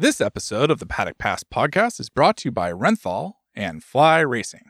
This 0.00 0.22
episode 0.22 0.70
of 0.70 0.78
the 0.78 0.86
Paddock 0.86 1.18
Pass 1.18 1.44
podcast 1.44 2.00
is 2.00 2.08
brought 2.08 2.38
to 2.38 2.48
you 2.48 2.52
by 2.52 2.72
Renthal 2.72 3.32
and 3.54 3.84
Fly 3.84 4.20
Racing. 4.20 4.62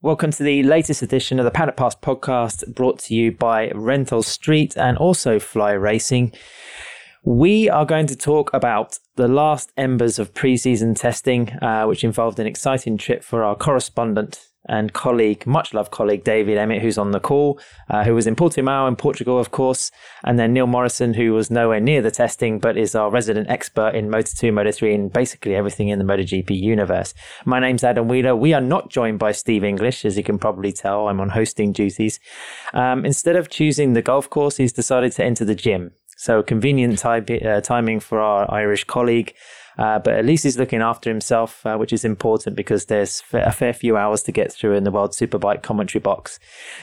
Welcome 0.00 0.30
to 0.30 0.44
the 0.44 0.62
latest 0.62 1.02
edition 1.02 1.40
of 1.40 1.44
the 1.44 1.50
Paddock 1.50 1.76
Pass 1.76 1.96
podcast 1.96 2.72
brought 2.72 3.00
to 3.00 3.16
you 3.16 3.32
by 3.32 3.70
Renthal 3.70 4.24
Street 4.24 4.76
and 4.76 4.96
also 4.96 5.40
Fly 5.40 5.72
Racing. 5.72 6.32
We 7.24 7.68
are 7.68 7.84
going 7.84 8.06
to 8.06 8.14
talk 8.14 8.54
about 8.54 9.00
the 9.16 9.26
last 9.26 9.72
embers 9.76 10.20
of 10.20 10.34
preseason 10.34 10.94
testing, 10.94 11.50
uh, 11.54 11.86
which 11.86 12.04
involved 12.04 12.38
an 12.38 12.46
exciting 12.46 12.96
trip 12.96 13.24
for 13.24 13.42
our 13.42 13.56
correspondent 13.56 14.50
and 14.66 14.92
colleague, 14.92 15.46
much 15.46 15.74
loved 15.74 15.90
colleague 15.90 16.24
David 16.24 16.56
Emmett, 16.56 16.82
who's 16.82 16.98
on 16.98 17.10
the 17.10 17.20
call, 17.20 17.58
uh, 17.90 18.04
who 18.04 18.14
was 18.14 18.26
in 18.26 18.34
Portimao 18.34 18.88
in 18.88 18.96
Portugal, 18.96 19.38
of 19.38 19.50
course, 19.50 19.90
and 20.24 20.38
then 20.38 20.52
Neil 20.52 20.66
Morrison, 20.66 21.14
who 21.14 21.32
was 21.32 21.50
nowhere 21.50 21.80
near 21.80 22.00
the 22.00 22.10
testing, 22.10 22.58
but 22.58 22.76
is 22.76 22.94
our 22.94 23.10
resident 23.10 23.48
expert 23.50 23.94
in 23.94 24.10
Moto 24.10 24.30
2, 24.34 24.52
Moto 24.52 24.72
3, 24.72 24.94
and 24.94 25.12
basically 25.12 25.54
everything 25.54 25.88
in 25.88 25.98
the 25.98 26.04
MotoGP 26.04 26.50
universe. 26.50 27.14
My 27.44 27.60
name's 27.60 27.84
Adam 27.84 28.08
Wheeler. 28.08 28.34
We 28.34 28.52
are 28.54 28.60
not 28.60 28.90
joined 28.90 29.18
by 29.18 29.32
Steve 29.32 29.64
English, 29.64 30.04
as 30.04 30.16
you 30.16 30.24
can 30.24 30.38
probably 30.38 30.72
tell. 30.72 31.08
I'm 31.08 31.20
on 31.20 31.30
hosting 31.30 31.72
duties. 31.72 32.18
Um, 32.72 33.04
instead 33.04 33.36
of 33.36 33.50
choosing 33.50 33.92
the 33.92 34.02
golf 34.02 34.30
course, 34.30 34.56
he's 34.56 34.72
decided 34.72 35.12
to 35.12 35.24
enter 35.24 35.44
the 35.44 35.54
gym. 35.54 35.92
So 36.16 36.42
convenient 36.42 37.04
uh, 37.04 37.60
timing 37.60 38.00
for 38.00 38.20
our 38.20 38.50
Irish 38.50 38.84
colleague. 38.84 39.34
Uh, 39.78 39.98
but 39.98 40.14
at 40.14 40.24
least 40.24 40.44
he's 40.44 40.58
looking 40.58 40.80
after 40.80 41.10
himself, 41.10 41.64
uh, 41.66 41.76
which 41.76 41.92
is 41.92 42.04
important 42.04 42.56
because 42.56 42.86
there's 42.86 43.22
a 43.32 43.52
fair 43.52 43.72
few 43.72 43.96
hours 43.96 44.22
to 44.22 44.32
get 44.32 44.52
through 44.52 44.74
in 44.74 44.84
the 44.84 44.90
World 44.90 45.12
Superbike 45.12 45.62
commentary 45.62 46.00
box. 46.00 46.38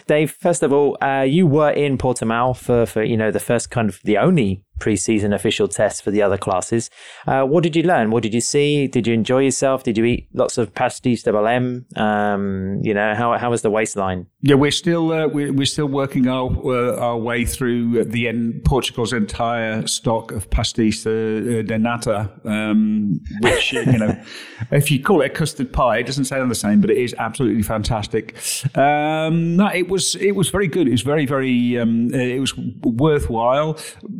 Dave, 0.08 0.32
first 0.32 0.63
of 0.63 0.73
all, 0.73 0.98
uh, 1.02 1.22
you 1.22 1.48
were 1.48 1.72
in 1.72 1.98
Portimao 1.98 2.55
for, 2.55 2.85
for, 2.85 3.04
you 3.04 3.18
know, 3.18 3.32
the 3.32 3.40
first 3.40 3.70
kind 3.70 3.90
of 3.90 3.99
the 4.04 4.18
only 4.18 4.63
pre-season 4.80 5.32
official 5.32 5.68
test 5.68 6.04
for 6.04 6.12
the 6.12 6.21
other 6.21 6.38
classes. 6.38 6.90
Uh, 7.27 7.43
what 7.43 7.63
did 7.63 7.76
you 7.76 7.84
learn? 7.84 8.12
What 8.12 8.24
did 8.24 8.34
you 8.34 8.41
see? 8.41 8.88
Did 8.88 9.08
you 9.08 9.13
enjoy 9.13 9.43
yourself? 9.43 9.84
Did 9.84 9.98
you 9.98 10.05
eat 10.05 10.27
lots 10.34 10.58
of 10.58 10.74
pastis 10.74 11.24
de 11.24 11.32
Belém? 11.32 11.85
Um, 11.98 12.82
you 12.84 12.93
know, 12.93 13.13
how, 13.15 13.37
how 13.37 13.52
was 13.52 13.62
the 13.62 13.70
waistline? 13.70 14.26
Yeah, 14.43 14.55
we're 14.55 14.71
still 14.71 15.11
uh, 15.11 15.27
we're, 15.27 15.53
we're 15.53 15.65
still 15.65 15.85
working 15.85 16.27
our 16.27 16.49
uh, 16.49 16.97
our 16.97 17.17
way 17.17 17.45
through 17.45 18.05
the 18.05 18.27
end, 18.27 18.65
Portugal's 18.65 19.13
entire 19.13 19.85
stock 19.85 20.31
of 20.31 20.49
pastis 20.49 21.05
uh, 21.05 21.61
de 21.61 21.77
nata, 21.77 22.31
um, 22.45 23.19
which 23.41 23.71
you 23.71 23.99
know, 23.99 24.19
if 24.71 24.89
you 24.89 24.99
call 24.99 25.21
it 25.21 25.25
a 25.27 25.29
custard 25.29 25.71
pie, 25.71 25.99
it 25.99 26.07
doesn't 26.07 26.25
sound 26.25 26.49
the 26.49 26.55
same, 26.55 26.81
but 26.81 26.89
it 26.89 26.97
is 26.97 27.13
absolutely 27.19 27.62
fantastic. 27.62 28.35
Um, 28.75 29.57
no, 29.57 29.67
it 29.67 29.89
was 29.89 30.15
it 30.15 30.31
was 30.31 30.49
very 30.49 30.67
good. 30.67 30.87
It 30.87 30.91
was 30.91 31.03
very 31.03 31.27
very 31.27 31.77
um, 31.77 32.12
it 32.12 32.39
was 32.39 32.57
worthwhile. 32.81 33.77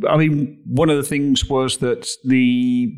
I 0.08 0.16
mean, 0.16 0.62
one 0.66 0.88
of 0.88 0.98
the 0.98 1.02
things 1.02 1.48
was 1.48 1.78
that 1.78 2.08
the 2.22 2.94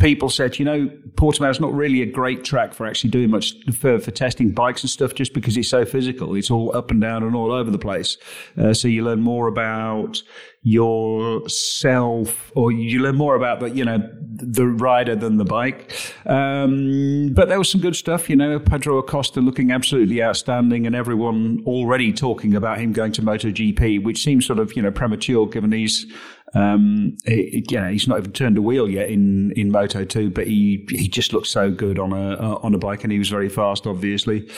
people 0.00 0.28
said, 0.28 0.58
you 0.58 0.64
know, 0.64 0.90
Portimao 1.14 1.50
is 1.50 1.60
not 1.60 1.72
really 1.72 2.02
a 2.02 2.06
great 2.06 2.42
track 2.42 2.74
for 2.74 2.84
actually 2.84 3.10
doing 3.10 3.30
much 3.30 3.54
for, 3.72 4.00
for 4.00 4.10
testing 4.10 4.50
bikes 4.50 4.82
and 4.82 4.90
stuff, 4.90 5.14
just 5.14 5.34
because 5.34 5.56
it's 5.56 5.68
so 5.68 5.84
physical. 5.84 6.34
It's 6.34 6.50
all 6.50 6.63
up 6.70 6.90
and 6.90 7.00
down 7.00 7.22
and 7.22 7.34
all 7.34 7.52
over 7.52 7.70
the 7.70 7.78
place. 7.78 8.16
Uh, 8.58 8.72
so 8.74 8.88
you 8.88 9.04
learn 9.04 9.20
more 9.20 9.48
about 9.48 10.22
yourself, 10.62 12.50
or 12.54 12.72
you 12.72 12.98
learn 13.00 13.16
more 13.16 13.36
about 13.36 13.60
the, 13.60 13.68
you 13.70 13.84
know, 13.84 13.98
the 14.22 14.66
rider 14.66 15.14
than 15.14 15.36
the 15.36 15.44
bike. 15.44 15.92
Um, 16.24 17.32
but 17.34 17.48
there 17.48 17.58
was 17.58 17.70
some 17.70 17.82
good 17.82 17.94
stuff, 17.94 18.30
you 18.30 18.36
know, 18.36 18.58
Pedro 18.58 18.96
Acosta 18.96 19.42
looking 19.42 19.70
absolutely 19.70 20.22
outstanding, 20.22 20.86
and 20.86 20.96
everyone 20.96 21.62
already 21.66 22.14
talking 22.14 22.54
about 22.54 22.78
him 22.78 22.92
going 22.92 23.12
to 23.12 23.22
MotoGP, 23.22 24.02
which 24.02 24.22
seems 24.22 24.46
sort 24.46 24.58
of, 24.58 24.74
you 24.74 24.80
know, 24.80 24.90
premature 24.90 25.46
given 25.46 25.70
he's 25.70 26.06
um, 26.52 27.16
it, 27.24 27.70
you 27.70 27.80
know, 27.80 27.88
he's 27.88 28.06
not 28.06 28.18
even 28.18 28.32
turned 28.32 28.58
a 28.58 28.62
wheel 28.62 28.88
yet 28.88 29.08
in, 29.08 29.50
in 29.52 29.72
Moto 29.72 30.04
2, 30.04 30.30
but 30.30 30.46
he, 30.46 30.86
he 30.90 31.08
just 31.08 31.32
looked 31.32 31.48
so 31.48 31.70
good 31.70 31.98
on 31.98 32.12
a 32.12 32.34
uh, 32.34 32.58
on 32.62 32.74
a 32.74 32.78
bike, 32.78 33.02
and 33.02 33.12
he 33.12 33.18
was 33.18 33.28
very 33.28 33.48
fast, 33.48 33.86
obviously. 33.86 34.48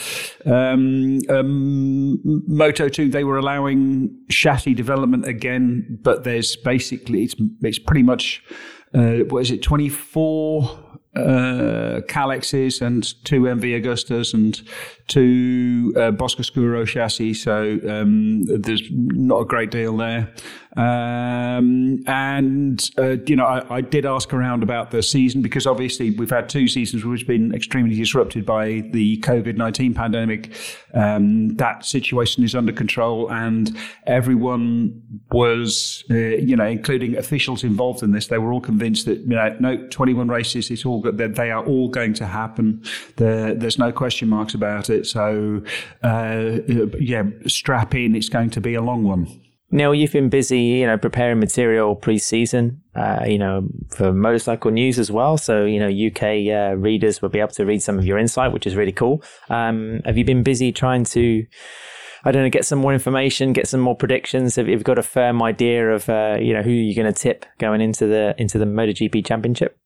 Um, 0.44 1.20
um, 1.30 2.20
Moto 2.46 2.88
2, 2.88 3.08
they 3.08 3.24
were 3.24 3.38
allowing 3.38 4.14
chassis 4.28 4.74
development 4.74 5.26
again, 5.26 5.98
but 6.02 6.24
there's 6.24 6.56
basically 6.56 7.24
it's 7.24 7.34
it's 7.62 7.78
pretty 7.78 8.02
much 8.02 8.42
uh, 8.94 9.24
what 9.28 9.40
is 9.40 9.50
it, 9.50 9.62
24 9.62 10.86
uh, 11.16 12.00
Kalexes 12.08 12.82
and 12.82 13.24
two 13.24 13.42
MV 13.42 13.82
Agustas 13.82 14.34
and 14.34 14.60
two 15.08 15.94
uh, 15.96 16.10
Boscoscuro 16.10 16.86
chassis. 16.86 17.34
So 17.34 17.78
um, 17.88 18.44
there's 18.44 18.82
not 18.90 19.40
a 19.40 19.44
great 19.44 19.70
deal 19.70 19.96
there. 19.96 20.32
Um, 20.76 22.04
and, 22.06 22.90
uh, 22.98 23.16
you 23.26 23.34
know, 23.34 23.46
I, 23.46 23.76
I, 23.76 23.80
did 23.80 24.04
ask 24.04 24.34
around 24.34 24.62
about 24.62 24.90
the 24.90 25.02
season 25.02 25.40
because 25.40 25.66
obviously 25.66 26.10
we've 26.10 26.28
had 26.28 26.50
two 26.50 26.68
seasons 26.68 27.02
which 27.02 27.20
have 27.20 27.26
been 27.28 27.54
extremely 27.54 27.96
disrupted 27.96 28.44
by 28.44 28.82
the 28.92 29.16
COVID 29.22 29.56
19 29.56 29.94
pandemic. 29.94 30.52
Um, 30.92 31.56
that 31.56 31.86
situation 31.86 32.44
is 32.44 32.54
under 32.54 32.72
control 32.72 33.32
and 33.32 33.74
everyone 34.06 35.02
was, 35.32 36.04
uh, 36.10 36.14
you 36.14 36.56
know, 36.56 36.66
including 36.66 37.16
officials 37.16 37.64
involved 37.64 38.02
in 38.02 38.12
this, 38.12 38.26
they 38.26 38.36
were 38.36 38.52
all 38.52 38.60
convinced 38.60 39.06
that, 39.06 39.20
you 39.20 39.28
know, 39.28 39.56
no, 39.58 39.88
21 39.88 40.28
races, 40.28 40.70
it's 40.70 40.84
all 40.84 41.00
that 41.00 41.36
they 41.36 41.50
are 41.50 41.64
all 41.64 41.88
going 41.88 42.12
to 42.14 42.26
happen. 42.26 42.82
There, 43.16 43.54
there's 43.54 43.78
no 43.78 43.92
question 43.92 44.28
marks 44.28 44.52
about 44.52 44.90
it. 44.90 45.06
So, 45.06 45.62
uh, 46.02 46.58
yeah, 47.00 47.22
strap 47.46 47.94
in, 47.94 48.14
it's 48.14 48.28
going 48.28 48.50
to 48.50 48.60
be 48.60 48.74
a 48.74 48.82
long 48.82 49.04
one. 49.04 49.40
Neil, 49.70 49.94
you've 49.94 50.12
been 50.12 50.28
busy, 50.28 50.60
you 50.60 50.86
know, 50.86 50.96
preparing 50.96 51.40
material 51.40 51.96
pre-season, 51.96 52.80
uh, 52.94 53.24
you 53.26 53.38
know, 53.38 53.66
for 53.90 54.12
motorcycle 54.12 54.70
news 54.70 54.98
as 54.98 55.10
well. 55.10 55.36
So, 55.36 55.64
you 55.64 55.80
know, 55.80 55.88
UK 55.88 56.22
uh, 56.48 56.76
readers 56.76 57.20
will 57.20 57.30
be 57.30 57.40
able 57.40 57.50
to 57.50 57.66
read 57.66 57.82
some 57.82 57.98
of 57.98 58.06
your 58.06 58.16
insight, 58.16 58.52
which 58.52 58.66
is 58.66 58.76
really 58.76 58.92
cool. 58.92 59.24
Um, 59.50 60.02
have 60.04 60.16
you 60.16 60.24
been 60.24 60.44
busy 60.44 60.70
trying 60.70 61.02
to, 61.06 61.44
I 62.24 62.30
don't 62.30 62.44
know, 62.44 62.50
get 62.50 62.64
some 62.64 62.78
more 62.78 62.92
information, 62.92 63.52
get 63.52 63.66
some 63.66 63.80
more 63.80 63.96
predictions? 63.96 64.54
Have 64.54 64.68
you 64.68 64.78
got 64.78 64.98
a 64.98 65.02
firm 65.02 65.42
idea 65.42 65.90
of, 65.90 66.08
uh, 66.08 66.38
you 66.40 66.52
know, 66.52 66.62
who 66.62 66.70
you're 66.70 66.94
going 66.94 67.12
to 67.12 67.20
tip 67.20 67.44
going 67.58 67.80
into 67.80 68.06
the 68.06 68.36
into 68.38 68.58
the 68.58 68.66
MotoGP 68.66 69.26
Championship? 69.26 69.76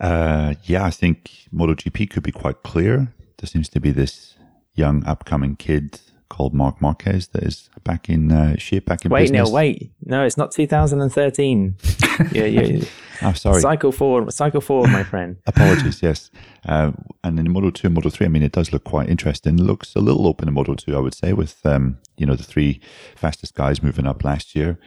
Uh, 0.00 0.54
yeah, 0.64 0.84
I 0.84 0.90
think 0.90 1.30
MotoGP 1.54 2.10
could 2.10 2.24
be 2.24 2.32
quite 2.32 2.64
clear. 2.64 3.14
There 3.38 3.46
seems 3.46 3.68
to 3.70 3.80
be 3.80 3.92
this 3.92 4.34
young 4.74 5.06
upcoming 5.06 5.54
kid 5.54 6.00
called 6.28 6.54
Marc 6.54 6.80
Marquez 6.80 7.28
that 7.28 7.42
is 7.42 7.70
back 7.84 8.08
in 8.08 8.32
uh, 8.32 8.56
shape, 8.56 8.86
back 8.86 9.04
in 9.04 9.10
wait, 9.10 9.22
business. 9.22 9.48
Neil, 9.48 9.52
wait. 9.52 9.92
No, 10.04 10.24
it's 10.24 10.36
not 10.36 10.50
2013. 10.52 11.76
yeah, 12.32 12.44
yeah. 12.44 12.84
I'm 13.22 13.34
sorry. 13.34 13.60
Cycle 13.60 13.92
four, 13.92 14.30
cycle 14.30 14.60
four, 14.60 14.86
my 14.88 15.02
friend. 15.02 15.36
Apologies, 15.46 16.02
yes. 16.02 16.30
Uh, 16.64 16.92
and 17.24 17.38
in 17.38 17.50
Moto 17.50 17.70
2 17.70 17.86
and 17.86 17.94
Moto 17.94 18.10
3, 18.10 18.26
I 18.26 18.28
mean, 18.28 18.42
it 18.42 18.52
does 18.52 18.72
look 18.72 18.84
quite 18.84 19.08
interesting. 19.08 19.58
It 19.58 19.62
looks 19.62 19.94
a 19.94 20.00
little 20.00 20.26
open 20.26 20.48
in 20.48 20.54
Moto 20.54 20.74
2, 20.74 20.96
I 20.96 21.00
would 21.00 21.14
say, 21.14 21.32
with, 21.32 21.64
um, 21.64 21.98
you 22.16 22.26
know, 22.26 22.34
the 22.34 22.42
three 22.42 22.80
fastest 23.14 23.54
guys 23.54 23.82
moving 23.82 24.06
up 24.06 24.24
last 24.24 24.54
year. 24.54 24.78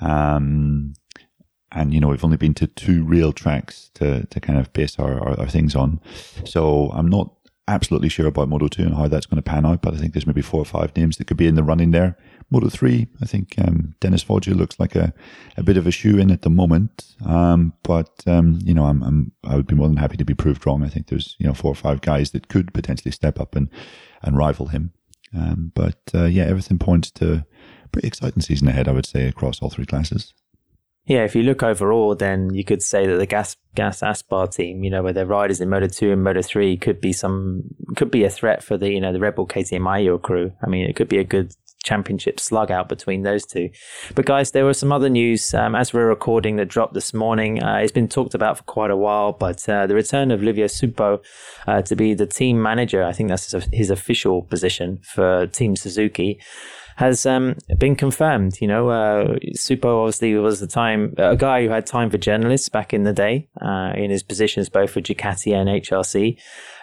Um, 0.00 0.94
and 1.72 1.92
you 1.92 2.00
know 2.00 2.08
we've 2.08 2.24
only 2.24 2.36
been 2.36 2.54
to 2.54 2.66
two 2.66 3.04
real 3.04 3.32
tracks 3.32 3.90
to 3.94 4.26
to 4.26 4.40
kind 4.40 4.58
of 4.58 4.72
base 4.72 4.98
our, 4.98 5.20
our, 5.20 5.40
our, 5.40 5.46
things 5.46 5.74
on 5.74 6.00
so 6.44 6.90
i'm 6.94 7.08
not 7.08 7.34
absolutely 7.68 8.08
sure 8.08 8.26
about 8.26 8.48
Moto 8.48 8.66
2 8.66 8.82
and 8.82 8.94
how 8.94 9.06
that's 9.06 9.26
going 9.26 9.36
to 9.36 9.42
pan 9.42 9.64
out, 9.64 9.82
but 9.82 9.94
I 9.94 9.98
think 9.98 10.12
there's 10.12 10.26
maybe 10.26 10.42
four 10.42 10.60
or 10.60 10.64
five 10.64 10.96
names 10.96 11.16
that 11.16 11.26
could 11.26 11.36
be 11.36 11.46
in 11.46 11.54
the 11.54 11.62
running 11.62 11.92
there. 11.92 12.16
Moto 12.50 12.68
3, 12.68 13.06
I 13.20 13.26
think 13.26 13.54
um, 13.58 13.94
Dennis 14.00 14.22
Foggia 14.22 14.54
looks 14.54 14.80
like 14.80 14.96
a, 14.96 15.12
a 15.56 15.62
bit 15.62 15.76
of 15.76 15.86
a 15.86 15.90
shoe 15.90 16.18
in 16.18 16.30
at 16.30 16.42
the 16.42 16.50
moment. 16.50 17.14
Um, 17.24 17.74
but, 17.82 18.22
um, 18.26 18.58
you 18.62 18.72
know, 18.72 18.86
I'm, 18.86 19.02
I'm, 19.02 19.32
I 19.44 19.54
would 19.56 19.66
be 19.66 19.74
more 19.74 19.86
than 19.86 19.98
happy 19.98 20.16
to 20.16 20.24
be 20.24 20.34
proved 20.34 20.66
wrong. 20.66 20.82
I 20.82 20.88
think 20.88 21.08
there's, 21.08 21.36
you 21.38 21.46
know, 21.46 21.54
four 21.54 21.70
or 21.70 21.76
five 21.76 22.00
guys 22.00 22.30
that 22.30 22.48
could 22.48 22.72
potentially 22.72 23.12
step 23.12 23.38
up 23.38 23.54
and, 23.54 23.68
and 24.22 24.36
rival 24.36 24.68
him. 24.68 24.92
Um, 25.36 25.72
but, 25.74 26.00
uh, 26.14 26.24
yeah, 26.24 26.44
everything 26.44 26.78
points 26.78 27.10
to 27.12 27.44
pretty 27.92 28.08
exciting 28.08 28.42
season 28.42 28.68
ahead, 28.68 28.88
I 28.88 28.92
would 28.92 29.06
say, 29.06 29.28
across 29.28 29.60
all 29.60 29.70
three 29.70 29.86
classes. 29.86 30.32
Yeah, 31.08 31.24
if 31.24 31.34
you 31.34 31.42
look 31.42 31.62
overall, 31.62 32.14
then 32.14 32.52
you 32.52 32.64
could 32.64 32.82
say 32.82 33.06
that 33.06 33.16
the 33.16 33.26
Gas 33.26 33.56
Gas 33.74 34.02
Aspar 34.02 34.48
team, 34.48 34.84
you 34.84 34.90
know, 34.90 35.02
where 35.02 35.14
their 35.14 35.24
riders 35.24 35.58
in 35.58 35.70
Moto 35.70 35.88
Two 35.88 36.12
and 36.12 36.22
Moto 36.22 36.42
Three 36.42 36.76
could 36.76 37.00
be 37.00 37.14
some 37.14 37.62
could 37.96 38.10
be 38.10 38.24
a 38.24 38.30
threat 38.30 38.62
for 38.62 38.76
the 38.76 38.90
you 38.90 39.00
know 39.00 39.12
the 39.12 39.18
Red 39.18 39.34
Bull 39.34 39.46
KTM 39.46 39.88
Ajo 39.88 40.18
crew. 40.18 40.52
I 40.62 40.68
mean, 40.68 40.88
it 40.88 40.96
could 40.96 41.08
be 41.08 41.16
a 41.16 41.24
good 41.24 41.54
championship 41.82 42.38
slug 42.38 42.70
out 42.70 42.90
between 42.90 43.22
those 43.22 43.46
two. 43.46 43.70
But 44.14 44.26
guys, 44.26 44.50
there 44.50 44.66
was 44.66 44.78
some 44.78 44.92
other 44.92 45.08
news 45.08 45.54
um, 45.54 45.74
as 45.74 45.94
we're 45.94 46.08
recording 46.08 46.56
that 46.56 46.66
dropped 46.66 46.92
this 46.92 47.14
morning. 47.14 47.62
Uh, 47.62 47.76
it's 47.76 47.92
been 47.92 48.08
talked 48.08 48.34
about 48.34 48.58
for 48.58 48.64
quite 48.64 48.90
a 48.90 48.96
while, 48.96 49.32
but 49.32 49.66
uh, 49.66 49.86
the 49.86 49.94
return 49.94 50.30
of 50.30 50.42
Livio 50.42 50.66
Suppo 50.66 51.24
uh, 51.66 51.80
to 51.82 51.96
be 51.96 52.12
the 52.12 52.26
team 52.26 52.60
manager, 52.60 53.02
I 53.02 53.12
think 53.12 53.30
that's 53.30 53.54
his 53.72 53.88
official 53.90 54.42
position 54.42 55.00
for 55.02 55.46
Team 55.46 55.76
Suzuki 55.76 56.38
has 56.98 57.24
um, 57.26 57.54
been 57.78 57.94
confirmed. 57.94 58.60
You 58.60 58.66
know, 58.66 58.88
uh, 58.88 59.38
Suppo 59.56 60.02
obviously 60.02 60.34
was 60.34 60.58
the 60.58 60.66
time 60.66 61.14
a 61.16 61.36
guy 61.36 61.62
who 61.62 61.70
had 61.70 61.86
time 61.86 62.10
for 62.10 62.18
journalists 62.18 62.68
back 62.68 62.92
in 62.92 63.04
the 63.04 63.12
day 63.12 63.48
uh, 63.62 63.92
in 63.94 64.10
his 64.10 64.24
positions 64.24 64.68
both 64.68 64.90
for 64.90 65.00
Ducati 65.00 65.54
and 65.54 65.68
HRC. 65.68 66.36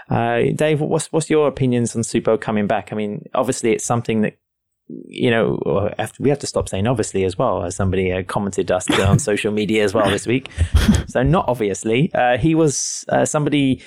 Uh, 0.10 0.56
Dave, 0.56 0.80
what's 0.80 1.12
what's 1.12 1.30
your 1.30 1.50
opinions 1.50 1.98
on 1.98 2.02
Suppo 2.04 2.40
coming 2.40 2.66
back? 2.66 2.94
I 2.94 2.96
mean, 2.96 3.26
obviously 3.34 3.74
it's 3.74 3.84
something 3.84 4.22
that 4.22 4.38
you 4.88 5.32
know, 5.32 5.92
we 6.20 6.30
have 6.30 6.40
to 6.40 6.48
stop 6.48 6.70
saying 6.70 6.88
obviously 6.88 7.26
as 7.26 7.38
well, 7.38 7.66
as 7.66 7.76
somebody 7.76 8.14
uh, 8.14 8.24
commented 8.24 8.72
us 8.72 8.90
on 8.92 9.20
social 9.32 9.52
media 9.52 9.84
as 9.84 9.94
well 9.94 10.10
this 10.10 10.28
week. 10.28 10.50
So 11.08 11.24
not 11.24 11.50
obviously, 11.50 12.14
uh, 12.14 12.38
he 12.38 12.56
was 12.56 13.04
uh, 13.10 13.26
somebody 13.26 13.82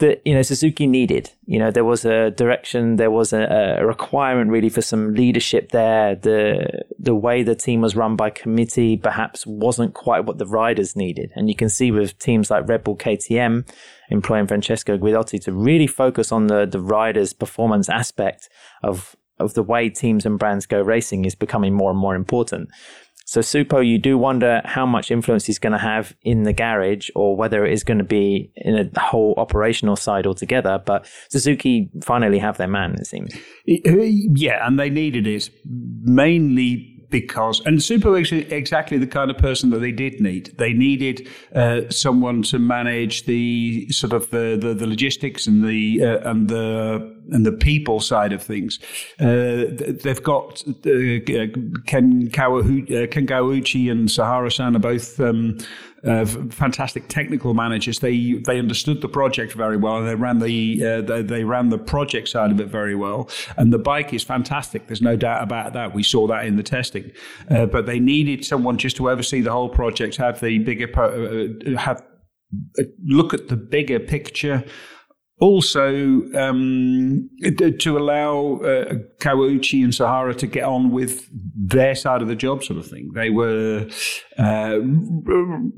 that 0.00 0.20
you 0.24 0.34
know 0.34 0.42
Suzuki 0.42 0.86
needed. 0.86 1.30
You 1.46 1.58
know, 1.58 1.70
there 1.70 1.84
was 1.84 2.04
a 2.04 2.30
direction, 2.30 2.96
there 2.96 3.10
was 3.10 3.32
a, 3.32 3.76
a, 3.78 3.86
requirement 3.86 4.50
really 4.50 4.68
for 4.68 4.82
some 4.82 5.14
leadership 5.14 5.70
there. 5.70 6.16
The 6.16 6.84
the 6.98 7.14
way 7.14 7.42
the 7.42 7.54
team 7.54 7.80
was 7.80 7.96
run 7.96 8.16
by 8.16 8.30
committee 8.30 8.96
perhaps 8.96 9.46
wasn't 9.46 9.94
quite 9.94 10.24
what 10.26 10.38
the 10.38 10.46
riders 10.46 10.96
needed, 10.96 11.30
and 11.36 11.48
you 11.48 11.54
can 11.54 11.68
see 11.68 11.90
with 11.90 12.18
teams 12.18 12.50
like 12.50 12.68
Red 12.68 12.84
Bull 12.84 12.96
KTM 12.96 13.66
employing 14.10 14.46
Francesco 14.46 14.98
Guidotti 14.98 15.40
to 15.44 15.52
really 15.52 15.86
focus 15.86 16.32
on 16.32 16.48
the 16.48 16.66
the 16.66 16.80
riders' 16.80 17.32
performance 17.32 17.88
aspect 17.88 18.48
of 18.82 19.16
of 19.38 19.54
the 19.54 19.62
way 19.62 19.88
teams 19.88 20.26
and 20.26 20.38
brands 20.38 20.66
go 20.66 20.80
racing 20.80 21.24
is 21.24 21.34
becoming 21.34 21.74
more 21.74 21.90
and 21.90 21.98
more 21.98 22.14
important. 22.14 22.68
So 23.30 23.42
Suppo, 23.42 23.86
you 23.86 23.96
do 23.96 24.18
wonder 24.18 24.60
how 24.64 24.84
much 24.84 25.12
influence 25.12 25.46
he's 25.46 25.60
going 25.60 25.72
to 25.72 25.78
have 25.78 26.16
in 26.22 26.42
the 26.42 26.52
garage 26.52 27.10
or 27.14 27.36
whether 27.36 27.64
it 27.64 27.72
is 27.72 27.84
going 27.84 27.98
to 27.98 28.04
be 28.04 28.50
in 28.56 28.90
a 28.92 29.00
whole 29.00 29.34
operational 29.36 29.94
side 29.94 30.26
altogether. 30.26 30.82
But 30.84 31.08
Suzuki 31.28 31.92
finally 32.02 32.40
have 32.40 32.56
their 32.56 32.66
man, 32.66 32.96
it 32.98 33.06
seems. 33.06 33.32
Yeah, 33.66 34.66
and 34.66 34.80
they 34.80 34.90
needed 34.90 35.28
it 35.28 35.48
mainly 35.64 36.99
because, 37.10 37.60
and 37.66 37.78
Suppo 37.78 38.20
is 38.20 38.32
exactly 38.32 38.98
the 38.98 39.06
kind 39.06 39.30
of 39.30 39.38
person 39.38 39.70
that 39.70 39.80
they 39.80 39.92
did 39.92 40.20
need. 40.20 40.54
They 40.58 40.72
needed 40.72 41.28
uh, 41.54 41.82
someone 41.90 42.42
to 42.44 42.58
manage 42.58 43.24
the 43.24 43.88
sort 43.90 44.12
of 44.12 44.30
the, 44.30 44.58
the, 44.60 44.74
the 44.74 44.86
logistics 44.86 45.46
and 45.46 45.64
the 45.64 46.04
uh, 46.04 46.30
and 46.30 46.48
the 46.48 47.20
and 47.32 47.46
the 47.46 47.52
people 47.52 48.00
side 48.00 48.32
of 48.32 48.42
things. 48.42 48.78
Uh, 49.18 49.64
they've 50.02 50.22
got 50.22 50.62
uh, 50.68 50.72
Ken, 51.86 52.28
Kawahu, 52.30 53.04
uh, 53.04 53.06
Ken 53.06 53.26
Kawauchi 53.26 53.90
and 53.90 54.10
Sahara-san 54.10 54.76
are 54.76 54.80
both 54.80 55.20
um, 55.20 55.58
uh, 56.04 56.24
fantastic 56.24 57.08
technical 57.08 57.54
managers. 57.54 57.98
They 57.98 58.34
they 58.34 58.58
understood 58.58 59.00
the 59.00 59.08
project 59.08 59.52
very 59.52 59.76
well, 59.76 59.98
and 59.98 60.08
they 60.08 60.14
ran 60.14 60.38
the 60.38 60.84
uh, 60.84 61.00
they, 61.02 61.22
they, 61.22 61.44
ran 61.44 61.68
the 61.68 61.78
project 61.78 62.28
side 62.28 62.50
of 62.50 62.60
it 62.60 62.68
very 62.68 62.94
well. 62.94 63.28
And 63.56 63.72
the 63.72 63.78
bike 63.78 64.12
is 64.14 64.22
fantastic. 64.22 64.86
There's 64.86 65.02
no 65.02 65.16
doubt 65.16 65.42
about 65.42 65.72
that. 65.74 65.94
We 65.94 66.02
saw 66.02 66.26
that 66.28 66.46
in 66.46 66.56
the 66.56 66.62
testing. 66.62 67.12
Uh, 67.50 67.66
but 67.66 67.86
they 67.86 68.00
needed 68.00 68.44
someone 68.44 68.78
just 68.78 68.96
to 68.96 69.10
oversee 69.10 69.40
the 69.40 69.52
whole 69.52 69.68
project, 69.68 70.16
have 70.16 70.40
the 70.40 70.58
bigger 70.58 70.88
uh, 70.98 71.78
have 71.78 72.02
look 73.04 73.34
at 73.34 73.48
the 73.48 73.56
bigger 73.56 74.00
picture 74.00 74.64
also 75.40 76.22
um, 76.34 77.28
to 77.78 77.98
allow 77.98 78.56
uh, 78.56 78.94
Kawauchi 79.18 79.82
and 79.82 79.94
Sahara 79.94 80.34
to 80.34 80.46
get 80.46 80.64
on 80.64 80.90
with 80.90 81.28
their 81.32 81.94
side 81.94 82.20
of 82.20 82.28
the 82.28 82.36
job, 82.36 82.62
sort 82.62 82.78
of 82.78 82.86
thing. 82.86 83.10
They 83.14 83.30
were 83.30 83.88
uh, 84.38 84.78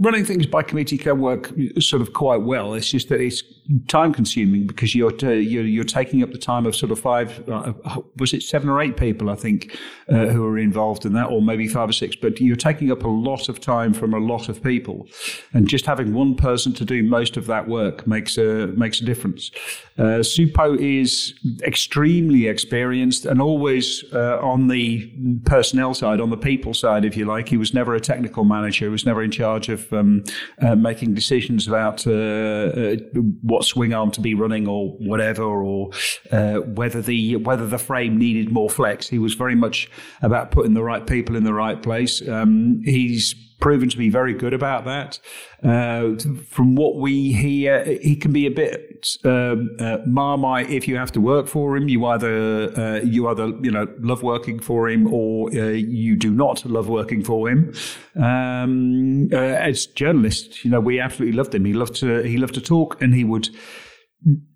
running 0.00 0.24
things 0.24 0.46
by 0.46 0.62
committee 0.62 0.98
can 0.98 1.20
work 1.20 1.52
sort 1.78 2.02
of 2.02 2.12
quite 2.12 2.42
well. 2.42 2.74
It's 2.74 2.90
just 2.90 3.08
that 3.08 3.20
it's 3.20 3.42
time 3.88 4.12
consuming 4.12 4.66
because 4.66 4.94
you're 4.94 5.12
uh, 5.22 5.30
you're, 5.30 5.64
you're, 5.64 5.84
taking 5.84 6.22
up 6.22 6.32
the 6.32 6.38
time 6.38 6.66
of 6.66 6.74
sort 6.74 6.90
of 6.90 6.98
five 6.98 7.48
uh, 7.48 7.72
was 8.18 8.32
it 8.32 8.42
seven 8.42 8.68
or 8.68 8.80
eight 8.80 8.96
people 8.96 9.30
I 9.30 9.34
think 9.34 9.78
uh, 10.08 10.26
who 10.26 10.44
are 10.44 10.58
involved 10.58 11.04
in 11.04 11.12
that, 11.14 11.26
or 11.26 11.40
maybe 11.40 11.68
five 11.68 11.88
or 11.88 11.92
six. 11.92 12.16
But 12.16 12.40
you're 12.40 12.56
taking 12.56 12.90
up 12.90 13.04
a 13.04 13.08
lot 13.08 13.48
of 13.48 13.60
time 13.60 13.92
from 13.92 14.14
a 14.14 14.18
lot 14.18 14.48
of 14.48 14.62
people, 14.62 15.06
and 15.52 15.68
just 15.68 15.86
having 15.86 16.14
one 16.14 16.34
person 16.34 16.72
to 16.74 16.84
do 16.84 17.02
most 17.02 17.36
of 17.36 17.46
that 17.46 17.68
work 17.68 18.06
makes 18.06 18.38
a 18.38 18.68
makes 18.68 19.00
a 19.00 19.04
difference. 19.04 19.51
Uh, 19.98 20.22
Suppo 20.22 20.78
is 20.78 21.34
extremely 21.62 22.46
experienced 22.46 23.26
and 23.26 23.42
always 23.42 24.04
uh, 24.12 24.38
on 24.40 24.68
the 24.68 25.12
personnel 25.44 25.92
side, 25.92 26.20
on 26.20 26.30
the 26.30 26.36
people 26.36 26.72
side, 26.72 27.04
if 27.04 27.16
you 27.16 27.26
like. 27.26 27.48
He 27.48 27.56
was 27.56 27.74
never 27.74 27.94
a 27.94 28.00
technical 28.00 28.44
manager. 28.44 28.86
He 28.86 28.90
was 28.90 29.04
never 29.04 29.22
in 29.22 29.30
charge 29.30 29.68
of 29.68 29.92
um, 29.92 30.24
uh, 30.60 30.74
making 30.76 31.14
decisions 31.14 31.68
about 31.68 32.06
uh, 32.06 32.12
uh, 32.12 32.96
what 33.42 33.64
swing 33.64 33.92
arm 33.92 34.10
to 34.12 34.20
be 34.20 34.34
running 34.34 34.66
or 34.66 34.92
whatever, 34.92 35.42
or 35.42 35.90
uh, 36.30 36.54
whether 36.60 37.02
the 37.02 37.36
whether 37.36 37.66
the 37.66 37.78
frame 37.78 38.18
needed 38.18 38.50
more 38.50 38.70
flex. 38.70 39.08
He 39.08 39.18
was 39.18 39.34
very 39.34 39.54
much 39.54 39.90
about 40.22 40.50
putting 40.50 40.74
the 40.74 40.82
right 40.82 41.06
people 41.06 41.36
in 41.36 41.44
the 41.44 41.54
right 41.54 41.82
place. 41.82 42.26
Um, 42.26 42.80
he's 42.84 43.34
proven 43.62 43.88
to 43.88 43.96
be 43.96 44.10
very 44.10 44.34
good 44.34 44.52
about 44.52 44.84
that. 44.84 45.20
Uh, 45.62 46.16
from 46.50 46.74
what 46.74 46.96
we 46.96 47.32
hear, 47.32 47.84
he 47.84 48.16
can 48.16 48.32
be 48.32 48.44
a 48.44 48.50
bit 48.50 49.16
um, 49.24 49.70
uh, 49.78 49.98
marmite 50.04 50.68
if 50.68 50.88
you 50.88 50.96
have 50.96 51.12
to 51.12 51.20
work 51.20 51.46
for 51.46 51.76
him. 51.76 51.88
You 51.88 52.04
either 52.06 52.78
uh, 52.78 53.00
you 53.04 53.28
either 53.28 53.46
you 53.62 53.70
know 53.70 53.86
love 54.00 54.22
working 54.24 54.58
for 54.58 54.90
him 54.90 55.06
or 55.06 55.48
uh, 55.50 55.68
you 55.68 56.16
do 56.16 56.30
not 56.32 56.66
love 56.66 56.88
working 56.88 57.22
for 57.22 57.48
him. 57.48 57.72
Um, 58.16 59.28
uh, 59.32 59.36
as 59.36 59.86
journalists, 59.86 60.64
you 60.64 60.70
know, 60.70 60.80
we 60.80 60.98
absolutely 60.98 61.36
loved 61.38 61.54
him. 61.54 61.64
He 61.64 61.72
loved 61.72 61.94
to 62.00 62.22
he 62.22 62.38
loved 62.38 62.54
to 62.54 62.60
talk, 62.60 63.00
and 63.00 63.14
he 63.14 63.22
would 63.22 63.48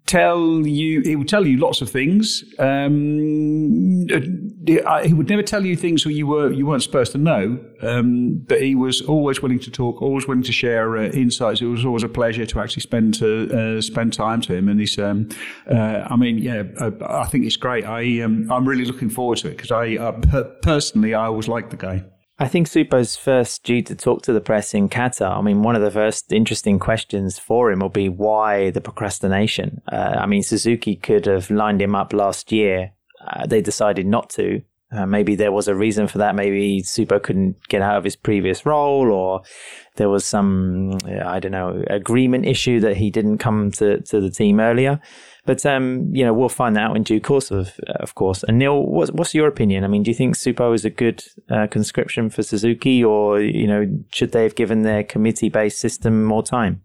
tell 0.07 0.67
you 0.67 1.01
he 1.03 1.17
would 1.17 1.29
tell 1.29 1.47
you 1.47 1.59
lots 1.59 1.81
of 1.81 1.91
things. 1.91 2.45
Um, 2.59 4.07
he 4.07 5.13
would 5.13 5.29
never 5.29 5.43
tell 5.43 5.65
you 5.65 5.77
things 5.77 6.05
you 6.05 6.27
were 6.27 6.53
you 6.53 6.67
weren't 6.67 6.83
supposed 6.83 7.13
to 7.13 7.19
know. 7.19 7.59
Um, 7.83 8.39
but 8.47 8.63
he 8.63 8.75
was 8.75 9.03
always 9.03 9.43
willing 9.43 9.59
to 9.61 9.71
talk 9.71 10.01
always 10.01 10.27
willing 10.27 10.45
to 10.45 10.53
share 10.53 10.97
uh, 10.97 11.09
insights. 11.09 11.61
It 11.61 11.67
was 11.67 11.85
always 11.85 12.03
a 12.03 12.09
pleasure 12.09 12.47
to 12.47 12.61
actually 12.61 12.83
spend 12.83 13.15
to 13.15 13.77
uh, 13.79 13.81
spend 13.81 14.13
time 14.13 14.41
to 14.43 14.55
him. 14.55 14.69
And 14.69 14.81
he's 14.81 14.99
um, 14.99 15.29
uh, 15.71 16.07
I 16.09 16.17
mean 16.17 16.39
yeah 16.39 16.63
I, 16.81 16.93
I, 17.23 17.25
think 17.27 17.45
it's 17.45 17.57
great. 17.57 17.85
I 17.85 18.23
um, 18.23 18.51
I'm 18.51 18.67
really 18.67 18.85
looking 18.85 19.11
forward 19.11 19.39
to 19.39 19.49
it 19.49 19.57
because 19.57 19.73
I 19.73 19.97
personally 20.63 21.15
I 21.15 21.27
always 21.27 21.49
liked 21.49 21.71
the 21.71 21.77
guy 21.77 22.05
I 22.39 22.49
think 22.49 22.69
Suppo's 22.69 23.17
first 23.17 23.65
due 23.65 23.81
to 23.83 23.95
talk 23.95 24.23
to 24.23 24.33
the 24.33 24.43
press 24.43 24.75
in 24.75 24.91
Qatar. 24.91 25.39
I 25.39 25.41
mean, 25.41 25.63
one 25.63 25.75
of 25.75 25.81
the 25.81 25.91
first 25.91 26.33
interesting 26.33 26.79
questions 26.79 27.39
for 27.39 27.73
him 27.73 27.81
will 27.81 27.89
be 27.89 28.11
why 28.11 28.71
the 28.71 28.83
procrastination. 28.83 29.81
Uh, 29.91 30.17
I 30.19 30.27
mean, 30.27 30.43
Suzuki 30.43 30.97
could 30.97 31.25
have 31.25 31.51
lined 31.51 31.81
him 31.81 31.95
up 31.95 32.13
last 32.13 32.53
year. 32.53 32.93
Uh, 33.27 33.47
they 33.47 33.63
decided 33.63 34.07
not 34.07 34.29
to. 34.31 34.61
Uh, 34.93 35.07
maybe 35.07 35.35
there 35.35 35.51
was 35.51 35.67
a 35.67 35.75
reason 35.75 36.07
for 36.07 36.19
that. 36.19 36.35
Maybe 36.35 36.83
Suppo 36.83 37.21
couldn't 37.21 37.57
get 37.69 37.83
out 37.83 37.97
of 37.97 38.05
his 38.05 38.17
previous 38.17 38.65
role, 38.65 39.11
or 39.11 39.43
there 39.97 40.11
was 40.11 40.25
some, 40.25 40.99
I 41.25 41.41
don't 41.41 41.53
know, 41.53 41.83
agreement 41.89 42.47
issue 42.47 42.81
that 42.81 42.99
he 42.99 43.11
didn't 43.11 43.39
come 43.39 43.71
to, 43.73 44.03
to 44.03 44.21
the 44.21 44.31
team 44.31 44.61
earlier. 44.61 45.01
But 45.47 45.65
um, 45.65 46.11
you 46.13 46.25
know, 46.25 46.35
we'll 46.35 46.49
find 46.49 46.75
that 46.77 46.91
out 46.91 46.97
in 46.97 47.05
due 47.05 47.21
course, 47.21 47.51
of 47.51 47.79
of 48.01 48.15
course. 48.17 48.43
And 48.43 48.59
Neil, 48.59 48.83
what's 48.85 49.13
what's 49.13 49.35
your 49.35 49.47
opinion? 49.47 49.85
I 49.85 49.89
mean, 49.89 50.03
do 50.03 50.11
you 50.11 50.15
think 50.15 50.35
Suppo 50.35 50.75
is 50.75 50.85
a 50.85 50.91
good 50.91 51.25
uh, 51.49 51.69
conscription 51.69 52.29
for 52.29 52.43
Suzuki, 52.43 53.03
or 53.03 53.41
you 53.41 53.67
know, 53.67 53.87
should 54.13 54.33
they 54.33 54.43
have 54.43 54.57
given 54.57 54.83
their 54.83 55.05
committee-based 55.05 55.79
system 55.79 56.25
more 56.25 56.43
time? 56.43 56.83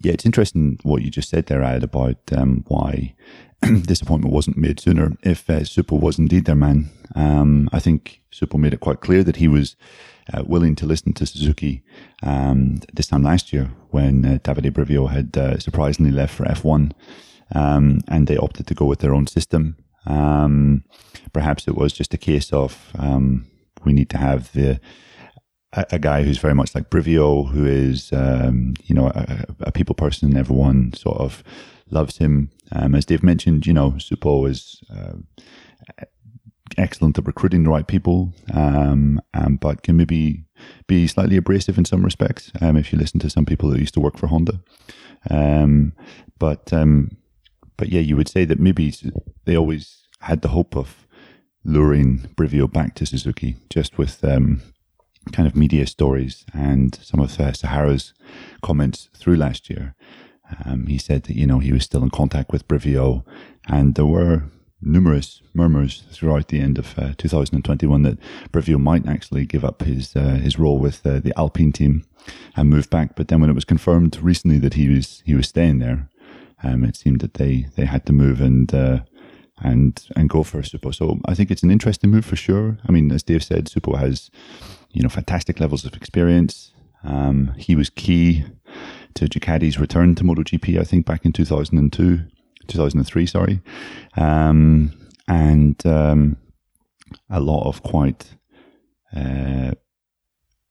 Yeah, 0.00 0.12
it's 0.12 0.26
interesting 0.26 0.78
what 0.82 1.00
you 1.00 1.10
just 1.10 1.30
said 1.30 1.46
there, 1.46 1.62
Ad, 1.62 1.82
about 1.82 2.18
um, 2.36 2.64
why 2.68 3.14
this 3.62 4.02
appointment 4.02 4.34
wasn't 4.34 4.58
made 4.58 4.78
sooner. 4.78 5.12
If 5.22 5.48
uh, 5.48 5.60
Suppo 5.60 5.98
was 5.98 6.18
indeed 6.18 6.44
their 6.44 6.54
man, 6.54 6.90
um, 7.14 7.70
I 7.72 7.80
think 7.80 8.20
Suppo 8.30 8.58
made 8.58 8.74
it 8.74 8.80
quite 8.80 9.00
clear 9.00 9.24
that 9.24 9.36
he 9.36 9.48
was 9.48 9.76
uh, 10.32 10.42
willing 10.44 10.74
to 10.76 10.86
listen 10.86 11.14
to 11.14 11.24
Suzuki 11.24 11.82
um, 12.22 12.80
this 12.92 13.06
time 13.06 13.22
last 13.22 13.50
year 13.52 13.70
when 13.90 14.26
uh, 14.26 14.38
Davide 14.42 14.72
Brivio 14.72 15.10
had 15.10 15.36
uh, 15.38 15.58
surprisingly 15.58 16.12
left 16.12 16.34
for 16.34 16.44
F1 16.44 16.92
um, 17.54 18.00
and 18.08 18.26
they 18.26 18.36
opted 18.36 18.66
to 18.66 18.74
go 18.74 18.84
with 18.86 19.00
their 19.00 19.14
own 19.14 19.26
system. 19.26 19.76
Um, 20.06 20.84
perhaps 21.32 21.66
it 21.66 21.76
was 21.76 21.92
just 21.92 22.14
a 22.14 22.18
case 22.18 22.52
of 22.52 22.92
um, 22.98 23.46
we 23.84 23.92
need 23.92 24.10
to 24.10 24.18
have 24.18 24.52
the 24.52 24.80
a, 25.72 25.86
a, 25.92 25.98
guy 25.98 26.22
who's 26.22 26.38
very 26.38 26.54
much 26.54 26.74
like 26.74 26.90
Brivio, 26.90 27.48
who 27.50 27.64
is 27.64 28.12
um, 28.12 28.74
you 28.84 28.94
know 28.94 29.08
a, 29.08 29.44
a, 29.60 29.72
people 29.72 29.94
person. 29.94 30.30
And 30.30 30.38
everyone 30.38 30.92
sort 30.92 31.18
of 31.18 31.42
loves 31.90 32.18
him. 32.18 32.50
Um, 32.72 32.94
as 32.94 33.04
Dave 33.04 33.22
mentioned, 33.22 33.66
you 33.66 33.72
know, 33.72 33.92
Suppo 33.92 34.48
is. 34.48 34.82
Uh, 34.94 35.18
excellent 36.76 37.16
at 37.18 37.26
recruiting 37.26 37.62
the 37.62 37.70
right 37.70 37.86
people, 37.86 38.32
um, 38.52 39.20
um, 39.34 39.56
but 39.56 39.82
can 39.82 39.96
maybe 39.96 40.44
be 40.88 41.06
slightly 41.06 41.36
abrasive 41.36 41.78
in 41.78 41.84
some 41.84 42.02
respects. 42.02 42.50
Um, 42.60 42.76
if 42.76 42.92
you 42.92 42.98
listen 42.98 43.20
to 43.20 43.30
some 43.30 43.44
people 43.44 43.70
that 43.70 43.78
used 43.78 43.94
to 43.94 44.00
work 44.00 44.16
for 44.16 44.26
Honda, 44.26 44.60
but 46.38 46.72
but 47.76 47.88
yeah, 47.88 48.00
you 48.00 48.16
would 48.16 48.28
say 48.28 48.44
that 48.44 48.60
maybe 48.60 48.94
they 49.44 49.56
always 49.56 50.02
had 50.20 50.42
the 50.42 50.48
hope 50.48 50.76
of 50.76 51.06
luring 51.64 52.28
Brivio 52.36 52.70
back 52.70 52.94
to 52.96 53.06
Suzuki 53.06 53.56
just 53.70 53.98
with 53.98 54.22
um, 54.24 54.60
kind 55.32 55.48
of 55.48 55.56
media 55.56 55.86
stories 55.86 56.44
and 56.52 56.94
some 56.96 57.20
of 57.20 57.40
uh, 57.40 57.52
Sahara's 57.52 58.12
comments 58.62 59.08
through 59.16 59.36
last 59.36 59.70
year. 59.70 59.94
Um, 60.64 60.86
he 60.86 60.98
said 60.98 61.24
that, 61.24 61.36
you 61.36 61.46
know, 61.46 61.58
he 61.58 61.72
was 61.72 61.84
still 61.84 62.02
in 62.02 62.10
contact 62.10 62.52
with 62.52 62.68
Brivio 62.68 63.24
and 63.66 63.94
there 63.94 64.06
were 64.06 64.44
numerous 64.84 65.40
murmurs 65.54 66.04
throughout 66.10 66.48
the 66.48 66.60
end 66.60 66.78
of 66.78 66.98
uh, 66.98 67.14
2021 67.16 68.02
that 68.02 68.18
Brivio 68.52 68.78
might 68.78 69.06
actually 69.06 69.46
give 69.46 69.64
up 69.64 69.82
his 69.82 70.14
uh, 70.14 70.38
his 70.42 70.58
role 70.58 70.78
with 70.78 71.04
uh, 71.06 71.20
the 71.20 71.32
Alpine 71.38 71.72
team 71.72 72.04
and 72.56 72.68
move 72.68 72.90
back. 72.90 73.16
But 73.16 73.28
then 73.28 73.40
when 73.40 73.50
it 73.50 73.54
was 73.54 73.64
confirmed 73.64 74.18
recently 74.20 74.58
that 74.58 74.74
he 74.74 74.88
was 74.88 75.22
he 75.24 75.34
was 75.34 75.48
staying 75.48 75.78
there, 75.78 76.10
um, 76.62 76.84
it 76.84 76.96
seemed 76.96 77.20
that 77.20 77.34
they, 77.34 77.66
they 77.76 77.84
had 77.84 78.06
to 78.06 78.12
move, 78.12 78.40
and 78.40 78.72
uh, 78.74 79.00
and 79.60 80.06
and 80.16 80.28
go 80.28 80.42
for 80.42 80.58
a 80.58 80.62
Suppo. 80.62 80.94
So 80.94 81.18
I 81.26 81.34
think 81.34 81.50
it's 81.50 81.62
an 81.62 81.70
interesting 81.70 82.10
move 82.10 82.24
for 82.24 82.36
sure. 82.36 82.78
I 82.88 82.92
mean, 82.92 83.10
as 83.12 83.22
Dave 83.22 83.44
said, 83.44 83.66
Suppo 83.66 83.98
has 83.98 84.30
you 84.90 85.02
know 85.02 85.08
fantastic 85.08 85.60
levels 85.60 85.84
of 85.84 85.94
experience. 85.94 86.72
Um, 87.02 87.54
he 87.58 87.76
was 87.76 87.90
key 87.90 88.44
to 89.14 89.26
Ducati's 89.26 89.78
return 89.78 90.14
to 90.16 90.24
MotoGP, 90.24 90.80
I 90.80 90.84
think, 90.84 91.06
back 91.06 91.24
in 91.24 91.32
2002, 91.32 92.20
2003, 92.66 93.26
sorry. 93.26 93.60
Um, 94.16 94.92
and 95.28 95.84
um, 95.86 96.36
a 97.30 97.40
lot 97.40 97.68
of 97.68 97.82
quite 97.82 98.34
uh, 99.14 99.72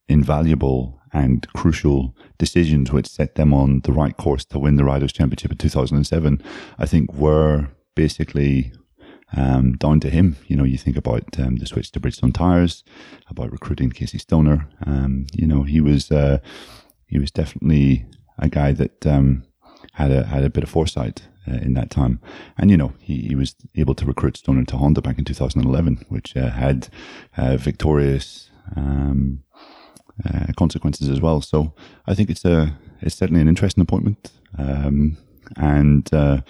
invaluable 0.08 1.00
and 1.14 1.48
crucial 1.54 2.16
decisions 2.38 2.92
which 2.92 3.08
set 3.08 3.36
them 3.36 3.54
on 3.54 3.82
the 3.82 3.92
right 3.92 4.18
course 4.18 4.44
to 4.46 4.60
win 4.60 4.76
the 4.76 4.84
Riders' 4.84 5.14
Championship 5.14 5.52
in 5.52 5.58
2007, 5.58 6.42
I 6.80 6.86
think 6.86 7.14
were 7.14 7.70
basically 7.96 8.74
um, 9.36 9.74
down 9.74 10.00
to 10.02 10.10
him. 10.10 10.38
You 10.48 10.56
know, 10.56 10.64
you 10.64 10.78
think 10.78 10.98
about 10.98 11.24
um, 11.40 11.58
the 11.58 11.66
switch 11.66 11.92
to 11.92 12.00
Bridgestone 12.00 12.34
tires, 12.34 12.84
about 13.30 13.52
recruiting 13.52 13.92
Casey 13.92 14.18
Stoner. 14.18 14.68
Um, 14.86 15.28
you 15.34 15.48
know, 15.48 15.64
he 15.64 15.82
was 15.82 16.12
uh, 16.12 16.40
he 17.08 17.20
was 17.20 17.32
definitely 17.32 18.06
a 18.38 18.50
guy 18.50 18.72
that 18.74 19.06
um, 19.06 19.44
had 19.94 20.12
a 20.12 20.26
had 20.26 20.44
a 20.44 20.50
bit 20.50 20.64
of 20.64 20.70
foresight 20.70 21.24
uh, 21.48 21.56
in 21.56 21.74
that 21.74 21.90
time, 21.90 22.20
and 22.58 22.72
you 22.72 22.78
know, 22.78 22.94
he, 23.00 23.28
he 23.28 23.36
was 23.36 23.56
able 23.76 23.96
to 23.96 24.06
recruit 24.06 24.38
Stoner 24.38 24.66
to 24.66 24.78
Honda 24.78 25.02
back 25.02 25.18
in 25.18 25.26
2011, 25.26 26.06
which 26.10 26.36
uh, 26.36 26.50
had 26.50 26.88
uh, 27.38 27.58
victorious. 27.58 28.50
Uh, 30.24 30.54
consequences 30.56 31.10
as 31.10 31.20
well. 31.20 31.42
So 31.42 31.74
I 32.06 32.14
think 32.14 32.30
it's 32.30 32.46
a 32.46 32.78
it's 33.02 33.16
certainly 33.16 33.42
an 33.42 33.48
interesting 33.48 33.82
appointment, 33.82 34.32
um, 34.60 35.18
and 35.58 36.08
uh, 36.14 36.42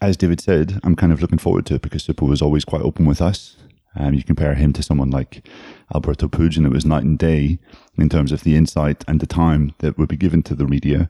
as 0.00 0.16
David 0.16 0.40
said, 0.40 0.78
I'm 0.84 0.94
kind 0.94 1.12
of 1.12 1.20
looking 1.20 1.38
forward 1.38 1.66
to 1.66 1.74
it 1.74 1.82
because 1.82 2.06
Suppo 2.06 2.28
was 2.28 2.40
always 2.40 2.64
quite 2.64 2.82
open 2.82 3.06
with 3.06 3.20
us. 3.20 3.56
Um, 3.96 4.14
you 4.14 4.22
compare 4.22 4.54
him 4.54 4.72
to 4.74 4.84
someone 4.84 5.10
like 5.10 5.48
Alberto 5.92 6.28
Puig, 6.28 6.56
and 6.56 6.64
it 6.64 6.72
was 6.72 6.86
night 6.86 7.02
and 7.02 7.18
day 7.18 7.58
in 7.98 8.08
terms 8.08 8.30
of 8.30 8.44
the 8.44 8.54
insight 8.54 9.04
and 9.08 9.18
the 9.18 9.26
time 9.26 9.74
that 9.78 9.98
would 9.98 10.08
be 10.08 10.16
given 10.16 10.44
to 10.44 10.54
the 10.54 10.64
media 10.64 11.08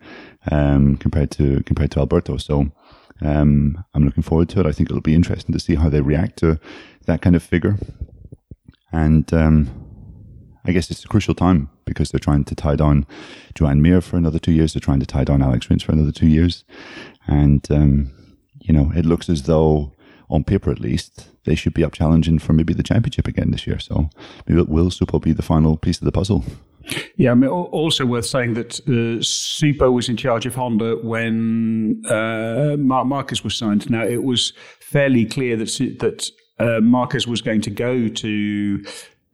um, 0.50 0.96
compared 0.96 1.30
to 1.32 1.62
compared 1.64 1.90
to 1.90 2.00
Alberto. 2.00 2.38
So 2.38 2.72
um, 3.20 3.84
I'm 3.92 4.06
looking 4.06 4.22
forward 4.22 4.48
to 4.48 4.60
it. 4.60 4.66
I 4.66 4.72
think 4.72 4.88
it'll 4.88 5.02
be 5.02 5.14
interesting 5.14 5.52
to 5.52 5.60
see 5.60 5.74
how 5.74 5.90
they 5.90 6.00
react 6.00 6.38
to 6.38 6.58
that 7.04 7.20
kind 7.20 7.36
of 7.36 7.42
figure. 7.42 7.76
And 8.92 9.30
um, 9.34 9.86
I 10.66 10.73
guess 10.73 10.90
it's 10.90 11.04
a 11.04 11.08
crucial 11.08 11.35
time 11.35 11.70
because 11.85 12.11
they're 12.11 12.18
trying 12.18 12.44
to 12.44 12.54
tie 12.54 12.76
down 12.76 13.06
Joan 13.54 13.80
Mir 13.80 14.00
for 14.00 14.16
another 14.16 14.38
two 14.38 14.52
years. 14.52 14.75
They're 14.75 14.80
trying 14.80 15.00
to 15.00 15.06
tie 15.06 15.25
down 15.25 15.42
Alex 15.42 15.70
Rins 15.70 15.82
for 15.82 15.92
another 15.92 16.12
two 16.12 16.26
years, 16.26 16.64
and 17.26 17.66
um, 17.70 18.11
you 18.61 18.75
know, 18.75 18.92
it 18.94 19.06
looks 19.06 19.28
as 19.28 19.44
though, 19.44 19.92
on 20.28 20.44
paper 20.44 20.70
at 20.70 20.80
least, 20.80 21.28
they 21.44 21.54
should 21.54 21.75
be 21.75 21.85
up 21.85 21.92
challenging 21.92 22.38
for 22.38 22.52
maybe 22.52 22.75
the 22.75 22.82
championship 22.82 23.28
again 23.28 23.52
this 23.52 23.66
year. 23.66 23.78
So 23.78 24.11
maybe 24.46 24.61
it 24.61 24.68
will 24.68 24.90
Suppo 24.90 25.23
be 25.23 25.32
the 25.32 25.42
final 25.42 25.76
piece 25.76 25.99
of 25.99 26.04
the 26.04 26.12
puzzle. 26.12 26.44
Yeah, 27.16 27.32
I 27.32 27.35
mean, 27.35 27.50
also 27.50 28.06
worth 28.06 28.26
saying 28.26 28.54
that 28.54 28.80
uh, 28.80 29.23
Suppo 29.23 29.92
was 29.92 30.08
in 30.08 30.16
charge 30.16 30.46
of 30.46 30.54
Honda 30.54 30.96
when 30.96 32.02
uh, 32.08 32.76
Marc 32.78 33.06
Marquez 33.06 33.42
was 33.42 33.56
signed. 33.56 33.88
Now, 33.90 34.04
it 34.04 34.23
was 34.23 34.52
fairly 34.80 35.25
clear 35.25 35.56
that 35.56 35.68
that 36.00 36.30
uh, 36.58 36.80
Marquez 36.80 37.26
was 37.26 37.42
going 37.42 37.61
to 37.62 37.70
go 37.70 38.08
to 38.08 38.85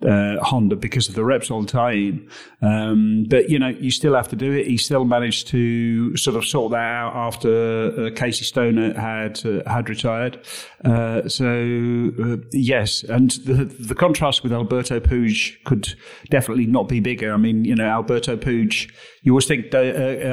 uh, 0.05 0.43
Honda 0.43 0.77
because 0.77 1.09
of 1.09 1.15
the 1.15 1.23
Repsol 1.23 1.67
tie-in. 1.67 2.29
Um, 2.61 3.27
but 3.29 3.51
you 3.51 3.59
know, 3.59 3.69
you 3.69 3.91
still 3.91 4.15
have 4.15 4.29
to 4.29 4.37
do 4.37 4.53
it. 4.53 4.67
He 4.67 4.77
still 4.77 5.05
managed 5.05 5.49
to 5.49 6.17
sort 6.17 6.37
of 6.37 6.45
sort 6.45 6.73
that 6.73 6.79
out 6.79 7.13
after 7.15 8.07
uh, 8.07 8.11
Casey 8.15 8.45
Stoner 8.45 8.95
had 8.99 9.45
uh, 9.45 9.69
had 9.69 9.89
retired. 9.89 10.45
Uh, 10.85 11.29
so 11.29 12.11
uh, 12.23 12.37
yes, 12.53 13.03
and 13.05 13.33
the 13.45 13.65
the 13.65 13.95
contrast 13.95 14.43
with 14.43 14.53
Alberto 14.53 15.01
Puig 15.01 15.63
could 15.65 15.95
definitely 16.31 16.67
not 16.67 16.89
be 16.89 17.01
bigger. 17.01 17.33
I 17.33 17.37
mean, 17.37 17.65
you 17.65 17.75
know, 17.75 17.87
Alberto 17.87 18.37
Puig. 18.37 18.91
You 19.25 19.33
always 19.33 19.47
think 19.47 19.73
uh, 19.73 19.79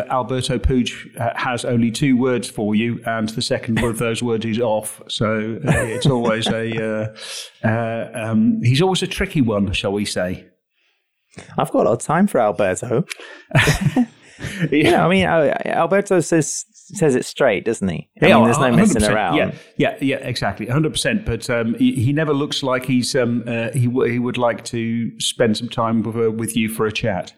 Alberto 0.09 0.57
Puig 0.57 0.89
has 1.37 1.63
only 1.63 1.91
two 1.91 2.17
words 2.17 2.49
for 2.49 2.73
you, 2.73 2.99
and 3.05 3.29
the 3.29 3.41
second 3.41 3.77
of 3.83 3.99
those 3.99 4.23
words 4.23 4.45
is 4.45 4.59
off. 4.59 4.99
So 5.07 5.59
it's 5.63 6.07
always 6.07 6.47
a 6.47 7.13
um, 7.63 8.61
he's 8.63 8.81
always 8.81 9.03
a 9.03 9.07
tricky 9.07 9.41
one, 9.41 9.58
shall 9.73 9.93
we 9.93 10.05
say? 10.05 10.47
I've 11.57 11.71
got 11.71 11.85
a 11.85 11.89
lot 11.89 11.93
of 11.93 11.99
time 11.99 12.27
for 12.27 12.39
Alberto. 12.39 13.05
yeah, 14.71 15.05
I 15.05 15.09
mean, 15.09 15.25
Alberto 15.25 16.19
says 16.19 16.65
says 16.71 17.15
it 17.15 17.23
straight, 17.25 17.65
doesn't 17.65 17.87
he? 17.87 18.09
I 18.21 18.27
yeah, 18.27 18.35
mean, 18.35 18.45
there's 18.45 18.59
no 18.59 18.71
messing 18.71 19.03
around. 19.03 19.35
Yeah, 19.35 19.51
yeah, 19.77 19.97
yeah, 20.01 20.17
exactly, 20.17 20.65
hundred 20.67 20.91
percent. 20.91 21.25
But 21.25 21.49
um, 21.49 21.75
he, 21.75 21.93
he, 21.93 22.13
never 22.13 22.33
looks 22.33 22.63
like 22.63 22.85
he's 22.85 23.15
um, 23.15 23.43
uh, 23.47 23.71
he 23.71 23.85
w- 23.85 24.11
he 24.11 24.19
would 24.19 24.37
like 24.37 24.63
to 24.65 25.19
spend 25.19 25.57
some 25.57 25.69
time 25.69 26.01
with, 26.01 26.15
uh, 26.15 26.31
with 26.31 26.57
you 26.57 26.69
for 26.69 26.87
a 26.87 26.91
chat. 26.91 27.33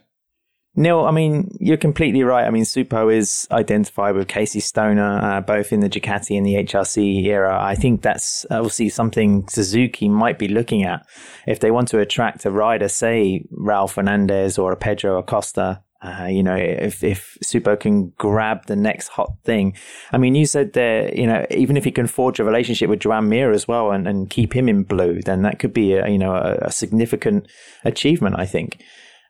Neil, 0.74 1.01
I 1.01 1.12
mean, 1.12 1.58
you're 1.60 1.75
completely 1.75 2.24
right. 2.24 2.48
I 2.48 2.50
mean, 2.50 2.63
Suppo 2.63 3.13
is 3.13 3.46
identified 3.51 4.16
with 4.16 4.30
Casey 4.30 4.62
Stoner, 4.62 5.20
uh, 5.22 5.42
both 5.42 5.74
in 5.74 5.82
the 5.82 5.90
Ducati 5.90 6.38
and 6.38 6.46
the 6.46 6.56
HRC 6.56 7.25
era. 7.25 7.60
I 7.62 7.75
think 7.75 8.01
that's 8.01 8.46
obviously 8.50 8.88
something 8.88 9.46
Suzuki 9.50 10.08
might 10.08 10.40
be 10.40 10.48
looking 10.48 10.84
at 10.84 11.06
if 11.46 11.60
they 11.60 11.72
want 11.72 11.90
to 11.90 12.00
attract 12.00 12.46
a 12.46 12.51
rider, 12.51 12.88
say 12.88 13.44
Raul 13.51 13.90
Fernandez 13.90 14.58
or 14.58 14.72
a 14.72 14.78
Pedro 14.78 15.18
Acosta. 15.18 15.84
Uh, 16.01 16.25
you 16.25 16.42
know, 16.42 16.56
if 16.56 17.04
if 17.04 17.38
Suppo 17.46 17.80
can 17.80 18.12
grab 18.18 18.66
the 18.66 18.75
next 18.75 19.10
hot 19.10 19.34
thing. 19.44 19.75
I 20.12 20.18
mean, 20.18 20.34
you 20.34 20.48
said 20.48 20.74
that, 20.74 21.16
you 21.16 21.28
know, 21.28 21.46
even 21.51 21.78
if 21.78 21.84
he 21.84 21.92
can 21.92 22.08
forge 22.08 22.40
a 22.40 22.44
relationship 22.44 22.90
with 22.90 23.01
Joan 23.01 23.30
Mir 23.30 23.51
as 23.51 23.68
well 23.68 23.92
and, 23.92 24.08
and 24.08 24.28
keep 24.28 24.56
him 24.56 24.68
in 24.68 24.84
blue, 24.84 25.22
then 25.22 25.44
that 25.44 25.60
could 25.60 25.74
be, 25.74 25.94
a, 25.94 26.08
you 26.08 26.18
know, 26.18 26.34
a, 26.34 26.56
a 26.62 26.72
significant 26.72 27.48
achievement, 27.84 28.36
I 28.40 28.48
think. 28.48 28.82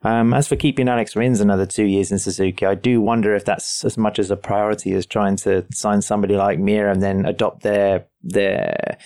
Um, 0.04 0.34
as 0.34 0.48
for 0.48 0.56
keeping 0.56 0.90
Alex 0.90 1.16
Rins 1.16 1.42
another 1.42 1.66
two 1.66 1.86
years 1.86 2.12
in 2.12 2.18
Suzuki, 2.18 2.66
I 2.66 2.74
do 2.74 3.02
wonder 3.02 3.36
if 3.36 3.46
that's 3.46 3.86
as 3.86 3.98
much 3.98 4.18
as 4.18 4.32
a 4.32 4.36
priority 4.36 4.94
as 4.94 5.06
trying 5.06 5.36
to 5.38 5.66
sign 5.72 6.02
somebody 6.02 6.36
like 6.36 6.58
Mir 6.58 6.90
and 6.90 7.04
then 7.04 7.26
adopt 7.26 7.62
their 7.62 8.08
their 8.24 8.98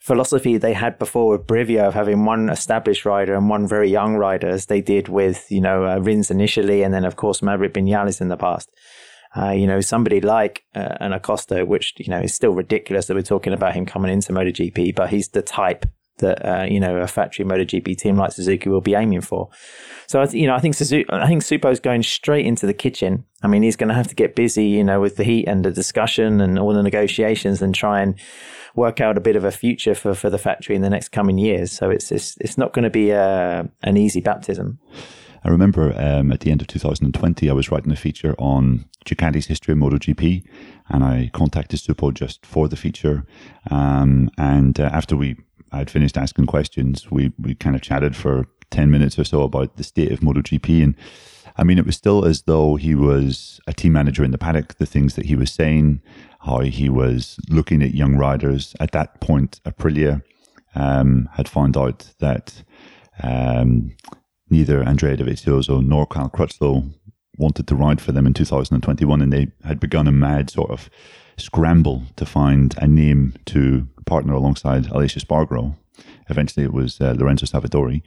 philosophy 0.00 0.56
they 0.56 0.72
had 0.72 0.98
before 0.98 1.30
with 1.30 1.46
Brivio 1.46 1.86
of 1.86 1.94
having 1.94 2.24
one 2.24 2.48
established 2.48 3.04
rider 3.04 3.34
and 3.34 3.48
one 3.48 3.68
very 3.68 3.90
young 3.90 4.16
rider, 4.16 4.48
as 4.48 4.66
they 4.66 4.80
did 4.80 5.08
with 5.08 5.46
you 5.50 5.60
know 5.60 5.86
uh, 5.86 5.98
Rins 5.98 6.32
initially, 6.32 6.82
and 6.82 6.92
then 6.92 7.04
of 7.04 7.14
course 7.14 7.42
Maverick 7.42 7.74
Vinales 7.74 8.20
in 8.20 8.28
the 8.28 8.36
past. 8.36 8.70
Uh, 9.36 9.50
you 9.50 9.68
know, 9.68 9.80
somebody 9.80 10.20
like 10.20 10.64
uh, 10.74 10.96
an 10.98 11.12
Acosta, 11.12 11.64
which 11.64 11.94
you 11.98 12.10
know 12.10 12.18
is 12.18 12.34
still 12.34 12.50
ridiculous 12.50 13.06
that 13.06 13.14
we're 13.14 13.22
talking 13.22 13.52
about 13.52 13.74
him 13.74 13.86
coming 13.86 14.10
into 14.12 14.32
MotoGP, 14.32 14.96
but 14.96 15.10
he's 15.10 15.28
the 15.28 15.42
type 15.42 15.86
that 16.20 16.44
uh, 16.46 16.64
you 16.64 16.80
know 16.80 16.96
a 16.96 17.06
factory 17.06 17.44
MotoGP 17.44 17.96
team 17.98 18.16
like 18.16 18.32
Suzuki 18.32 18.68
will 18.68 18.80
be 18.80 18.94
aiming 18.94 19.20
for. 19.20 19.48
So 20.06 20.22
you 20.30 20.46
know, 20.46 20.54
I 20.54 20.58
think 20.60 20.74
Suzuki, 20.74 21.06
I 21.10 21.26
think 21.26 21.42
Suppo's 21.42 21.80
going 21.80 22.02
straight 22.02 22.46
into 22.46 22.66
the 22.66 22.74
kitchen. 22.74 23.24
I 23.42 23.48
mean, 23.48 23.62
he's 23.62 23.76
going 23.76 23.88
to 23.88 23.94
have 23.94 24.08
to 24.08 24.14
get 24.14 24.34
busy, 24.34 24.66
you 24.66 24.84
know, 24.84 25.00
with 25.00 25.16
the 25.16 25.24
heat 25.24 25.46
and 25.46 25.64
the 25.64 25.70
discussion 25.70 26.40
and 26.40 26.58
all 26.58 26.72
the 26.72 26.82
negotiations, 26.82 27.62
and 27.62 27.74
try 27.74 28.00
and 28.00 28.18
work 28.74 29.00
out 29.00 29.16
a 29.16 29.20
bit 29.20 29.36
of 29.36 29.44
a 29.44 29.50
future 29.50 29.94
for, 29.94 30.14
for 30.14 30.30
the 30.30 30.38
factory 30.38 30.76
in 30.76 30.82
the 30.82 30.90
next 30.90 31.10
coming 31.10 31.38
years. 31.38 31.72
So 31.72 31.90
it's 31.90 32.10
it's, 32.12 32.36
it's 32.40 32.58
not 32.58 32.72
going 32.72 32.84
to 32.84 32.90
be 32.90 33.10
a, 33.10 33.60
uh, 33.60 33.62
an 33.82 33.96
easy 33.96 34.20
baptism. 34.20 34.78
I 35.42 35.48
remember 35.48 35.94
um, 35.96 36.32
at 36.32 36.40
the 36.40 36.50
end 36.50 36.60
of 36.60 36.66
2020, 36.66 37.48
I 37.48 37.52
was 37.52 37.70
writing 37.70 37.92
a 37.92 37.96
feature 37.96 38.34
on 38.38 38.84
Ducati's 39.06 39.46
history 39.46 39.72
of 39.72 39.78
MotoGP, 39.78 40.44
and 40.88 41.02
I 41.02 41.30
contacted 41.32 41.80
Suppo 41.80 42.12
just 42.12 42.44
for 42.44 42.68
the 42.68 42.76
feature. 42.76 43.24
Um, 43.70 44.30
and 44.36 44.78
uh, 44.78 44.90
after 44.92 45.16
we 45.16 45.36
I'd 45.72 45.90
finished 45.90 46.16
asking 46.16 46.46
questions, 46.46 47.10
we, 47.10 47.32
we 47.38 47.54
kind 47.54 47.76
of 47.76 47.82
chatted 47.82 48.16
for 48.16 48.46
10 48.70 48.90
minutes 48.90 49.18
or 49.18 49.24
so 49.24 49.42
about 49.42 49.76
the 49.76 49.84
state 49.84 50.12
of 50.12 50.20
MotoGP. 50.20 50.82
And 50.82 50.94
I 51.56 51.64
mean, 51.64 51.78
it 51.78 51.86
was 51.86 51.96
still 51.96 52.24
as 52.24 52.42
though 52.42 52.76
he 52.76 52.94
was 52.94 53.60
a 53.66 53.72
team 53.72 53.92
manager 53.92 54.24
in 54.24 54.30
the 54.30 54.38
paddock, 54.38 54.76
the 54.76 54.86
things 54.86 55.14
that 55.14 55.26
he 55.26 55.36
was 55.36 55.52
saying, 55.52 56.00
how 56.40 56.60
he 56.60 56.88
was 56.88 57.38
looking 57.48 57.82
at 57.82 57.94
young 57.94 58.16
riders. 58.16 58.74
At 58.80 58.92
that 58.92 59.20
point, 59.20 59.60
Aprilia 59.64 60.22
um, 60.74 61.28
had 61.34 61.48
found 61.48 61.76
out 61.76 62.12
that 62.20 62.62
um, 63.22 63.94
neither 64.48 64.82
Andrea 64.82 65.16
Dovizioso 65.16 65.84
nor 65.84 66.06
Cal 66.06 66.30
Crutchlow 66.30 66.92
wanted 67.36 67.66
to 67.68 67.74
ride 67.74 68.00
for 68.00 68.12
them 68.12 68.26
in 68.26 68.34
2021, 68.34 69.20
and 69.20 69.32
they 69.32 69.48
had 69.64 69.80
begun 69.80 70.06
a 70.06 70.12
mad 70.12 70.50
sort 70.50 70.70
of 70.70 70.90
scramble 71.40 72.04
to 72.16 72.26
find 72.26 72.74
a 72.78 72.86
name 72.86 73.34
to 73.46 73.88
partner 74.06 74.34
alongside 74.34 74.84
Aleix 74.84 75.16
Espargaro. 75.16 75.76
Eventually, 76.28 76.64
it 76.64 76.72
was 76.72 77.00
uh, 77.00 77.14
Lorenzo 77.16 77.46
Savadori. 77.46 78.02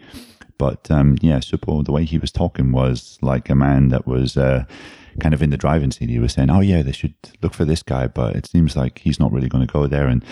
But 0.57 0.89
um, 0.91 1.17
yeah, 1.21 1.39
Suppo, 1.39 1.83
the 1.83 1.91
way 1.91 2.05
he 2.05 2.17
was 2.17 2.31
talking 2.31 2.71
was 2.71 3.17
like 3.21 3.49
a 3.49 3.55
man 3.55 3.89
that 3.89 4.05
was 4.05 4.37
uh, 4.37 4.65
kind 5.19 5.33
of 5.33 5.41
in 5.41 5.49
the 5.49 5.57
driving 5.57 5.91
seat. 5.91 6.09
He 6.09 6.19
was 6.19 6.33
saying, 6.33 6.49
"Oh 6.49 6.61
yeah, 6.61 6.83
they 6.83 6.91
should 6.91 7.15
look 7.41 7.53
for 7.53 7.65
this 7.65 7.83
guy," 7.83 8.07
but 8.07 8.35
it 8.35 8.45
seems 8.45 8.75
like 8.75 8.99
he's 8.99 9.19
not 9.19 9.31
really 9.31 9.49
going 9.49 9.65
to 9.65 9.73
go 9.73 9.87
there. 9.87 10.07
And 10.07 10.23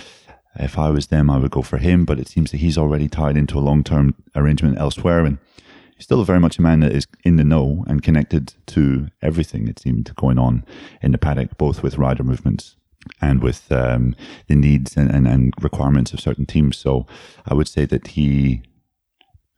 if 0.56 0.78
I 0.78 0.90
was 0.90 1.08
them, 1.08 1.30
I 1.30 1.38
would 1.38 1.52
go 1.52 1.62
for 1.62 1.78
him. 1.78 2.06
But 2.06 2.20
it 2.20 2.28
seems 2.28 2.52
that 2.52 2.58
he's 2.58 2.78
already 2.78 3.08
tied 3.08 3.38
into 3.38 3.58
a 3.58 3.68
long-term 3.70 4.16
arrangement 4.36 4.78
elsewhere, 4.78 5.26
and 5.26 5.38
he's 5.96 6.06
still 6.06 6.24
very 6.24 6.40
much 6.40 6.60
a 6.60 6.62
man 6.62 6.82
that 6.82 6.94
is 6.94 7.08
in 7.24 7.38
the 7.38 7.44
know 7.44 7.84
and 7.88 8.04
connected 8.04 8.54
to 8.68 9.08
everything. 9.22 9.68
It 9.68 9.80
seemed 9.80 10.16
going 10.16 10.38
on 10.38 10.66
in 11.02 11.12
the 11.12 11.18
paddock, 11.18 11.58
both 11.58 11.82
with 11.82 11.98
rider 11.98 12.24
movements 12.24 12.76
and 13.22 13.42
with 13.42 13.72
um, 13.72 14.16
the 14.48 14.56
needs 14.56 14.96
and, 14.98 15.10
and, 15.10 15.28
and, 15.28 15.54
requirements 15.62 16.14
of 16.14 16.20
certain 16.20 16.46
teams. 16.46 16.78
So 16.78 17.08
I 17.48 17.54
would 17.54 17.68
say 17.68 17.86
that 17.86 18.08
he 18.08 18.62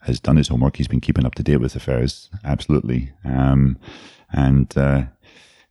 has 0.01 0.19
done 0.19 0.37
his 0.37 0.47
homework. 0.47 0.77
He's 0.77 0.87
been 0.87 1.01
keeping 1.01 1.25
up 1.25 1.35
to 1.35 1.43
date 1.43 1.57
with 1.57 1.75
affairs, 1.75 2.29
absolutely. 2.43 3.11
Um, 3.23 3.77
and 4.31 4.75
uh, 4.77 5.03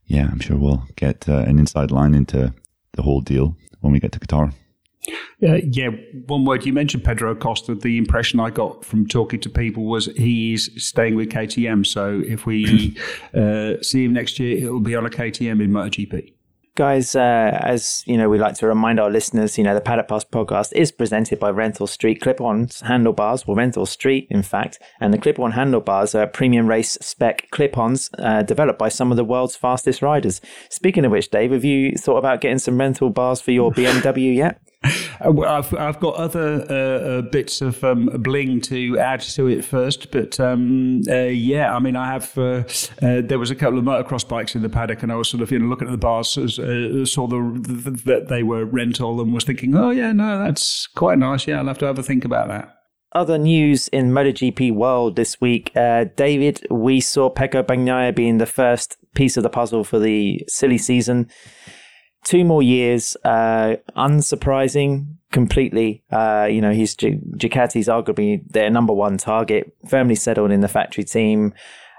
yeah, 0.07 0.29
I'm 0.31 0.41
sure 0.41 0.57
we'll 0.57 0.87
get 0.97 1.29
uh, 1.29 1.39
an 1.39 1.59
inside 1.59 1.91
line 1.91 2.15
into 2.15 2.55
the 2.93 3.03
whole 3.03 3.21
deal 3.21 3.57
when 3.81 3.93
we 3.93 4.01
get 4.01 4.13
to 4.13 4.21
Qatar. 4.21 4.53
Uh, 5.43 5.59
yeah, 5.65 5.89
one 6.27 6.45
word 6.45 6.65
you 6.65 6.73
mentioned 6.73 7.03
Pedro 7.03 7.33
Acosta. 7.33 7.75
The 7.75 7.99
impression 7.99 8.39
I 8.39 8.51
got 8.51 8.85
from 8.85 9.09
talking 9.09 9.41
to 9.41 9.51
people 9.51 9.85
was 9.85 10.07
he's 10.17 10.71
staying 10.83 11.17
with 11.17 11.31
KTM. 11.31 11.85
So 11.85 12.23
if 12.25 12.47
we 12.47 12.97
uh, 13.35 13.83
see 13.83 14.05
him 14.05 14.13
next 14.13 14.39
year, 14.39 14.59
it'll 14.59 14.81
be 14.81 14.95
on 14.95 15.05
a 15.05 15.11
KTM 15.11 15.61
in 15.63 15.71
MotoGP. 15.71 16.33
Guys, 16.75 17.15
uh, 17.15 17.59
as 17.61 18.03
you 18.07 18.17
know, 18.17 18.31
we 18.31 18.39
like 18.39 18.55
to 18.55 18.67
remind 18.67 18.99
our 18.99 19.11
listeners, 19.11 19.59
you 19.59 19.65
know, 19.65 19.75
the 19.75 19.81
Paddock 19.83 20.09
Pass 20.09 20.25
podcast 20.25 20.73
is 20.73 20.91
presented 20.91 21.39
by 21.39 21.53
Renthal 21.53 21.87
Street 21.87 22.23
Clip-on 22.23 22.67
handlebars, 22.83 23.45
or 23.47 23.55
Renthal 23.55 23.87
Street, 23.87 24.27
in 24.31 24.43
fact, 24.43 24.79
and 24.99 25.13
the 25.13 25.19
Clip-on 25.19 25.51
handlebars 25.51 26.15
are 26.15 26.27
premium 26.27 26.67
race 26.67 26.97
spec 27.03 27.51
clip-ons 27.51 28.09
uh, 28.19 28.43
developed 28.43 28.79
by 28.79 28.89
some 28.89 29.11
of 29.11 29.19
the 29.19 29.25
world's 29.25 29.55
fastest 29.55 30.01
riders. 30.01 30.41
Speaking 30.71 31.05
of 31.05 31.13
which, 31.13 31.31
Dave, 31.31 31.53
have 31.53 31.63
you 31.63 31.93
thought 31.93 32.17
about 32.17 32.41
getting 32.41 32.59
some 32.59 32.79
Renthal 32.79 33.13
bars 33.13 33.43
for 33.43 33.51
your 33.51 33.71
BMW 33.71 34.35
yet? 34.35 34.59
Uh, 34.85 35.41
I've, 35.43 35.75
I've 35.75 36.01
got 36.01 36.15
other 36.15 36.67
uh, 36.69 36.75
uh, 36.75 37.23
bits 37.23 37.61
of 37.61 37.83
um, 37.85 38.07
bling 38.07 38.61
to 38.63 38.99
add 38.99 39.21
to 39.21 39.47
it 39.47 39.65
first, 39.65 40.11
but 40.11 40.39
um, 40.41 41.03
uh, 41.09 41.25
yeah, 41.25 41.75
I 41.75 41.79
mean, 41.79 41.97
I 41.97 42.07
have. 42.07 42.37
Uh, 42.37 42.65
uh, 43.01 43.23
there 43.23 43.39
was 43.39 43.51
a 43.51 43.55
couple 43.55 43.79
of 43.79 43.85
motocross 43.85 44.29
bikes 44.29 44.55
in 44.55 44.63
the 44.63 44.69
paddock, 44.69 45.03
and 45.03 45.13
I 45.13 45.17
was 45.17 45.29
sort 45.29 45.43
of 45.43 45.51
you 45.51 45.59
know 45.59 45.67
looking 45.67 45.89
at 45.89 45.93
the 45.93 45.99
bars, 45.99 46.29
saw 46.29 46.49
the 46.49 48.03
that 48.05 48.27
they 48.29 48.43
were 48.43 48.67
Renthal, 48.67 49.21
and 49.21 49.33
was 49.33 49.45
thinking, 49.45 49.77
oh 49.77 49.91
yeah, 49.91 50.13
no, 50.13 50.39
that's 50.39 50.87
quite 50.89 51.19
nice. 51.19 51.47
Yeah, 51.47 51.59
I'll 51.59 51.67
have 51.67 51.79
to 51.79 51.87
have 51.87 51.99
a 51.99 52.03
think 52.03 52.25
about 52.25 52.49
that. 52.49 52.77
Other 53.15 53.37
news 53.37 53.89
in 53.89 54.11
MotoGP 54.11 54.73
world 54.75 55.17
this 55.17 55.39
week, 55.39 55.71
David, 55.75 56.67
we 56.71 57.01
saw 57.01 57.29
Pecco 57.29 57.63
Bagnaia 57.63 58.15
being 58.15 58.39
the 58.39 58.47
first 58.47 58.97
piece 59.15 59.37
of 59.37 59.43
the 59.43 59.51
puzzle 59.51 59.85
for 59.85 59.99
the 59.99 60.43
silly 60.49 60.79
season 60.79 61.29
two 62.25 62.45
more 62.45 62.63
years, 62.63 63.17
uh, 63.25 63.77
unsurprising 63.97 65.17
completely. 65.33 66.03
Uh, 66.11 66.47
you 66.51 66.61
know, 66.61 66.73
he's 66.73 66.95
Ducati's 66.95 67.89
arguably 67.89 68.43
their 68.51 68.71
number 68.71 68.93
one 68.93 69.17
target, 69.17 69.75
firmly 69.89 70.15
settled 70.15 70.51
in 70.51 70.61
the 70.61 70.69
factory 70.69 71.05
team. 71.05 71.55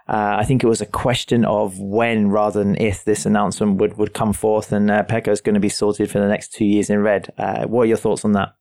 Uh, 0.07 0.35
I 0.37 0.43
think 0.43 0.63
it 0.63 0.67
was 0.67 0.81
a 0.81 0.85
question 0.85 1.45
of 1.45 1.79
when 1.79 2.29
rather 2.29 2.63
than 2.63 2.75
if 2.75 3.05
this 3.05 3.25
announcement 3.25 3.77
would, 3.77 3.97
would 3.97 4.13
come 4.13 4.33
forth, 4.33 4.71
and 4.71 4.91
uh, 4.91 5.05
is 5.09 5.41
going 5.41 5.53
to 5.53 5.61
be 5.61 5.69
sorted 5.69 6.11
for 6.11 6.19
the 6.19 6.27
next 6.27 6.53
two 6.53 6.65
years 6.65 6.89
in 6.89 6.99
red. 6.99 7.31
Uh, 7.37 7.65
what 7.65 7.83
are 7.83 7.85
your 7.85 7.97
thoughts 7.97 8.25
on 8.25 8.33
that? 8.33 8.53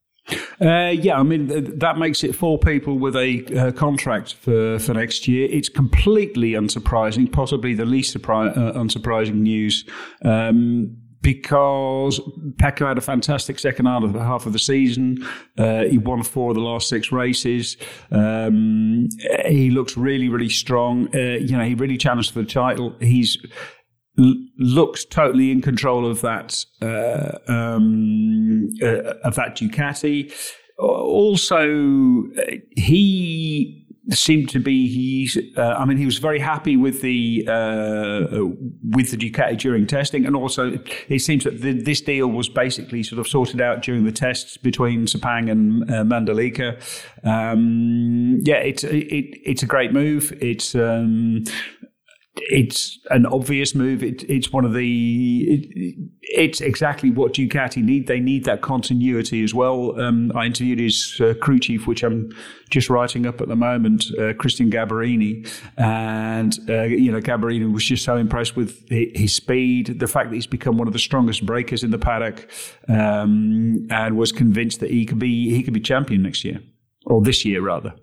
Uh, 0.61 0.93
yeah, 0.95 1.19
I 1.19 1.25
mean 1.25 1.79
that 1.81 1.99
makes 1.99 2.23
it 2.23 2.37
four 2.37 2.57
people 2.57 2.97
with 2.97 3.17
a 3.17 3.45
uh, 3.57 3.73
contract 3.73 4.35
for, 4.35 4.79
for 4.79 4.95
next 4.95 5.27
year. 5.27 5.49
It's 5.51 5.69
completely 5.69 6.53
unsurprising, 6.53 7.33
possibly 7.33 7.75
the 7.75 7.85
least 7.85 8.17
surpri- 8.17 8.57
uh, 8.57 8.73
unsurprising 8.75 9.41
news. 9.41 9.85
Um, 10.25 10.97
because 11.23 12.21
Pecco 12.57 12.87
had 12.87 12.99
a 12.99 13.01
fantastic 13.01 13.59
second 13.59 13.87
half 13.87 14.45
of 14.45 14.53
the 14.53 14.59
season. 14.59 15.27
Uh, 15.57 15.85
he 15.85 15.97
won 15.97 16.23
four 16.23 16.51
of 16.51 16.57
the 16.57 16.61
last 16.61 16.89
six 16.89 17.13
races. 17.13 17.77
Um, 18.11 19.09
he 19.47 19.71
looks 19.71 19.97
really, 19.97 20.29
really 20.29 20.49
strong. 20.49 21.09
Uh, 21.15 21.37
you 21.39 21.57
know, 21.57 21.65
he 21.65 21.75
really 21.75 21.97
challenged 21.97 22.33
for 22.33 22.43
the 22.43 22.49
title. 22.49 22.95
He's 23.01 23.39
looks 24.17 25.07
totally 25.07 25.51
in 25.51 25.63
control 25.63 26.07
of 26.07 26.21
that 26.21 26.65
uh, 26.83 27.39
um, 27.51 28.69
uh, 28.83 29.15
of 29.25 29.37
that 29.37 29.57
Ducati. 29.57 30.33
Also, 30.79 32.25
he 32.77 33.82
seemed 34.11 34.49
to 34.49 34.59
be 34.59 34.89
he's 34.89 35.39
uh, 35.57 35.77
I 35.79 35.85
mean 35.85 35.97
he 35.97 36.05
was 36.05 36.19
very 36.19 36.41
happy 36.41 36.77
with 36.77 37.03
the 37.03 37.45
uh, 37.47 38.47
with 38.91 39.11
the 39.11 39.17
Ducati 39.17 39.57
during 39.57 39.87
testing. 39.87 40.27
And 40.27 40.35
also 40.35 40.79
it 41.09 41.21
seems 41.21 41.45
that 41.45 41.61
the, 41.61 41.73
this 41.73 42.01
deal 42.01 42.29
was 42.29 42.49
basically 42.49 43.03
sort 43.03 43.21
of 43.21 43.29
sorted 43.29 43.61
out 43.61 43.83
during 43.83 44.05
the 44.05 44.13
tests 44.13 44.57
between 44.57 45.07
Sepang 45.07 45.51
and 45.51 45.91
uh, 45.91 46.05
Mandalika. 46.05 46.81
Um, 47.25 48.41
yeah 48.43 48.57
it's 48.57 48.83
it, 48.85 49.39
it's 49.45 49.63
a 49.63 49.67
great 49.67 49.93
move. 49.93 50.33
It's 50.41 50.75
um, 50.75 51.45
it's 52.51 52.99
an 53.11 53.27
obvious 53.27 53.75
move. 53.75 54.03
It, 54.03 54.25
it's 54.25 54.53
one 54.53 54.65
of 54.65 54.73
the. 54.73 55.45
It, 55.49 55.97
it's 56.21 56.61
exactly 56.61 57.11
what 57.11 57.35
Ducati 57.35 57.83
need. 57.83 58.07
They 58.07 58.21
need 58.21 58.45
that 58.45 58.63
continuity 58.63 59.43
as 59.45 59.53
well. 59.53 60.01
Um, 60.01 60.33
I 60.35 60.47
interviewed 60.47 60.79
his 60.79 61.21
uh, 61.21 61.35
crew 61.41 61.59
chief, 61.59 61.87
which 61.87 62.03
I'm 62.03 62.31
just 62.71 62.89
writing 62.89 63.27
up 63.27 63.41
at 63.41 63.49
the 63.49 63.57
moment, 63.57 64.07
uh, 64.19 64.33
Cristian 64.33 64.73
Gabarrini, 64.73 65.47
and 65.77 66.59
uh, 66.69 66.83
you 66.83 67.13
know 67.13 67.21
Gabarrini 67.21 67.71
was 67.73 67.85
just 67.85 68.05
so 68.05 68.17
impressed 68.17 68.57
with 68.57 68.89
his 68.89 69.35
speed, 69.35 69.99
the 70.01 70.09
fact 70.09 70.31
that 70.31 70.37
he's 70.37 70.47
become 70.47 70.79
one 70.79 70.87
of 70.87 70.93
the 70.93 70.99
strongest 70.99 71.45
breakers 71.45 71.85
in 71.85 71.91
the 71.91 71.99
paddock, 71.99 72.49
um, 72.89 73.87
and 73.91 74.17
was 74.17 74.33
convinced 74.33 74.81
that 74.81 74.91
he 74.91 75.05
could 75.05 75.19
be 75.19 75.51
he 75.51 75.63
could 75.63 75.75
be 75.75 75.81
champion 75.81 76.23
next 76.23 76.45
year 76.45 76.61
or 77.07 77.21
this 77.21 77.45
year 77.45 77.61
rather. 77.61 77.95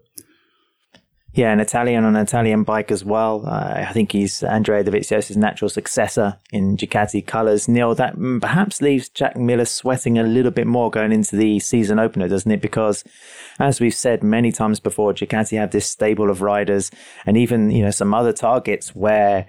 Yeah, 1.34 1.54
an 1.54 1.60
Italian 1.60 2.06
on 2.06 2.16
an 2.16 2.24
Italian 2.24 2.64
bike 2.64 2.92
as 2.92 3.06
well. 3.06 3.44
Uh, 3.46 3.74
I 3.88 3.94
think 3.94 4.12
he's 4.12 4.42
Andrea 4.42 4.84
Dovizioso's 4.84 5.38
natural 5.38 5.70
successor 5.70 6.38
in 6.52 6.76
Ducati 6.76 7.26
colours. 7.26 7.68
Neil, 7.68 7.94
that 7.96 8.16
perhaps 8.42 8.82
leaves 8.82 9.10
Jack 9.10 9.38
Miller 9.38 9.66
sweating 9.66 10.18
a 10.18 10.24
little 10.24 10.52
bit 10.52 10.66
more 10.66 10.90
going 10.90 11.12
into 11.12 11.36
the 11.36 11.60
season 11.60 12.00
opener, 12.00 12.28
doesn't 12.28 12.52
it? 12.52 12.62
Because, 12.62 13.04
as 13.60 13.80
we've 13.80 13.94
said 13.94 14.24
many 14.24 14.52
times 14.52 14.80
before, 14.80 15.14
Ducati 15.14 15.58
have 15.60 15.70
this 15.70 15.86
stable 15.86 16.32
of 16.32 16.42
riders 16.42 16.90
and 17.28 17.38
even, 17.38 17.70
you 17.70 17.84
know, 17.84 17.92
some 17.92 18.14
other 18.14 18.34
targets 18.34 18.96
where 18.96 19.46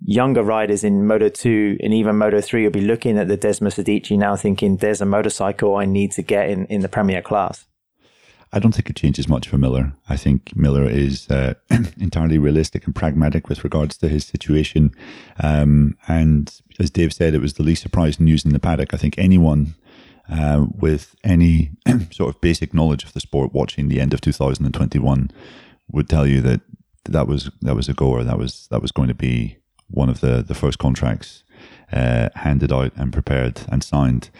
younger 0.00 0.42
riders 0.42 0.84
in 0.84 1.06
Moto 1.06 1.30
2 1.30 1.78
and 1.80 1.94
even 1.94 2.16
Moto 2.16 2.42
3 2.42 2.64
will 2.64 2.70
be 2.70 2.82
looking 2.82 3.18
at 3.18 3.28
the 3.28 3.38
Desmosedici 3.38 4.18
now 4.18 4.36
thinking, 4.36 4.76
there's 4.76 5.00
a 5.00 5.06
motorcycle 5.06 5.76
I 5.76 5.86
need 5.86 6.12
to 6.12 6.22
get 6.22 6.50
in, 6.50 6.66
in 6.66 6.82
the 6.82 6.88
Premier 6.88 7.22
class. 7.22 7.67
I 8.52 8.58
don't 8.58 8.72
think 8.72 8.88
it 8.88 8.96
changes 8.96 9.28
much 9.28 9.48
for 9.48 9.58
Miller. 9.58 9.92
I 10.08 10.16
think 10.16 10.56
Miller 10.56 10.88
is 10.88 11.28
uh, 11.28 11.54
entirely 12.00 12.38
realistic 12.38 12.86
and 12.86 12.94
pragmatic 12.94 13.48
with 13.48 13.62
regards 13.62 13.96
to 13.98 14.08
his 14.08 14.24
situation. 14.24 14.94
Um, 15.42 15.98
and 16.08 16.52
as 16.78 16.90
Dave 16.90 17.12
said, 17.12 17.34
it 17.34 17.42
was 17.42 17.54
the 17.54 17.62
least 17.62 17.82
surprising 17.82 18.24
news 18.24 18.44
in 18.44 18.52
the 18.52 18.58
paddock. 18.58 18.94
I 18.94 18.96
think 18.96 19.18
anyone 19.18 19.74
uh, 20.30 20.66
with 20.78 21.14
any 21.24 21.72
sort 22.10 22.34
of 22.34 22.40
basic 22.40 22.72
knowledge 22.72 23.04
of 23.04 23.12
the 23.12 23.20
sport 23.20 23.52
watching 23.52 23.88
the 23.88 24.00
end 24.00 24.14
of 24.14 24.20
2021 24.20 25.30
would 25.90 26.08
tell 26.08 26.26
you 26.26 26.40
that 26.40 26.60
that 27.04 27.26
was 27.26 27.50
that 27.62 27.74
was 27.74 27.88
a 27.88 27.94
goer. 27.94 28.24
That 28.24 28.38
was 28.38 28.66
that 28.70 28.82
was 28.82 28.92
going 28.92 29.08
to 29.08 29.14
be 29.14 29.58
one 29.88 30.08
of 30.08 30.20
the 30.20 30.42
the 30.42 30.54
first 30.54 30.78
contracts 30.78 31.42
uh, 31.92 32.28
handed 32.34 32.72
out 32.72 32.92
and 32.96 33.12
prepared 33.12 33.62
and 33.70 33.82
signed 33.82 34.30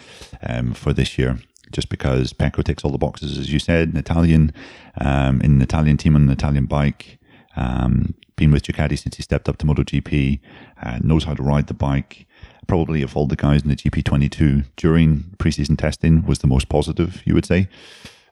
um, 0.42 0.74
for 0.74 0.92
this 0.92 1.18
year 1.18 1.40
just 1.72 1.88
because 1.88 2.32
Pecco 2.32 2.62
ticks 2.62 2.84
all 2.84 2.90
the 2.90 2.98
boxes, 2.98 3.38
as 3.38 3.52
you 3.52 3.58
said, 3.58 3.88
an 3.88 3.96
Italian, 3.96 4.52
um, 5.00 5.40
in 5.40 5.52
an 5.52 5.62
Italian 5.62 5.96
team 5.96 6.16
on 6.16 6.22
an 6.22 6.30
Italian 6.30 6.66
bike, 6.66 7.18
um, 7.56 8.14
been 8.36 8.50
with 8.50 8.62
Ducati 8.62 8.98
since 8.98 9.16
he 9.16 9.22
stepped 9.22 9.48
up 9.48 9.58
to 9.58 9.66
MotoGP, 9.66 10.40
uh, 10.82 10.98
knows 11.02 11.24
how 11.24 11.34
to 11.34 11.42
ride 11.42 11.66
the 11.66 11.74
bike. 11.74 12.26
Probably 12.66 13.02
of 13.02 13.16
all 13.16 13.26
the 13.26 13.36
guys 13.36 13.62
in 13.62 13.68
the 13.68 13.76
GP22 13.76 14.66
during 14.76 15.34
preseason 15.38 15.76
testing 15.76 16.24
was 16.24 16.40
the 16.40 16.46
most 16.46 16.68
positive, 16.68 17.22
you 17.24 17.34
would 17.34 17.46
say. 17.46 17.68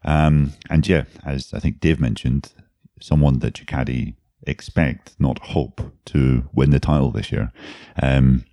Um, 0.05 0.53
and 0.71 0.87
yeah, 0.87 1.05
as 1.25 1.53
I 1.53 1.59
think 1.59 1.81
Dave 1.81 1.99
mentioned, 1.99 2.53
someone 3.01 3.41
that 3.41 3.55
Ducati 3.55 4.15
expect, 4.47 5.17
not 5.19 5.39
hope, 5.39 5.81
to 6.07 6.49
win 6.53 6.71
the 6.71 6.81
title 6.81 7.11
this 7.11 7.33
year. 7.33 7.53
Um, 8.01 8.45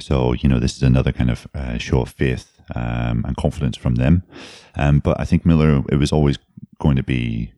so, 0.00 0.32
you 0.32 0.48
know, 0.48 0.58
this 0.58 0.76
is 0.76 0.82
another 0.82 1.12
kind 1.12 1.30
of 1.30 1.46
uh, 1.54 1.78
show 1.78 2.00
of 2.00 2.10
faith 2.10 2.53
um, 2.74 3.24
and 3.26 3.36
confidence 3.36 3.76
from 3.76 3.96
them. 3.96 4.22
Um, 4.76 5.00
but 5.00 5.20
I 5.20 5.24
think 5.24 5.44
Miller, 5.44 5.82
it 5.90 5.96
was 5.96 6.12
always 6.12 6.38
going 6.80 6.96
to 6.96 7.02
be, 7.02 7.52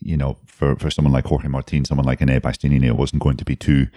you 0.00 0.16
know, 0.16 0.38
for, 0.46 0.76
for 0.76 0.90
someone 0.90 1.12
like 1.12 1.26
Jorge 1.26 1.48
Martin, 1.48 1.84
someone 1.84 2.06
like 2.06 2.20
Enea 2.20 2.40
Bastianini, 2.40 2.86
it 2.86 2.96
wasn't 2.96 3.22
going 3.22 3.36
to 3.36 3.44
be 3.44 3.56
two 3.56 3.88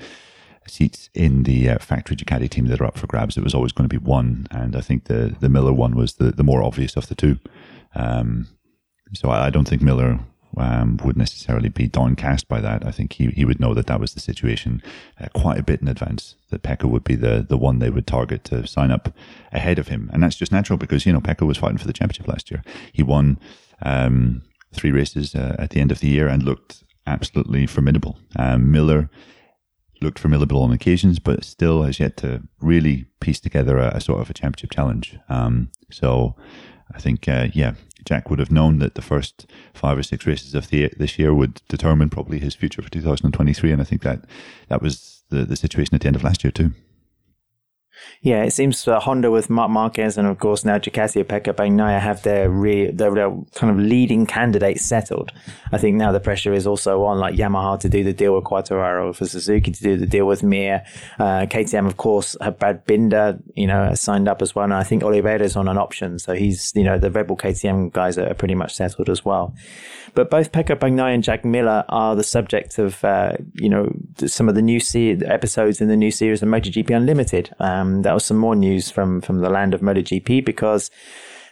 seats 0.67 1.10
in 1.13 1.43
the 1.43 1.69
uh, 1.69 1.80
factory 1.80 2.15
Ducati 2.15 2.49
team 2.49 2.67
that 2.67 2.82
are 2.82 2.86
up 2.86 2.97
for 2.97 3.08
grabs. 3.08 3.38
It 3.38 3.43
was 3.43 3.56
always 3.56 3.71
going 3.71 3.89
to 3.89 3.99
be 3.99 4.04
one. 4.04 4.47
And 4.51 4.75
I 4.75 4.82
think 4.82 5.06
the, 5.06 5.36
the 5.39 5.49
Miller 5.49 5.73
one 5.73 5.95
was 5.95 6.13
the, 6.13 6.32
the 6.32 6.43
more 6.43 6.63
obvious 6.63 6.95
of 6.95 7.08
the 7.08 7.15
two. 7.15 7.39
Um, 7.95 8.47
so 9.13 9.30
I, 9.30 9.47
I 9.47 9.49
don't 9.49 9.67
think 9.67 9.82
Miller 9.82 10.19
um, 10.58 10.98
would 11.04 11.18
necessarily 11.18 11.70
be 11.70 11.88
downcast 11.88 12.48
by 12.48 12.60
that. 12.62 12.86
I 12.86 12.92
think 12.92 13.14
he, 13.14 13.28
he 13.28 13.46
would 13.46 13.60
know 13.60 13.74
that 13.74 13.88
that 13.88 14.00
was 14.00 14.14
the 14.14 14.20
situation 14.20 14.82
uh, 15.20 15.28
quite 15.34 15.60
a 15.60 15.64
bit 15.64 15.82
in 15.82 15.88
advance, 15.88 16.36
that 16.50 16.64
Pecco 16.64 16.90
would 16.90 17.04
be 17.04 17.16
the, 17.16 17.46
the 17.48 17.58
one 17.58 17.80
they 17.80 17.90
would 17.90 18.08
target 18.08 18.44
to 18.46 18.68
sign 18.68 18.92
up 18.92 19.14
ahead 19.52 19.80
of 19.80 19.88
him. 19.88 20.10
And 20.14 20.22
that's 20.22 20.36
just 20.36 20.52
natural 20.52 20.78
because, 20.78 21.06
you 21.06 21.14
know, 21.14 21.22
Pecco 21.22 21.46
was 21.48 21.58
fighting 21.58 21.78
for 21.78 21.88
the 21.88 21.94
championship 21.94 22.28
last 22.28 22.52
year. 22.52 22.64
He 22.92 23.04
won 23.04 23.40
um, 23.82 24.42
three 24.74 24.92
races 24.92 25.36
uh, 25.36 25.56
at 25.58 25.72
the 25.72 25.80
end 25.80 25.92
of 25.92 26.00
the 26.00 26.08
year 26.08 26.28
and 26.28 26.44
looked 26.44 26.84
absolutely 27.08 27.66
formidable. 27.68 28.18
Um, 28.38 28.72
Miller 28.72 29.10
looked 30.02 30.20
formidable 30.20 30.62
on 30.64 30.72
occasions, 30.72 31.20
but 31.20 31.44
still 31.44 31.84
has 31.84 32.00
yet 32.00 32.18
to 32.18 32.42
really 32.60 33.06
piece 33.20 33.40
together 33.40 33.78
a, 33.78 33.96
a 33.96 34.02
sort 34.02 34.20
of 34.20 34.30
a 34.30 34.34
championship 34.34 34.72
challenge. 34.72 35.18
Um, 35.30 35.70
so 35.92 36.36
I 36.94 37.00
think, 37.00 37.28
uh, 37.28 37.48
yeah, 37.54 37.74
Jack 38.06 38.30
would 38.30 38.40
have 38.40 38.52
known 38.52 38.80
that 38.80 38.96
the 38.96 39.02
first 39.02 39.46
five 39.74 39.98
or 39.98 40.04
six 40.04 40.26
races 40.26 40.56
of 40.56 40.70
the, 40.70 40.92
this 40.98 41.20
year 41.20 41.34
would 41.34 41.62
determine 41.68 42.10
probably 42.10 42.40
his 42.40 42.56
future 42.56 42.82
for 42.82 42.90
2023. 42.90 43.72
And 43.72 43.82
I 43.82 43.86
think 43.86 44.02
that 44.04 44.26
that 44.70 44.82
was 44.82 45.24
the, 45.30 45.46
the 45.46 45.56
situation 45.56 45.96
at 45.96 46.02
the 46.02 46.08
end 46.08 46.16
of 46.16 46.24
last 46.24 46.44
year 46.44 46.52
too. 46.52 46.72
Yeah, 48.21 48.43
it 48.43 48.51
seems 48.51 48.88
uh, 48.88 48.99
Honda 48.99 49.32
with 49.32 49.49
Marc 49.49 49.69
Marquez 49.69 50.17
and 50.17 50.27
of 50.27 50.39
course 50.39 50.65
now 50.65 50.77
Ducati 50.77 51.23
Pecco 51.23 51.54
Bagnaia 51.54 51.99
have 51.99 52.23
their, 52.23 52.49
re- 52.49 52.91
their, 52.91 53.13
their 53.13 53.32
kind 53.56 53.71
of 53.71 53.84
leading 53.84 54.25
candidates 54.25 54.86
settled. 54.86 55.32
I 55.71 55.77
think 55.77 55.97
now 55.97 56.12
the 56.12 56.19
pressure 56.19 56.54
is 56.54 56.67
also 56.67 57.04
on 57.04 57.19
like 57.19 57.36
Yamaha 57.36 57.80
to 57.82 57.89
do 57.89 58.04
the 58.04 58.13
deal 58.13 58.36
with 58.36 58.43
Quartararo, 58.43 59.15
for 59.15 59.25
Suzuki 59.25 59.71
to 59.71 59.84
do 59.84 59.97
the 59.97 60.06
deal 60.06 60.25
with 60.25 60.43
Mir. 60.43 60.84
Uh, 61.19 61.45
KTM 61.45 61.88
of 61.88 61.97
course 61.97 62.36
have 62.41 62.60
Brad 62.60 62.86
Binder, 62.86 63.39
you 63.56 63.67
know, 63.67 63.93
signed 63.93 64.27
up 64.27 64.41
as 64.41 64.56
well, 64.56 64.65
and 64.65 64.73
I 64.73 64.84
think 64.84 65.04
Oliveira's 65.04 65.56
on 65.56 65.67
an 65.67 65.77
option, 65.77 66.19
so 66.19 66.34
he's 66.34 66.71
you 66.75 66.84
know 66.84 66.97
the 66.97 67.12
Red 67.12 67.27
Bull 67.27 67.38
KTM 67.38 67.91
guys 67.91 68.17
are 68.17 68.34
pretty 68.34 68.56
much 68.56 68.73
settled 68.73 69.10
as 69.10 69.25
well. 69.25 69.54
But 70.13 70.30
both 70.30 70.51
Pecco 70.51 70.75
Bagnaia 70.75 71.13
and 71.13 71.23
Jack 71.23 71.45
Miller 71.45 71.86
are 71.89 72.15
the 72.15 72.23
subject 72.23 72.77
of 72.77 73.04
uh, 73.04 73.34
you 73.54 73.69
know 73.69 73.91
some 74.25 74.49
of 74.49 74.56
the 74.56 74.62
new 74.62 74.80
se- 74.80 75.21
episodes 75.25 75.82
in 75.82 75.88
the 75.88 75.97
new 75.97 76.12
series 76.12 76.41
of 76.41 76.49
MotoGP 76.49 76.95
Unlimited. 76.95 77.54
Um, 77.60 77.81
that 78.04 78.13
was 78.13 78.26
some 78.26 78.38
more 78.38 78.56
news 78.56 78.89
from 78.89 79.22
from 79.22 79.39
the 79.39 79.50
land 79.50 79.74
of 79.74 79.82
MotoGP 79.82 80.46
because 80.46 80.89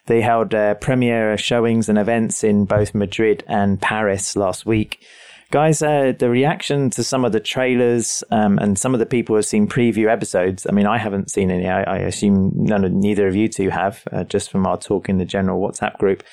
they 0.06 0.22
held 0.22 0.54
uh, 0.56 0.74
premiere 0.76 1.38
showings 1.38 1.88
and 1.88 1.98
events 1.98 2.44
in 2.44 2.66
both 2.66 2.96
Madrid 2.96 3.44
and 3.48 3.82
Paris 3.82 4.36
last 4.36 4.66
week. 4.66 5.06
Guys, 5.52 5.82
uh, 5.82 6.14
the 6.18 6.30
reaction 6.30 6.92
to 6.92 7.04
some 7.04 7.26
of 7.26 7.32
the 7.32 7.40
trailers 7.40 8.24
um, 8.30 8.60
and 8.60 8.78
some 8.78 8.94
of 8.94 9.00
the 9.00 9.06
people 9.06 9.34
who 9.34 9.38
have 9.38 9.46
seen 9.46 9.68
preview 9.68 10.08
episodes. 10.08 10.68
I 10.70 10.72
mean, 10.74 10.86
I 10.86 11.00
haven't 11.00 11.32
seen 11.32 11.50
any. 11.50 11.68
I, 11.68 11.84
I 11.84 11.98
assume 12.00 12.52
none 12.54 12.86
of 12.86 12.92
neither 12.92 13.28
of 13.28 13.36
you 13.36 13.48
two 13.48 13.70
have, 13.70 14.04
uh, 14.12 14.26
just 14.26 14.52
from 14.52 14.68
our 14.68 14.78
talk 14.78 15.10
in 15.10 15.18
the 15.18 15.26
general 15.26 15.60
WhatsApp 15.60 15.98
group. 15.98 16.24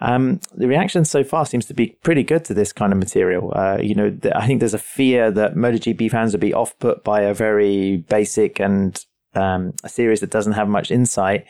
Um, 0.00 0.40
the 0.54 0.68
reaction 0.68 1.04
so 1.04 1.24
far 1.24 1.46
seems 1.46 1.66
to 1.66 1.74
be 1.74 1.96
pretty 2.02 2.22
good 2.22 2.44
to 2.44 2.54
this 2.54 2.72
kind 2.72 2.92
of 2.92 2.98
material. 2.98 3.52
Uh, 3.56 3.78
you 3.80 3.94
know, 3.94 4.10
th- 4.10 4.34
I 4.36 4.46
think 4.46 4.60
there's 4.60 4.74
a 4.74 4.78
fear 4.78 5.30
that 5.30 5.54
MotoGP 5.54 6.10
fans 6.10 6.32
would 6.32 6.40
be 6.40 6.54
off 6.54 6.78
put 6.78 7.02
by 7.04 7.22
a 7.22 7.34
very 7.34 7.98
basic 8.08 8.60
and 8.60 9.04
um, 9.36 9.72
a 9.82 9.88
series 9.88 10.20
that 10.20 10.30
doesn't 10.30 10.52
have 10.52 10.68
much 10.68 10.90
insight. 10.90 11.44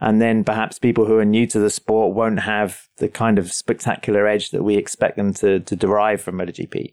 And 0.00 0.20
then 0.20 0.42
perhaps 0.42 0.80
people 0.80 1.06
who 1.06 1.16
are 1.18 1.24
new 1.24 1.46
to 1.46 1.60
the 1.60 1.70
sport 1.70 2.14
won't 2.14 2.40
have 2.40 2.88
the 2.98 3.08
kind 3.08 3.38
of 3.38 3.52
spectacular 3.52 4.26
edge 4.26 4.50
that 4.50 4.64
we 4.64 4.76
expect 4.76 5.16
them 5.16 5.32
to, 5.34 5.60
to 5.60 5.76
derive 5.76 6.20
from 6.20 6.38
MotoGP. 6.38 6.92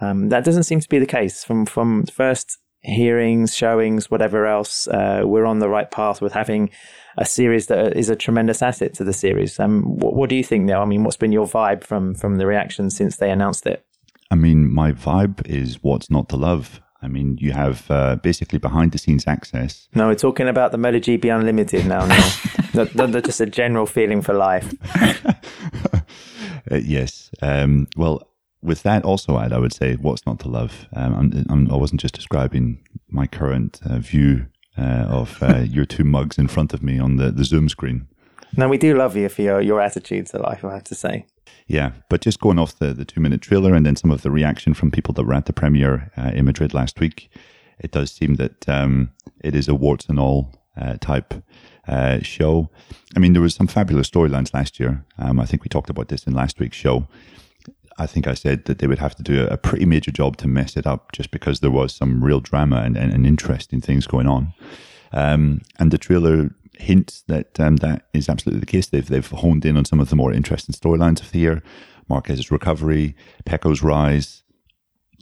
Um, 0.00 0.28
that 0.28 0.44
doesn't 0.44 0.64
seem 0.64 0.80
to 0.80 0.88
be 0.88 0.98
the 0.98 1.06
case 1.06 1.42
from, 1.42 1.64
from 1.64 2.04
first 2.04 2.58
hearings, 2.82 3.54
showings, 3.54 4.10
whatever 4.10 4.46
else. 4.46 4.88
Uh, 4.88 5.22
we're 5.24 5.46
on 5.46 5.58
the 5.58 5.68
right 5.68 5.90
path 5.90 6.20
with 6.20 6.32
having 6.32 6.70
a 7.18 7.24
series 7.24 7.66
that 7.66 7.96
is 7.96 8.08
a 8.08 8.16
tremendous 8.16 8.62
asset 8.62 8.94
to 8.94 9.04
the 9.04 9.12
series. 9.12 9.58
Um, 9.58 9.82
what, 9.82 10.14
what 10.14 10.30
do 10.30 10.36
you 10.36 10.44
think 10.44 10.64
now? 10.64 10.82
I 10.82 10.86
mean, 10.86 11.04
what's 11.04 11.16
been 11.16 11.32
your 11.32 11.46
vibe 11.46 11.84
from, 11.84 12.14
from 12.14 12.36
the 12.36 12.46
reaction 12.46 12.90
since 12.90 13.16
they 13.16 13.30
announced 13.30 13.66
it? 13.66 13.84
I 14.30 14.36
mean, 14.36 14.72
my 14.72 14.92
vibe 14.92 15.46
is 15.46 15.82
what's 15.82 16.10
not 16.10 16.28
to 16.28 16.36
love. 16.36 16.80
I 17.02 17.08
mean, 17.08 17.38
you 17.40 17.52
have 17.52 17.90
uh, 17.90 18.16
basically 18.16 18.58
behind 18.58 18.92
the 18.92 18.98
scenes 18.98 19.26
access. 19.26 19.88
No, 19.94 20.08
we're 20.08 20.14
talking 20.14 20.48
about 20.48 20.72
the 20.72 20.78
MotoGP 20.78 21.34
Unlimited 21.34 21.86
now. 21.86 22.06
now. 22.06 22.30
not, 22.74 22.94
not, 22.94 23.24
just 23.24 23.40
a 23.40 23.46
general 23.46 23.86
feeling 23.86 24.20
for 24.22 24.34
life. 24.34 24.74
uh, 26.70 26.76
yes. 26.76 27.30
Um, 27.40 27.88
well, 27.96 28.28
with 28.62 28.82
that 28.82 29.04
also 29.04 29.38
add, 29.38 29.52
I 29.52 29.58
would 29.58 29.72
say 29.72 29.96
what's 29.96 30.26
not 30.26 30.40
to 30.40 30.48
love. 30.48 30.86
Um, 30.94 31.14
I'm, 31.14 31.46
I'm, 31.48 31.72
I 31.72 31.76
was 31.76 31.92
not 31.92 32.00
just 32.00 32.14
describing 32.14 32.86
my 33.08 33.26
current 33.26 33.80
uh, 33.84 33.98
view 33.98 34.46
uh, 34.76 35.06
of 35.08 35.42
uh, 35.42 35.58
your 35.68 35.84
two 35.84 36.04
mugs 36.04 36.38
in 36.38 36.48
front 36.48 36.74
of 36.74 36.82
me 36.82 36.98
on 36.98 37.16
the, 37.16 37.30
the 37.30 37.44
Zoom 37.44 37.68
screen. 37.68 38.08
No, 38.56 38.68
we 38.68 38.78
do 38.78 38.96
love 38.96 39.16
you 39.16 39.28
for 39.28 39.42
your, 39.42 39.60
your 39.60 39.80
attitude 39.80 40.26
to 40.28 40.38
life, 40.38 40.64
I 40.64 40.74
have 40.74 40.84
to 40.84 40.94
say. 40.94 41.26
Yeah, 41.66 41.92
but 42.08 42.20
just 42.20 42.40
going 42.40 42.58
off 42.58 42.78
the, 42.78 42.92
the 42.92 43.04
two 43.04 43.20
minute 43.20 43.40
trailer 43.40 43.74
and 43.74 43.86
then 43.86 43.96
some 43.96 44.10
of 44.10 44.22
the 44.22 44.30
reaction 44.30 44.74
from 44.74 44.90
people 44.90 45.14
that 45.14 45.24
were 45.24 45.34
at 45.34 45.46
the 45.46 45.52
premiere 45.52 46.10
uh, 46.16 46.32
in 46.34 46.44
Madrid 46.44 46.74
last 46.74 46.98
week, 46.98 47.30
it 47.78 47.92
does 47.92 48.10
seem 48.10 48.34
that 48.34 48.68
um, 48.68 49.10
it 49.42 49.54
is 49.54 49.68
a 49.68 49.74
warts 49.74 50.06
and 50.06 50.18
all 50.18 50.52
uh, 50.76 50.96
type 51.00 51.34
uh, 51.86 52.20
show. 52.22 52.68
I 53.16 53.18
mean, 53.18 53.32
there 53.32 53.42
was 53.42 53.54
some 53.54 53.66
fabulous 53.66 54.10
storylines 54.10 54.54
last 54.54 54.80
year. 54.80 55.04
Um, 55.18 55.40
I 55.40 55.46
think 55.46 55.62
we 55.62 55.68
talked 55.68 55.90
about 55.90 56.08
this 56.08 56.24
in 56.24 56.34
last 56.34 56.58
week's 56.58 56.76
show. 56.76 57.06
I 57.98 58.06
think 58.06 58.26
I 58.26 58.34
said 58.34 58.64
that 58.64 58.78
they 58.78 58.86
would 58.86 58.98
have 58.98 59.14
to 59.16 59.22
do 59.22 59.46
a 59.46 59.56
pretty 59.56 59.84
major 59.84 60.10
job 60.10 60.36
to 60.38 60.48
mess 60.48 60.76
it 60.76 60.86
up 60.86 61.12
just 61.12 61.30
because 61.30 61.60
there 61.60 61.70
was 61.70 61.94
some 61.94 62.24
real 62.24 62.40
drama 62.40 62.78
and, 62.78 62.96
and, 62.96 63.12
and 63.12 63.26
interesting 63.26 63.80
things 63.80 64.06
going 64.06 64.26
on. 64.26 64.54
Um, 65.12 65.60
and 65.78 65.90
the 65.90 65.98
trailer 65.98 66.50
hints 66.80 67.22
that 67.28 67.58
um, 67.60 67.76
that 67.76 68.08
is 68.12 68.28
absolutely 68.28 68.60
the 68.60 68.66
case. 68.66 68.86
They've 68.86 69.06
they've 69.06 69.26
honed 69.26 69.64
in 69.64 69.76
on 69.76 69.84
some 69.84 70.00
of 70.00 70.10
the 70.10 70.16
more 70.16 70.32
interesting 70.32 70.74
storylines 70.74 71.20
of 71.20 71.30
the 71.32 71.38
year: 71.38 71.62
Marquez's 72.08 72.50
recovery, 72.50 73.14
Pecco's 73.44 73.82
rise 73.82 74.42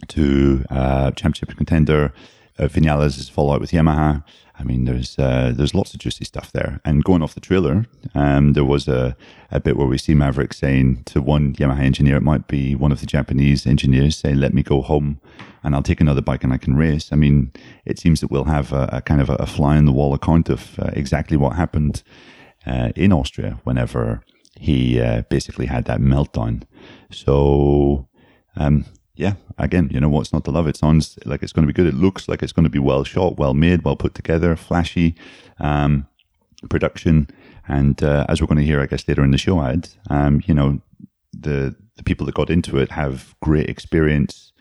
to 0.07 0.65
uh, 0.69 1.11
championship 1.11 1.55
contender, 1.57 2.13
uh, 2.59 2.67
Vinales' 2.67 3.29
fallout 3.31 3.61
with 3.61 3.71
Yamaha. 3.71 4.23
I 4.59 4.63
mean, 4.63 4.83
there's 4.83 5.17
uh, 5.17 5.53
there's 5.55 5.73
lots 5.73 5.93
of 5.93 6.01
juicy 6.01 6.25
stuff 6.25 6.51
there. 6.51 6.81
And 6.83 7.03
going 7.03 7.23
off 7.23 7.33
the 7.33 7.39
trailer, 7.39 7.85
um, 8.13 8.53
there 8.53 8.65
was 8.65 8.89
a, 8.89 9.15
a 9.51 9.59
bit 9.59 9.77
where 9.77 9.87
we 9.87 9.97
see 9.97 10.13
Maverick 10.13 10.53
saying 10.53 11.03
to 11.05 11.21
one 11.21 11.53
Yamaha 11.53 11.79
engineer, 11.79 12.17
it 12.17 12.23
might 12.23 12.47
be 12.47 12.75
one 12.75 12.91
of 12.91 12.99
the 12.99 13.05
Japanese 13.05 13.65
engineers, 13.65 14.17
saying, 14.17 14.37
"Let 14.37 14.53
me 14.53 14.61
go 14.61 14.81
home, 14.81 15.21
and 15.63 15.73
I'll 15.73 15.83
take 15.83 16.01
another 16.01 16.21
bike 16.21 16.43
and 16.43 16.51
I 16.51 16.57
can 16.57 16.75
race." 16.75 17.13
I 17.13 17.15
mean, 17.15 17.53
it 17.85 17.99
seems 17.99 18.19
that 18.19 18.31
we'll 18.31 18.43
have 18.45 18.73
a, 18.73 18.89
a 18.91 19.01
kind 19.01 19.21
of 19.21 19.29
a, 19.29 19.35
a, 19.35 19.45
fly 19.45 19.77
in 19.77 19.85
the 19.85 19.93
wall 19.93 20.13
account 20.13 20.49
of 20.49 20.77
uh, 20.79 20.91
exactly 20.93 21.37
what 21.37 21.55
happened 21.55 22.03
uh, 22.67 22.91
in 22.97 23.13
Austria 23.13 23.59
whenever 23.63 24.21
he 24.59 24.99
uh, 24.99 25.21
basically 25.29 25.67
had 25.67 25.85
that 25.85 26.01
meltdown. 26.01 26.63
So 27.11 28.09
um, 28.57 28.83
yeah, 29.19 29.33
again, 29.57 29.89
you 29.91 29.99
know 29.99 30.07
what's 30.07 30.31
not 30.31 30.45
to 30.45 30.51
love? 30.51 30.65
It 30.65 30.77
sounds 30.77 31.19
like 31.25 31.43
it's 31.43 31.51
going 31.51 31.67
to 31.67 31.73
be 31.73 31.75
good. 31.75 31.93
It 31.93 31.99
looks 31.99 32.29
like 32.29 32.41
it's 32.41 32.53
going 32.53 32.63
to 32.63 32.69
be 32.69 32.79
well 32.79 33.03
shot, 33.03 33.37
well 33.37 33.53
made, 33.53 33.83
well 33.83 33.97
put 33.97 34.15
together, 34.15 34.55
flashy 34.55 35.13
um, 35.59 36.07
production. 36.69 37.27
And 37.67 38.01
uh, 38.01 38.25
as 38.29 38.39
we're 38.39 38.47
going 38.47 38.59
to 38.59 38.65
hear, 38.65 38.79
I 38.79 38.85
guess 38.85 39.05
later 39.09 39.21
in 39.25 39.31
the 39.31 39.37
show, 39.37 39.61
ad, 39.61 39.89
um, 40.09 40.41
you 40.45 40.53
know, 40.53 40.81
the 41.33 41.75
the 41.97 42.03
people 42.03 42.25
that 42.27 42.35
got 42.35 42.49
into 42.49 42.77
it 42.77 42.91
have 42.91 43.35
great 43.41 43.69
experience 43.69 44.53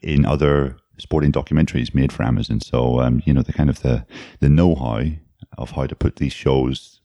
in 0.00 0.26
other 0.26 0.76
sporting 0.98 1.30
documentaries 1.30 1.94
made 1.94 2.10
for 2.10 2.24
Amazon. 2.24 2.60
So 2.60 2.98
um, 3.00 3.22
you 3.24 3.32
know, 3.32 3.42
the 3.42 3.52
kind 3.52 3.70
of 3.70 3.82
the 3.82 4.04
the 4.40 4.48
know 4.48 4.74
how 4.74 5.04
of 5.58 5.70
how 5.70 5.86
to 5.86 5.94
put 5.94 6.16
these 6.16 6.32
shows 6.32 7.00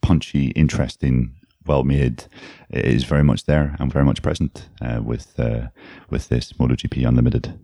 punchy, 0.00 0.46
interesting, 0.52 1.34
well 1.66 1.84
made 1.84 2.24
is 2.70 3.04
very 3.04 3.22
much 3.22 3.44
there 3.44 3.76
and 3.78 3.92
very 3.92 4.04
much 4.04 4.22
present 4.22 4.68
uh, 4.80 5.00
with 5.02 5.38
uh, 5.38 5.68
with 6.10 6.28
this 6.28 6.52
MotoGP 6.54 7.06
Unlimited. 7.06 7.58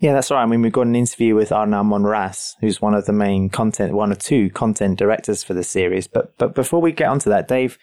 Yeah, 0.00 0.12
that's 0.12 0.30
right. 0.30 0.42
I 0.42 0.46
mean, 0.46 0.62
we've 0.62 0.72
got 0.72 0.86
an 0.86 0.94
interview 0.94 1.34
with 1.34 1.50
Arnau 1.50 1.84
Monras, 1.84 2.54
who's 2.60 2.80
one 2.80 2.94
of 2.94 3.06
the 3.06 3.12
main 3.12 3.50
content, 3.50 3.94
one 3.94 4.12
or 4.12 4.16
two 4.16 4.50
content 4.50 4.98
directors 4.98 5.42
for 5.42 5.54
the 5.54 5.64
series. 5.64 6.06
But 6.06 6.36
but 6.38 6.54
before 6.54 6.80
we 6.80 6.92
get 6.92 7.08
onto 7.08 7.30
that, 7.30 7.48
Dave, 7.48 7.78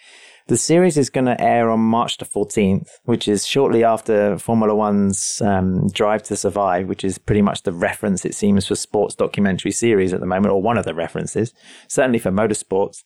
the 0.47 0.57
series 0.57 0.97
is 0.97 1.09
going 1.09 1.25
to 1.25 1.39
air 1.41 1.69
on 1.69 1.79
March 1.79 2.17
the 2.17 2.25
14th, 2.25 2.87
which 3.03 3.27
is 3.27 3.45
shortly 3.45 3.83
after 3.83 4.37
Formula 4.37 4.75
One's 4.75 5.41
um, 5.41 5.87
Drive 5.89 6.23
to 6.23 6.35
Survive, 6.35 6.87
which 6.87 7.03
is 7.03 7.17
pretty 7.17 7.41
much 7.41 7.63
the 7.63 7.71
reference, 7.71 8.25
it 8.25 8.35
seems, 8.35 8.67
for 8.67 8.75
sports 8.75 9.15
documentary 9.15 9.71
series 9.71 10.11
at 10.11 10.19
the 10.19 10.25
moment, 10.25 10.53
or 10.53 10.61
one 10.61 10.77
of 10.77 10.85
the 10.85 10.93
references, 10.93 11.53
certainly 11.87 12.19
for 12.19 12.31
motorsports. 12.31 13.03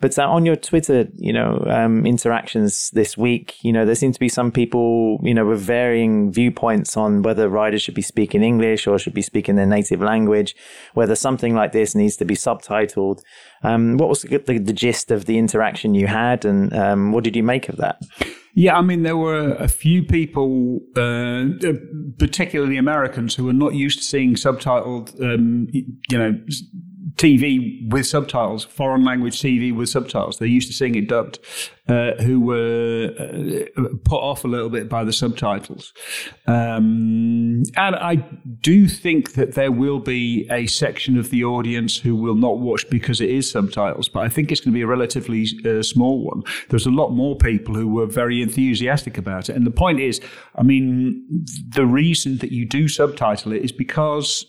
But 0.00 0.18
uh, 0.18 0.28
on 0.28 0.44
your 0.44 0.56
Twitter, 0.56 1.06
you 1.16 1.32
know, 1.32 1.64
um, 1.68 2.06
interactions 2.06 2.90
this 2.90 3.16
week, 3.16 3.56
you 3.62 3.72
know, 3.72 3.86
there 3.86 3.94
seem 3.94 4.12
to 4.12 4.20
be 4.20 4.28
some 4.28 4.50
people, 4.50 5.20
you 5.22 5.34
know, 5.34 5.46
with 5.46 5.60
varying 5.60 6.32
viewpoints 6.32 6.96
on 6.96 7.22
whether 7.22 7.48
riders 7.48 7.82
should 7.82 7.94
be 7.94 8.02
speaking 8.02 8.42
English 8.42 8.86
or 8.86 8.98
should 8.98 9.14
be 9.14 9.22
speaking 9.22 9.54
their 9.54 9.66
native 9.66 10.00
language, 10.00 10.56
whether 10.94 11.14
something 11.14 11.54
like 11.54 11.70
this 11.70 11.94
needs 11.94 12.16
to 12.16 12.24
be 12.24 12.34
subtitled. 12.34 13.22
Um, 13.62 13.98
what 13.98 14.08
was 14.08 14.22
the, 14.22 14.38
the, 14.38 14.58
the, 14.58 14.72
gist 14.72 15.10
of 15.10 15.26
the 15.26 15.36
interaction 15.36 15.94
you 15.94 16.06
had, 16.06 16.44
and 16.44 16.72
um, 16.72 17.12
what 17.12 17.24
did 17.24 17.36
you 17.36 17.42
make 17.42 17.68
of 17.68 17.76
that? 17.76 18.00
Yeah, 18.54 18.76
I 18.76 18.82
mean, 18.82 19.02
there 19.02 19.16
were 19.16 19.54
a 19.54 19.68
few 19.68 20.02
people, 20.02 20.80
uh, 20.96 21.44
particularly 22.18 22.78
Americans, 22.78 23.34
who 23.34 23.44
were 23.44 23.52
not 23.52 23.74
used 23.74 23.98
to 23.98 24.04
seeing 24.04 24.34
subtitled, 24.34 25.20
um, 25.22 25.68
you 25.72 26.18
know, 26.18 26.40
TV 27.16 27.88
with 27.90 28.06
subtitles, 28.06 28.64
foreign 28.64 29.04
language 29.04 29.40
TV 29.40 29.74
with 29.74 29.88
subtitles. 29.88 30.38
They're 30.38 30.48
used 30.48 30.68
to 30.68 30.74
seeing 30.74 30.94
it 30.94 31.08
dubbed, 31.08 31.38
uh, 31.88 32.12
who 32.22 32.40
were 32.40 33.10
uh, 33.18 33.82
put 34.04 34.18
off 34.18 34.44
a 34.44 34.48
little 34.48 34.68
bit 34.68 34.88
by 34.88 35.02
the 35.02 35.12
subtitles. 35.12 35.92
Um, 36.46 37.62
and 37.76 37.96
I 37.96 38.16
do 38.60 38.86
think 38.86 39.32
that 39.32 39.54
there 39.54 39.72
will 39.72 39.98
be 39.98 40.46
a 40.50 40.66
section 40.66 41.18
of 41.18 41.30
the 41.30 41.44
audience 41.44 41.96
who 41.96 42.14
will 42.14 42.36
not 42.36 42.58
watch 42.58 42.88
because 42.90 43.20
it 43.20 43.30
is 43.30 43.50
subtitles, 43.50 44.08
but 44.08 44.20
I 44.20 44.28
think 44.28 44.52
it's 44.52 44.60
going 44.60 44.72
to 44.72 44.76
be 44.76 44.82
a 44.82 44.86
relatively 44.86 45.46
uh, 45.64 45.82
small 45.82 46.24
one. 46.24 46.42
There's 46.68 46.86
a 46.86 46.90
lot 46.90 47.10
more 47.10 47.36
people 47.36 47.74
who 47.74 47.88
were 47.88 48.06
very 48.06 48.40
enthusiastic 48.40 49.18
about 49.18 49.48
it. 49.48 49.56
And 49.56 49.66
the 49.66 49.70
point 49.70 50.00
is, 50.00 50.20
I 50.54 50.62
mean, 50.62 51.26
the 51.68 51.86
reason 51.86 52.38
that 52.38 52.52
you 52.52 52.66
do 52.66 52.88
subtitle 52.88 53.52
it 53.52 53.62
is 53.62 53.72
because 53.72 54.46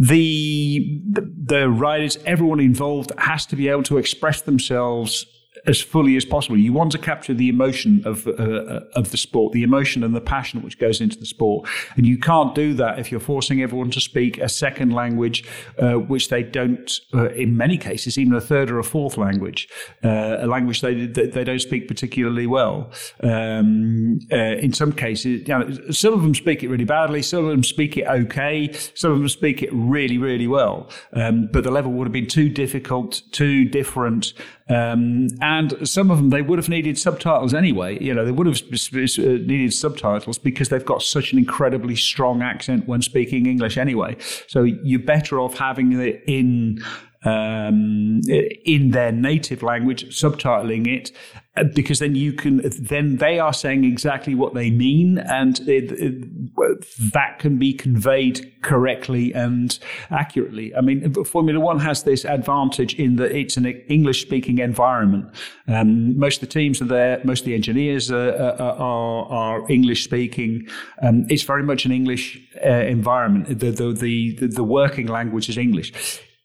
the 0.00 0.98
the 1.44 1.68
riders, 1.68 2.16
everyone 2.24 2.58
involved 2.58 3.12
has 3.18 3.44
to 3.46 3.56
be 3.56 3.68
able 3.68 3.82
to 3.82 3.98
express 3.98 4.40
themselves 4.40 5.26
as 5.66 5.80
fully 5.80 6.16
as 6.16 6.24
possible. 6.24 6.56
You 6.56 6.72
want 6.72 6.92
to 6.92 6.98
capture 6.98 7.34
the 7.34 7.48
emotion 7.48 8.02
of 8.04 8.26
uh, 8.26 8.80
of 8.94 9.10
the 9.10 9.16
sport, 9.16 9.52
the 9.52 9.62
emotion 9.62 10.02
and 10.02 10.14
the 10.14 10.20
passion 10.20 10.62
which 10.62 10.78
goes 10.78 11.00
into 11.00 11.18
the 11.18 11.26
sport, 11.26 11.68
and 11.96 12.06
you 12.06 12.18
can't 12.18 12.54
do 12.54 12.74
that 12.74 12.98
if 12.98 13.10
you're 13.10 13.20
forcing 13.20 13.62
everyone 13.62 13.90
to 13.90 14.00
speak 14.00 14.38
a 14.38 14.48
second 14.48 14.92
language, 14.92 15.44
uh, 15.78 15.94
which 15.94 16.28
they 16.28 16.42
don't. 16.42 17.00
Uh, 17.14 17.30
in 17.30 17.56
many 17.56 17.76
cases, 17.76 18.18
even 18.18 18.34
a 18.34 18.40
third 18.40 18.70
or 18.70 18.78
a 18.78 18.84
fourth 18.84 19.16
language, 19.16 19.68
uh, 20.04 20.38
a 20.40 20.46
language 20.46 20.80
they 20.80 21.06
they 21.06 21.44
don't 21.44 21.60
speak 21.60 21.88
particularly 21.88 22.46
well. 22.46 22.90
Um, 23.22 24.18
uh, 24.32 24.36
in 24.36 24.72
some 24.72 24.92
cases, 24.92 25.46
you 25.48 25.58
know, 25.58 25.70
some 25.90 26.14
of 26.14 26.22
them 26.22 26.34
speak 26.34 26.62
it 26.62 26.68
really 26.68 26.84
badly, 26.84 27.22
some 27.22 27.44
of 27.44 27.50
them 27.50 27.64
speak 27.64 27.96
it 27.96 28.06
okay, 28.06 28.72
some 28.94 29.12
of 29.12 29.18
them 29.18 29.28
speak 29.28 29.62
it 29.62 29.70
really 29.72 30.18
really 30.18 30.46
well, 30.46 30.88
um, 31.12 31.48
but 31.52 31.64
the 31.64 31.70
level 31.70 31.92
would 31.92 32.06
have 32.06 32.12
been 32.12 32.26
too 32.26 32.48
difficult, 32.48 33.22
too 33.32 33.64
different. 33.64 34.32
Um, 34.70 35.28
and 35.40 35.76
some 35.88 36.10
of 36.10 36.18
them 36.18 36.30
they 36.30 36.42
would 36.42 36.58
have 36.58 36.68
needed 36.68 36.96
subtitles 36.96 37.52
anyway. 37.52 38.02
You 38.02 38.14
know, 38.14 38.24
they 38.24 38.30
would 38.30 38.46
have 38.46 38.62
uh, 38.62 39.22
needed 39.22 39.74
subtitles 39.74 40.38
because 40.38 40.68
they've 40.68 40.84
got 40.84 41.02
such 41.02 41.32
an 41.32 41.38
incredibly 41.38 41.96
strong 41.96 42.40
accent 42.40 42.86
when 42.86 43.02
speaking 43.02 43.46
English 43.46 43.76
anyway. 43.76 44.16
So 44.46 44.62
you're 44.62 45.00
better 45.00 45.40
off 45.40 45.58
having 45.58 45.92
it 46.00 46.22
in 46.26 46.82
um, 47.24 48.20
in 48.64 48.92
their 48.92 49.12
native 49.12 49.62
language, 49.62 50.04
subtitling 50.16 50.86
it, 50.86 51.12
uh, 51.56 51.64
because 51.74 51.98
then 51.98 52.14
you 52.14 52.32
can, 52.32 52.62
then 52.80 53.16
they 53.16 53.38
are 53.38 53.52
saying 53.52 53.84
exactly 53.84 54.34
what 54.34 54.54
they 54.54 54.70
mean, 54.70 55.18
and 55.18 55.60
it, 55.68 55.92
it, 55.92 57.12
that 57.12 57.38
can 57.38 57.58
be 57.58 57.74
conveyed 57.74 58.50
correctly 58.62 59.34
and 59.34 59.78
accurately. 60.10 60.74
I 60.74 60.80
mean, 60.80 61.12
Formula 61.24 61.60
One 61.60 61.80
has 61.80 62.04
this 62.04 62.24
advantage 62.24 62.94
in 62.94 63.16
that 63.16 63.32
it's 63.32 63.56
an 63.56 63.66
English 63.66 64.22
speaking 64.22 64.58
environment. 64.58 65.34
Um, 65.68 66.18
most 66.18 66.42
of 66.42 66.48
the 66.48 66.52
teams 66.52 66.80
are 66.80 66.86
there, 66.86 67.20
most 67.24 67.40
of 67.40 67.46
the 67.46 67.54
engineers 67.54 68.10
are, 68.10 68.32
are, 68.32 69.26
are 69.26 69.70
English 69.70 70.04
speaking. 70.04 70.68
Um, 71.02 71.26
it's 71.28 71.42
very 71.42 71.64
much 71.64 71.84
an 71.84 71.92
English 71.92 72.40
uh, 72.64 72.68
environment. 72.68 73.58
The, 73.58 73.70
the, 73.72 73.92
the, 73.92 74.46
the 74.46 74.64
working 74.64 75.08
language 75.08 75.48
is 75.48 75.58
English 75.58 75.92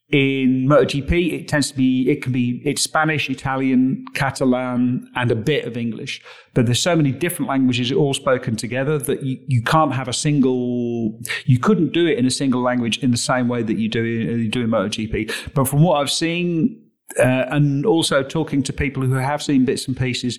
in 0.10 0.68
MotoGP, 0.68 1.34
it 1.34 1.48
tends 1.48 1.72
to 1.72 1.78
be, 1.78 2.10
it 2.10 2.22
can 2.22 2.32
be, 2.32 2.62
it's 2.64 2.82
Spanish, 2.82 3.28
Italian, 3.30 4.06
Catalan, 4.14 5.10
and 5.16 5.32
a 5.32 5.36
bit 5.36 5.66
of 5.66 5.78
English. 5.78 6.22
But 6.54 6.68
there's 6.68 6.82
so 6.82 6.96
many 6.96 7.12
different 7.12 7.50
languages 7.50 7.92
all 7.92 8.14
spoken 8.14 8.56
together 8.56 9.00
that 9.00 9.24
you, 9.24 9.40
you 9.48 9.64
can't 9.64 9.94
have 9.94 10.08
a 10.08 10.14
single, 10.14 11.20
you 11.46 11.58
couldn't 11.58 11.92
do 11.92 12.06
it 12.06 12.20
in 12.20 12.26
a 12.26 12.32
single 12.32 12.62
language 12.62 13.00
in 13.00 13.10
the 13.10 13.18
same 13.18 13.48
way 13.48 13.64
that 13.64 13.78
you 13.78 13.90
do, 13.90 14.04
you 14.04 14.48
do 14.48 14.62
in 14.62 14.70
MotoGP. 14.70 15.54
But 15.56 15.68
from 15.68 15.82
what 15.82 15.96
I've 15.96 16.12
seen, 16.12 16.84
uh, 17.20 17.46
and 17.50 17.86
also 17.86 18.22
talking 18.22 18.62
to 18.64 18.74
people 18.74 19.04
who 19.04 19.14
have 19.14 19.42
seen 19.42 19.66
bits 19.66 19.88
and 19.88 19.98
pieces, 19.98 20.38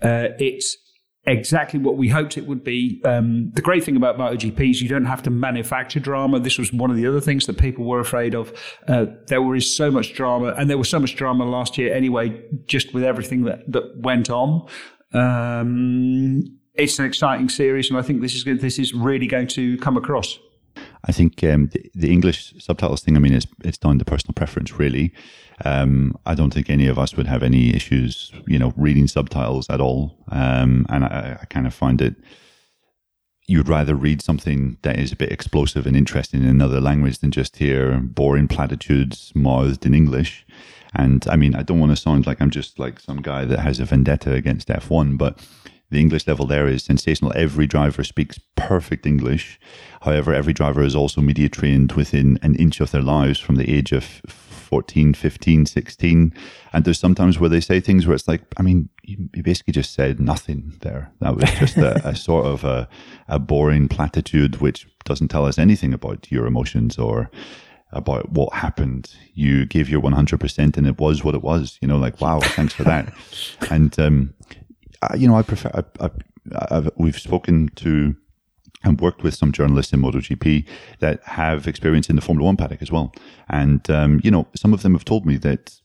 uh, 0.00 0.28
it's 0.38 0.76
exactly 1.24 1.78
what 1.78 1.96
we 1.96 2.08
hoped 2.08 2.36
it 2.36 2.46
would 2.46 2.64
be. 2.64 3.00
Um, 3.04 3.50
the 3.52 3.62
great 3.62 3.84
thing 3.84 3.96
about 3.96 4.18
MotoGP 4.18 4.70
is 4.70 4.82
you 4.82 4.88
don't 4.88 5.04
have 5.04 5.22
to 5.22 5.30
manufacture 5.30 6.00
drama. 6.00 6.40
This 6.40 6.58
was 6.58 6.72
one 6.72 6.90
of 6.90 6.96
the 6.96 7.06
other 7.06 7.20
things 7.20 7.46
that 7.46 7.58
people 7.58 7.84
were 7.84 8.00
afraid 8.00 8.34
of. 8.34 8.52
Uh, 8.88 9.06
there 9.28 9.42
was 9.42 9.74
so 9.74 9.90
much 9.90 10.14
drama, 10.14 10.54
and 10.58 10.68
there 10.68 10.78
was 10.78 10.88
so 10.88 10.98
much 10.98 11.14
drama 11.14 11.44
last 11.44 11.78
year 11.78 11.94
anyway, 11.94 12.42
just 12.66 12.92
with 12.92 13.04
everything 13.04 13.44
that, 13.44 13.70
that 13.70 13.98
went 13.98 14.30
on. 14.30 14.68
Um, 15.12 16.58
it's 16.74 16.98
an 16.98 17.04
exciting 17.04 17.48
series, 17.48 17.90
and 17.90 17.98
I 17.98 18.02
think 18.02 18.22
this 18.22 18.34
is 18.34 18.44
this 18.60 18.78
is 18.78 18.94
really 18.94 19.26
going 19.26 19.46
to 19.48 19.76
come 19.78 19.96
across. 19.96 20.38
I 21.04 21.12
think 21.12 21.42
um, 21.44 21.68
the, 21.68 21.90
the, 21.94 22.12
English 22.12 22.54
subtitles 22.58 23.02
thing. 23.02 23.16
I 23.16 23.20
mean, 23.20 23.34
it's 23.34 23.46
it's 23.64 23.78
down 23.78 23.98
to 23.98 24.04
personal 24.04 24.34
preference, 24.34 24.72
really. 24.78 25.12
Um, 25.64 26.16
I 26.26 26.34
don't 26.34 26.52
think 26.52 26.70
any 26.70 26.86
of 26.86 26.98
us 26.98 27.16
would 27.16 27.26
have 27.26 27.42
any 27.42 27.74
issues, 27.74 28.32
you 28.46 28.58
know, 28.58 28.72
reading 28.76 29.08
subtitles 29.08 29.68
at 29.68 29.80
all. 29.80 30.16
Um, 30.28 30.86
and 30.88 31.04
I, 31.04 31.38
I 31.42 31.44
kind 31.46 31.66
of 31.66 31.74
find 31.74 32.00
it 32.00 32.14
you'd 33.46 33.68
rather 33.68 33.94
read 33.94 34.22
something 34.22 34.78
that 34.82 34.98
is 34.98 35.12
a 35.12 35.16
bit 35.16 35.32
explosive 35.32 35.86
and 35.86 35.96
interesting 35.96 36.42
in 36.42 36.48
another 36.48 36.80
language 36.80 37.18
than 37.18 37.30
just 37.30 37.56
hear 37.56 37.98
boring 37.98 38.48
platitudes 38.48 39.32
mouthed 39.34 39.84
in 39.84 39.94
English. 39.94 40.46
And 40.94 41.26
I 41.28 41.36
mean, 41.36 41.54
I 41.54 41.62
don't 41.62 41.80
want 41.80 41.92
to 41.92 41.96
sound 41.96 42.26
like 42.26 42.40
I'm 42.40 42.50
just 42.50 42.78
like 42.78 43.00
some 43.00 43.20
guy 43.20 43.44
that 43.44 43.58
has 43.60 43.80
a 43.80 43.84
vendetta 43.84 44.32
against 44.32 44.68
F1, 44.68 45.18
but 45.18 45.38
the 45.92 46.00
English 46.00 46.26
level 46.26 46.46
there 46.46 46.66
is 46.66 46.82
sensational. 46.82 47.32
Every 47.36 47.66
driver 47.66 48.02
speaks 48.02 48.40
perfect 48.56 49.06
English. 49.06 49.60
However, 50.00 50.32
every 50.34 50.52
driver 50.52 50.82
is 50.82 50.96
also 50.96 51.20
media 51.20 51.48
trained 51.48 51.92
within 51.92 52.38
an 52.42 52.54
inch 52.56 52.80
of 52.80 52.90
their 52.90 53.02
lives 53.02 53.38
from 53.38 53.56
the 53.56 53.70
age 53.70 53.92
of 53.92 54.04
14, 54.26 55.12
15, 55.12 55.66
16. 55.66 56.34
And 56.72 56.84
there's 56.84 56.98
sometimes 56.98 57.38
where 57.38 57.50
they 57.50 57.60
say 57.60 57.78
things 57.78 58.06
where 58.06 58.14
it's 58.14 58.26
like, 58.26 58.42
I 58.56 58.62
mean, 58.62 58.88
you, 59.02 59.28
basically 59.42 59.72
just 59.72 59.92
said 59.92 60.18
nothing 60.18 60.72
there. 60.80 61.12
That 61.20 61.36
was 61.36 61.50
just 61.52 61.76
a, 61.76 62.08
a 62.08 62.16
sort 62.28 62.46
of 62.46 62.64
a, 62.64 62.88
a 63.28 63.38
boring 63.38 63.86
platitude, 63.88 64.62
which 64.62 64.88
doesn't 65.04 65.28
tell 65.28 65.44
us 65.44 65.58
anything 65.58 65.92
about 65.92 66.32
your 66.32 66.46
emotions 66.46 66.98
or 66.98 67.30
about 67.92 68.30
what 68.30 68.54
happened. 68.54 69.14
You 69.34 69.66
gave 69.66 69.90
your 69.90 70.00
100% 70.00 70.76
and 70.78 70.86
it 70.86 70.98
was 70.98 71.22
what 71.22 71.34
it 71.34 71.42
was, 71.42 71.78
you 71.82 71.86
know, 71.86 71.98
like, 71.98 72.22
wow, 72.22 72.40
thanks 72.40 72.72
for 72.72 72.84
that. 72.84 73.12
and, 73.70 73.98
um, 74.00 74.32
I, 75.02 75.16
you 75.16 75.28
know, 75.28 75.36
I 75.36 75.42
prefer, 75.42 75.70
I, 76.00 76.10
I, 76.54 76.90
we've 76.96 77.18
spoken 77.18 77.68
to 77.76 78.16
and 78.84 79.00
worked 79.00 79.22
with 79.22 79.34
some 79.34 79.52
journalists 79.52 79.92
in 79.92 80.00
MotoGP 80.00 80.66
that 80.98 81.22
have 81.24 81.68
experience 81.68 82.10
in 82.10 82.16
the 82.16 82.22
Formula 82.22 82.46
One 82.46 82.56
paddock 82.56 82.82
as 82.82 82.90
well. 82.90 83.14
And, 83.48 83.88
um, 83.90 84.20
you 84.24 84.30
know, 84.30 84.48
some 84.56 84.74
of 84.74 84.82
them 84.82 84.92
have 84.94 85.04
told 85.04 85.24
me 85.24 85.36
that 85.36 85.78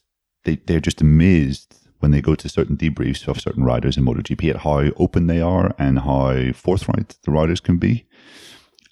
they, 0.45 0.55
they're 0.65 0.79
just 0.79 1.01
amazed 1.01 1.75
when 1.99 2.11
they 2.11 2.21
go 2.21 2.35
to 2.35 2.49
certain 2.49 2.77
debriefs 2.77 3.27
of 3.27 3.41
certain 3.41 3.63
riders 3.63 3.97
in 3.97 4.05
MotoGP 4.05 4.49
at 4.49 4.57
how 4.57 4.91
open 4.97 5.27
they 5.27 5.41
are 5.41 5.75
and 5.77 5.99
how 5.99 6.51
forthright 6.53 7.15
the 7.23 7.31
riders 7.31 7.59
can 7.59 7.77
be. 7.77 8.05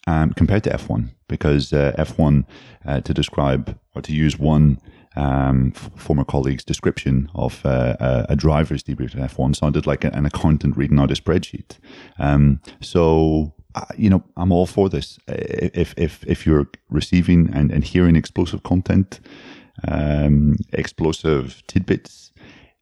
Um, 0.08 0.34
compared 0.34 0.64
to 0.66 0.70
F1, 0.70 1.10
because 1.28 1.74
uh, 1.74 1.96
F1, 1.98 2.46
uh, 2.86 3.02
to 3.02 3.12
describe 3.12 3.76
or 3.96 4.04
to 4.04 4.14
use 4.14 4.38
one 4.38 4.80
um, 5.16 5.74
f- 5.76 5.90
former 5.96 6.24
colleague's 6.24 6.64
description 6.64 7.30
of 7.36 7.66
uh, 7.66 7.96
a, 8.30 8.36
driver's 8.36 8.84
debrief 8.84 9.16
at 9.16 9.32
F1 9.32 9.56
sounded 9.56 9.88
like 9.88 10.04
an 10.04 10.26
accountant 10.26 10.76
reading 10.78 11.00
out 11.00 11.12
a 11.12 11.16
spreadsheet. 11.16 11.78
Um, 12.20 12.62
so 12.82 13.54
you 13.98 14.10
know, 14.10 14.24
I'm 14.38 14.52
all 14.52 14.66
for 14.66 14.90
this. 14.90 15.20
If 15.28 15.94
if 15.98 16.24
if 16.26 16.46
you're 16.46 16.68
receiving 16.90 17.50
and, 17.54 17.72
and 17.72 17.84
hearing 17.84 18.16
explosive 18.16 18.64
content, 18.64 19.20
um, 19.88 20.56
explosive 20.72 21.62
tidbits, 21.68 22.32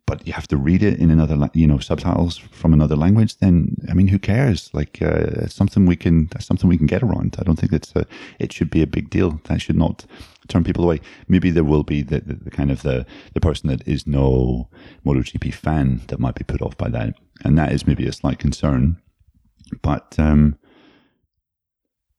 but 0.06 0.26
you 0.28 0.34
have 0.34 0.48
to 0.50 0.58
read 0.58 0.84
it 0.84 1.00
in 1.00 1.10
another, 1.10 1.50
you 1.54 1.66
know, 1.66 1.80
subtitles 1.80 2.38
from 2.38 2.74
another 2.74 2.96
language, 2.96 3.38
then 3.38 3.76
I 3.90 3.94
mean, 3.94 4.08
who 4.08 4.20
cares? 4.20 4.70
Like, 4.74 5.02
uh, 5.02 5.48
something 5.48 5.86
we 5.86 5.96
can, 5.96 6.30
something 6.40 6.70
we 6.70 6.78
can 6.78 6.88
get 6.88 7.04
around. 7.04 7.36
I 7.40 7.44
don't 7.44 7.58
think 7.58 7.74
it's 7.74 7.96
a, 7.96 8.06
it 8.40 8.52
should 8.52 8.70
be 8.70 8.82
a 8.82 8.88
big 8.88 9.10
deal. 9.10 9.40
That 9.46 9.62
should 9.62 9.78
not 9.78 10.06
turn 10.48 10.64
people 10.64 10.84
away. 10.84 11.02
Maybe 11.28 11.52
there 11.52 11.64
will 11.64 11.84
be 11.84 12.02
the, 12.02 12.20
the, 12.22 12.36
the 12.36 12.52
kind 12.52 12.72
of 12.72 12.82
the 12.82 13.06
the 13.34 13.42
person 13.42 13.70
that 13.70 13.88
is 13.88 14.08
no 14.08 14.70
MotoGP 15.06 15.54
fan 15.54 16.02
that 16.08 16.20
might 16.20 16.36
be 16.36 16.44
put 16.44 16.62
off 16.62 16.78
by 16.78 16.90
that, 16.90 17.16
and 17.44 17.58
that 17.58 17.72
is 17.72 17.88
maybe 17.88 18.08
a 18.08 18.14
slight 18.14 18.40
concern. 18.40 18.98
But 19.82 20.16
um, 20.20 20.58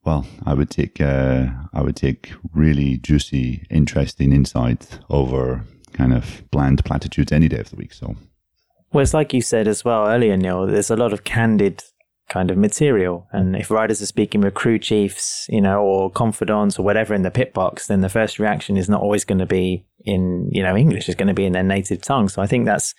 well, 0.04 0.26
I 0.44 0.54
would 0.54 0.70
take 0.70 1.00
uh, 1.00 1.46
I 1.72 1.82
would 1.82 1.96
take 1.96 2.32
really 2.52 2.98
juicy, 2.98 3.66
interesting 3.70 4.32
insight 4.32 4.98
over 5.08 5.64
kind 5.92 6.12
of 6.12 6.42
bland 6.50 6.84
platitudes 6.84 7.32
any 7.32 7.48
day 7.48 7.60
of 7.60 7.70
the 7.70 7.76
week. 7.76 7.92
So, 7.92 8.16
well, 8.92 9.02
it's 9.02 9.14
like 9.14 9.32
you 9.32 9.40
said 9.40 9.66
as 9.68 9.84
well 9.84 10.06
earlier, 10.06 10.36
Neil. 10.36 10.66
There's 10.66 10.90
a 10.90 10.96
lot 10.96 11.12
of 11.12 11.24
candid 11.24 11.82
kind 12.34 12.50
of 12.50 12.58
material, 12.58 13.28
and 13.30 13.54
if 13.54 13.70
riders 13.70 14.02
are 14.02 14.06
speaking 14.06 14.40
with 14.40 14.54
crew 14.54 14.76
chiefs, 14.76 15.46
you 15.48 15.60
know, 15.60 15.78
or 15.80 16.10
confidants 16.10 16.76
or 16.78 16.82
whatever 16.84 17.14
in 17.14 17.22
the 17.22 17.30
pit 17.30 17.54
box, 17.54 17.86
then 17.86 18.00
the 18.00 18.08
first 18.08 18.40
reaction 18.40 18.76
is 18.76 18.88
not 18.88 19.00
always 19.00 19.24
going 19.24 19.38
to 19.38 19.46
be 19.46 19.86
in 20.04 20.50
you 20.50 20.60
know 20.64 20.76
English. 20.76 21.08
It's 21.08 21.16
going 21.16 21.28
to 21.28 21.40
be 21.42 21.46
in 21.46 21.52
their 21.52 21.62
native 21.62 22.02
tongue. 22.02 22.28
So 22.28 22.42
I 22.42 22.48
think 22.48 22.64
that's 22.66 22.92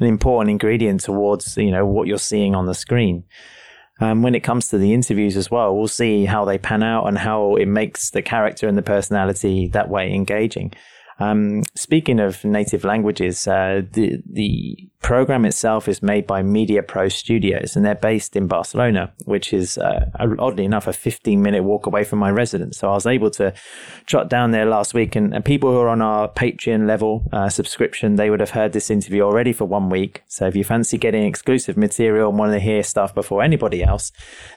an 0.00 0.06
important 0.06 0.50
ingredient 0.50 1.02
towards 1.02 1.56
you 1.56 1.70
know 1.70 1.86
what 1.86 2.08
you're 2.08 2.18
seeing 2.32 2.56
on 2.56 2.66
the 2.66 2.74
screen. 2.74 3.22
um, 4.00 4.22
when 4.22 4.34
it 4.34 4.42
comes 4.42 4.68
to 4.68 4.78
the 4.78 4.92
interviews 4.92 5.36
as 5.36 5.50
well, 5.52 5.76
we'll 5.76 5.86
see 5.86 6.24
how 6.24 6.44
they 6.44 6.58
pan 6.58 6.82
out 6.82 7.06
and 7.06 7.16
how 7.18 7.54
it 7.54 7.66
makes 7.68 8.10
the 8.10 8.22
character 8.22 8.66
and 8.66 8.76
the 8.76 8.82
personality 8.82 9.68
that 9.68 9.88
way 9.88 10.12
engaging. 10.12 10.72
Um, 11.18 11.62
speaking 11.74 12.20
of 12.20 12.44
native 12.44 12.84
languages, 12.84 13.46
uh, 13.46 13.82
the 13.92 14.22
the 14.28 14.88
program 15.04 15.44
itself 15.44 15.86
is 15.86 16.02
made 16.02 16.26
by 16.26 16.42
Media 16.42 16.82
Pro 16.82 17.08
Studios, 17.08 17.76
and 17.76 17.84
they're 17.84 17.94
based 17.94 18.36
in 18.36 18.46
Barcelona, 18.46 19.12
which 19.26 19.52
is 19.52 19.76
uh, 19.76 20.10
oddly 20.38 20.64
enough 20.64 20.86
a 20.86 20.94
15 20.94 21.42
minute 21.42 21.62
walk 21.62 21.86
away 21.86 22.04
from 22.04 22.18
my 22.18 22.30
residence. 22.30 22.78
So 22.78 22.88
I 22.88 22.94
was 22.94 23.06
able 23.06 23.30
to 23.32 23.52
trot 24.06 24.30
down 24.30 24.52
there 24.52 24.64
last 24.64 24.94
week, 24.94 25.14
and, 25.14 25.34
and 25.34 25.44
people 25.44 25.70
who 25.70 25.78
are 25.78 25.90
on 25.90 26.00
our 26.00 26.28
Patreon 26.28 26.86
level 26.86 27.28
uh, 27.32 27.50
subscription, 27.50 28.16
they 28.16 28.30
would 28.30 28.40
have 28.40 28.50
heard 28.50 28.72
this 28.72 28.90
interview 28.90 29.20
already 29.22 29.52
for 29.52 29.66
one 29.66 29.90
week. 29.90 30.22
So 30.26 30.46
if 30.46 30.56
you 30.56 30.64
fancy 30.64 30.96
getting 30.96 31.24
exclusive 31.24 31.76
material 31.76 32.30
and 32.30 32.38
want 32.38 32.52
to 32.52 32.58
hear 32.58 32.82
stuff 32.82 33.14
before 33.14 33.42
anybody 33.42 33.82
else, 33.82 34.10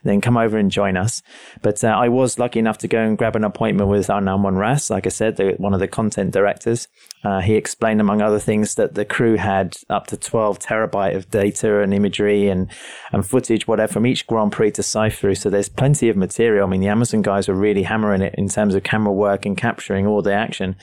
then 0.04 0.22
come 0.22 0.38
over 0.38 0.58
and 0.58 0.72
join 0.72 0.96
us. 0.96 1.22
But 1.62 1.84
uh, 1.84 1.90
I 1.90 2.08
was 2.08 2.40
lucky 2.40 2.60
enough 2.60 2.78
to 2.80 2.88
go 2.88 3.00
and 3.00 3.18
grab 3.18 3.36
an 3.36 3.44
appointment 3.44 3.90
with 3.90 4.08
Arnau 4.08 4.40
Monras, 4.40 4.90
like 4.90 5.06
I 5.06 5.10
said, 5.10 5.36
the, 5.36 5.56
one 5.58 5.74
of 5.74 5.82
the 5.82 5.90
content 5.90 6.32
directors. 6.32 6.47
Uh, 7.24 7.42
he 7.42 7.56
explained, 7.56 8.00
among 8.00 8.22
other 8.22 8.40
things, 8.40 8.76
that 8.76 8.94
the 8.94 9.04
crew 9.04 9.36
had 9.36 9.76
up 9.90 10.08
to 10.08 10.16
12 10.16 10.60
terabyte 10.60 11.16
of 11.16 11.30
data 11.30 11.82
and 11.82 11.94
imagery 11.94 12.48
and, 12.48 12.70
and 13.12 13.26
footage, 13.26 13.68
whatever, 13.68 13.92
from 13.92 14.06
each 14.06 14.28
Grand 14.28 14.52
Prix 14.52 14.72
to 14.72 14.84
sift 14.84 15.20
through. 15.20 15.36
So 15.36 15.50
there's 15.50 15.68
plenty 15.68 16.10
of 16.10 16.16
material. 16.16 16.66
I 16.66 16.70
mean, 16.70 16.82
the 16.82 16.88
Amazon 16.88 17.22
guys 17.22 17.48
were 17.48 17.56
really 17.56 17.84
hammering 17.84 18.22
it 18.22 18.36
in 18.38 18.48
terms 18.48 18.76
of 18.76 18.84
camera 18.84 19.12
work 19.12 19.46
and 19.46 19.58
capturing 19.58 20.08
all 20.08 20.22
the 20.22 20.34
action. 20.34 20.76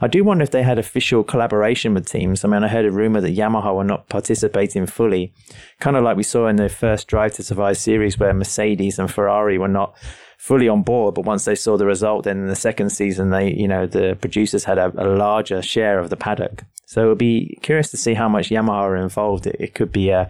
I 0.00 0.08
do 0.08 0.24
wonder 0.24 0.42
if 0.42 0.50
they 0.50 0.62
had 0.62 0.78
official 0.78 1.22
collaboration 1.22 1.94
with 1.94 2.08
teams. 2.08 2.44
I 2.44 2.48
mean, 2.48 2.64
I 2.64 2.68
heard 2.68 2.86
a 2.86 2.90
rumor 2.90 3.20
that 3.20 3.36
Yamaha 3.36 3.76
were 3.76 3.84
not 3.84 4.08
participating 4.08 4.86
fully, 4.86 5.32
kind 5.78 5.96
of 5.96 6.02
like 6.02 6.16
we 6.16 6.22
saw 6.22 6.48
in 6.48 6.56
the 6.56 6.68
first 6.68 7.06
Drive 7.06 7.34
to 7.34 7.42
Survive 7.42 7.76
series 7.76 8.18
where 8.18 8.32
Mercedes 8.32 8.98
and 8.98 9.10
Ferrari 9.10 9.58
were 9.58 9.68
not 9.68 9.96
fully 10.42 10.68
on 10.68 10.82
board. 10.82 11.14
But 11.14 11.24
once 11.24 11.44
they 11.44 11.54
saw 11.54 11.76
the 11.76 11.86
result, 11.86 12.24
then 12.24 12.38
in 12.38 12.48
the 12.48 12.56
second 12.56 12.90
season, 12.90 13.30
they, 13.30 13.54
you 13.54 13.68
know, 13.68 13.86
the 13.86 14.18
producers 14.20 14.64
had 14.64 14.76
a, 14.76 14.92
a 14.98 15.06
larger 15.06 15.62
share 15.62 16.00
of 16.00 16.10
the 16.10 16.16
paddock. 16.16 16.64
So 16.84 17.02
it'll 17.02 17.14
be 17.14 17.56
curious 17.62 17.92
to 17.92 17.96
see 17.96 18.14
how 18.14 18.28
much 18.28 18.50
Yamaha 18.50 18.82
are 18.82 18.96
involved. 18.96 19.46
It, 19.46 19.54
it 19.60 19.74
could 19.74 19.92
be 19.92 20.10
a, 20.10 20.28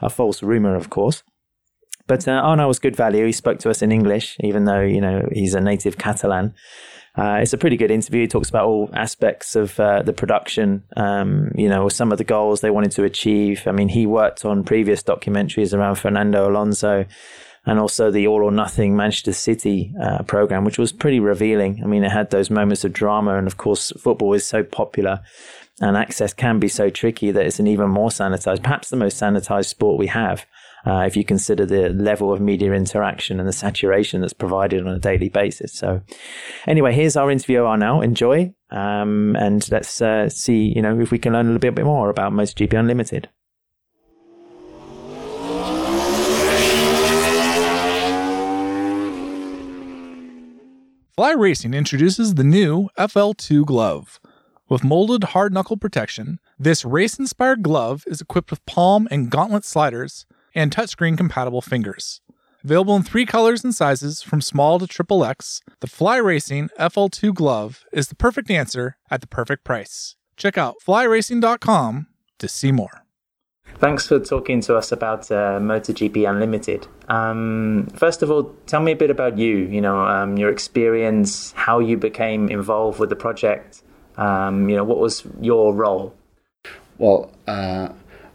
a 0.00 0.10
false 0.10 0.42
rumor, 0.42 0.74
of 0.74 0.90
course. 0.90 1.22
But 2.08 2.26
uh, 2.26 2.64
was 2.66 2.80
good 2.80 2.96
value. 2.96 3.24
He 3.24 3.30
spoke 3.30 3.60
to 3.60 3.70
us 3.70 3.82
in 3.82 3.92
English, 3.92 4.36
even 4.40 4.64
though, 4.64 4.80
you 4.80 5.00
know, 5.00 5.28
he's 5.30 5.54
a 5.54 5.60
native 5.60 5.96
Catalan. 5.96 6.54
Uh, 7.16 7.38
it's 7.40 7.52
a 7.52 7.58
pretty 7.58 7.76
good 7.76 7.92
interview. 7.92 8.22
He 8.22 8.26
talks 8.26 8.48
about 8.48 8.66
all 8.66 8.90
aspects 8.94 9.54
of 9.54 9.78
uh, 9.78 10.02
the 10.02 10.12
production, 10.12 10.82
um, 10.96 11.52
you 11.54 11.68
know, 11.68 11.88
some 11.88 12.10
of 12.10 12.18
the 12.18 12.24
goals 12.24 12.62
they 12.62 12.70
wanted 12.70 12.90
to 12.92 13.04
achieve. 13.04 13.62
I 13.68 13.72
mean, 13.72 13.90
he 13.90 14.06
worked 14.06 14.44
on 14.44 14.64
previous 14.64 15.04
documentaries 15.04 15.72
around 15.72 15.96
Fernando 15.96 16.50
Alonso 16.50 17.04
and 17.64 17.78
also 17.78 18.10
the 18.10 18.26
All 18.26 18.42
or 18.42 18.50
Nothing 18.50 18.96
Manchester 18.96 19.32
City 19.32 19.92
uh, 20.00 20.22
program, 20.24 20.64
which 20.64 20.78
was 20.78 20.92
pretty 20.92 21.20
revealing. 21.20 21.80
I 21.82 21.86
mean, 21.86 22.04
it 22.04 22.10
had 22.10 22.30
those 22.30 22.50
moments 22.50 22.84
of 22.84 22.92
drama, 22.92 23.36
and 23.36 23.46
of 23.46 23.56
course, 23.56 23.92
football 23.98 24.34
is 24.34 24.44
so 24.44 24.62
popular 24.62 25.20
and 25.80 25.96
access 25.96 26.32
can 26.32 26.58
be 26.58 26.68
so 26.68 26.90
tricky 26.90 27.30
that 27.30 27.44
it's 27.44 27.58
an 27.58 27.66
even 27.66 27.90
more 27.90 28.10
sanitized, 28.10 28.62
perhaps 28.62 28.90
the 28.90 28.96
most 28.96 29.20
sanitized 29.20 29.66
sport 29.66 29.98
we 29.98 30.06
have. 30.06 30.46
Uh, 30.84 31.04
if 31.06 31.16
you 31.16 31.24
consider 31.24 31.64
the 31.64 31.90
level 31.90 32.32
of 32.32 32.40
media 32.40 32.72
interaction 32.72 33.38
and 33.38 33.48
the 33.48 33.52
saturation 33.52 34.20
that's 34.20 34.32
provided 34.32 34.84
on 34.84 34.92
a 34.92 34.98
daily 34.98 35.28
basis. 35.28 35.72
So, 35.72 36.02
anyway, 36.66 36.92
here's 36.92 37.16
our 37.16 37.30
interview 37.30 37.62
now. 37.76 38.00
Enjoy, 38.00 38.52
um, 38.70 39.36
and 39.36 39.68
let's 39.70 40.02
uh, 40.02 40.28
see, 40.28 40.72
you 40.74 40.82
know, 40.82 40.98
if 40.98 41.12
we 41.12 41.20
can 41.20 41.34
learn 41.34 41.46
a 41.46 41.52
little 41.52 41.72
bit 41.72 41.84
more 41.84 42.10
about 42.10 42.32
MotoGP 42.32 42.76
Unlimited. 42.76 43.28
Fly 51.14 51.32
Racing 51.32 51.74
introduces 51.74 52.36
the 52.36 52.42
new 52.42 52.88
FL2 52.98 53.66
glove. 53.66 54.18
With 54.70 54.82
molded 54.82 55.24
hard 55.24 55.52
knuckle 55.52 55.76
protection, 55.76 56.38
this 56.58 56.86
race 56.86 57.18
inspired 57.18 57.62
glove 57.62 58.04
is 58.06 58.22
equipped 58.22 58.48
with 58.50 58.64
palm 58.64 59.06
and 59.10 59.30
gauntlet 59.30 59.66
sliders 59.66 60.24
and 60.54 60.74
touchscreen 60.74 61.18
compatible 61.18 61.60
fingers. 61.60 62.22
Available 62.64 62.96
in 62.96 63.02
three 63.02 63.26
colors 63.26 63.62
and 63.62 63.74
sizes 63.74 64.22
from 64.22 64.40
small 64.40 64.78
to 64.78 64.86
triple 64.86 65.22
X, 65.22 65.60
the 65.80 65.86
Fly 65.86 66.16
Racing 66.16 66.70
FL2 66.80 67.34
glove 67.34 67.84
is 67.92 68.08
the 68.08 68.14
perfect 68.14 68.50
answer 68.50 68.96
at 69.10 69.20
the 69.20 69.26
perfect 69.26 69.64
price. 69.64 70.16
Check 70.38 70.56
out 70.56 70.76
flyracing.com 70.82 72.06
to 72.38 72.48
see 72.48 72.72
more. 72.72 73.01
Thanks 73.78 74.06
for 74.06 74.20
talking 74.20 74.60
to 74.62 74.76
us 74.76 74.92
about 74.92 75.30
uh, 75.30 75.58
MotoGP 75.58 76.28
Unlimited. 76.28 76.86
Um, 77.08 77.88
first 77.94 78.22
of 78.22 78.30
all, 78.30 78.54
tell 78.66 78.80
me 78.80 78.92
a 78.92 78.96
bit 78.96 79.10
about 79.10 79.38
you. 79.38 79.56
You 79.56 79.80
know, 79.80 80.00
um, 80.00 80.36
your 80.36 80.50
experience, 80.50 81.52
how 81.52 81.80
you 81.80 81.96
became 81.96 82.48
involved 82.48 83.00
with 83.00 83.10
the 83.10 83.16
project. 83.16 83.82
Um, 84.16 84.68
you 84.68 84.76
know, 84.76 84.84
what 84.84 84.98
was 84.98 85.24
your 85.40 85.74
role? 85.74 86.14
Well, 86.98 87.32
uh, 87.48 87.88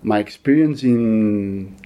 my 0.03 0.19
experience 0.19 0.83
in 0.83 1.77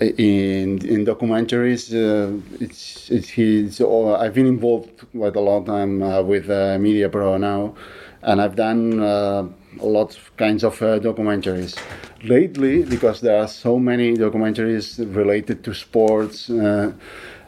in 0.00 0.84
in 0.84 1.04
documentaries, 1.04 1.92
uh, 1.94 2.40
it's 2.60 3.10
it's, 3.10 3.80
uh, 3.80 4.14
I've 4.14 4.34
been 4.34 4.46
involved 4.46 4.90
quite 5.12 5.36
a 5.36 5.40
long 5.40 5.64
time 5.64 6.02
uh, 6.02 6.22
with 6.22 6.50
uh, 6.50 6.78
Media 6.78 7.08
Pro 7.08 7.36
now, 7.36 7.74
and 8.22 8.40
I've 8.42 8.56
done 8.56 9.00
uh, 9.00 9.48
a 9.80 9.86
lot 9.86 10.16
of 10.16 10.36
kinds 10.36 10.64
of 10.64 10.80
uh, 10.82 10.98
documentaries. 10.98 11.78
Lately, 12.22 12.82
because 12.84 13.20
there 13.20 13.38
are 13.40 13.48
so 13.48 13.78
many 13.78 14.14
documentaries 14.16 14.98
related 15.14 15.62
to 15.64 15.74
sports, 15.74 16.48
uh, 16.50 16.92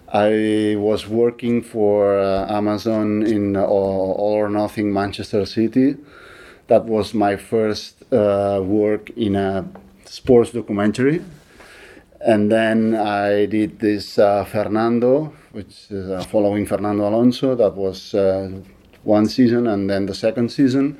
I 0.08 0.76
was 0.78 1.08
working 1.08 1.62
for 1.62 2.18
uh, 2.18 2.46
Amazon 2.52 3.22
in 3.22 3.56
All 3.56 4.14
or 4.18 4.48
Nothing 4.48 4.92
Manchester 4.92 5.44
City. 5.46 5.96
That 6.68 6.84
was 6.84 7.14
my 7.14 7.36
first 7.36 8.02
uh, 8.12 8.60
work 8.62 9.10
in 9.10 9.36
a 9.36 9.68
sports 10.04 10.52
documentary. 10.52 11.22
And 12.20 12.50
then 12.50 12.94
I 12.94 13.46
did 13.46 13.78
this 13.78 14.18
uh, 14.18 14.44
Fernando, 14.44 15.32
which 15.52 15.90
is 15.90 16.10
uh, 16.10 16.24
following 16.24 16.66
Fernando 16.66 17.08
Alonso. 17.08 17.54
That 17.54 17.74
was 17.74 18.14
one 19.04 19.26
season, 19.26 19.66
and 19.68 19.88
then 19.88 20.06
the 20.06 20.14
second 20.14 20.50
season 20.50 20.98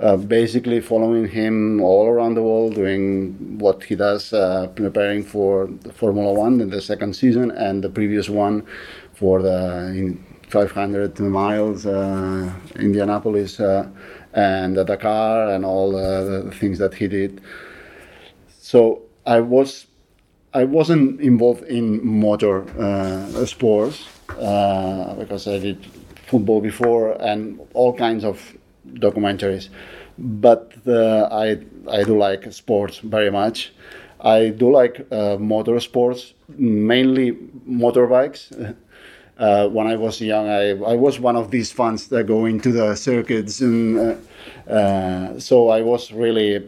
uh, 0.00 0.16
basically 0.16 0.80
following 0.80 1.28
him 1.28 1.80
all 1.80 2.06
around 2.06 2.34
the 2.34 2.42
world, 2.42 2.74
doing 2.74 3.58
what 3.58 3.84
he 3.84 3.94
does, 3.94 4.32
uh, 4.32 4.66
preparing 4.74 5.22
for 5.22 5.68
Formula 5.92 6.32
One 6.32 6.60
in 6.60 6.70
the 6.70 6.80
second 6.80 7.14
season 7.14 7.50
and 7.52 7.84
the 7.84 7.88
previous 7.88 8.28
one 8.28 8.66
for 9.12 9.40
the 9.40 10.16
500 10.48 11.20
miles 11.20 11.86
uh, 11.86 12.52
Indianapolis 12.76 13.60
uh, 13.60 13.88
and 14.32 14.76
the 14.76 14.84
Dakar 14.84 15.50
and 15.50 15.64
all 15.64 15.92
the 15.92 16.50
things 16.58 16.78
that 16.78 16.94
he 16.94 17.06
did. 17.06 17.40
So 18.60 19.02
I 19.26 19.40
was 19.40 19.86
I 20.52 20.64
wasn't 20.64 21.20
involved 21.20 21.64
in 21.64 22.04
motor 22.04 22.62
uh, 22.80 23.44
sports 23.46 24.06
because 24.28 25.46
I 25.48 25.58
did 25.58 25.84
football 26.26 26.60
before 26.60 27.12
and 27.20 27.60
all 27.74 27.92
kinds 27.92 28.24
of 28.24 28.40
documentaries. 28.94 29.68
But 30.18 30.72
uh, 30.86 31.28
I 31.30 31.58
I 31.90 32.04
do 32.04 32.16
like 32.16 32.52
sports 32.52 32.98
very 32.98 33.30
much. 33.30 33.72
I 34.20 34.48
do 34.48 34.70
like 34.70 35.00
uh, 35.10 35.36
motorsports, 35.36 36.32
mainly 36.56 37.32
motorbikes. 37.68 38.74
Uh, 39.36 39.66
when 39.68 39.88
I 39.88 39.96
was 39.96 40.20
young, 40.20 40.48
I, 40.48 40.70
I 40.70 40.94
was 40.94 41.18
one 41.18 41.34
of 41.34 41.50
these 41.50 41.72
fans 41.72 42.06
that 42.08 42.24
go 42.24 42.44
into 42.44 42.70
the 42.70 42.94
circuits, 42.94 43.60
and 43.60 43.98
uh, 43.98 44.72
uh, 44.72 45.40
so 45.40 45.70
I 45.70 45.82
was 45.82 46.12
really 46.12 46.64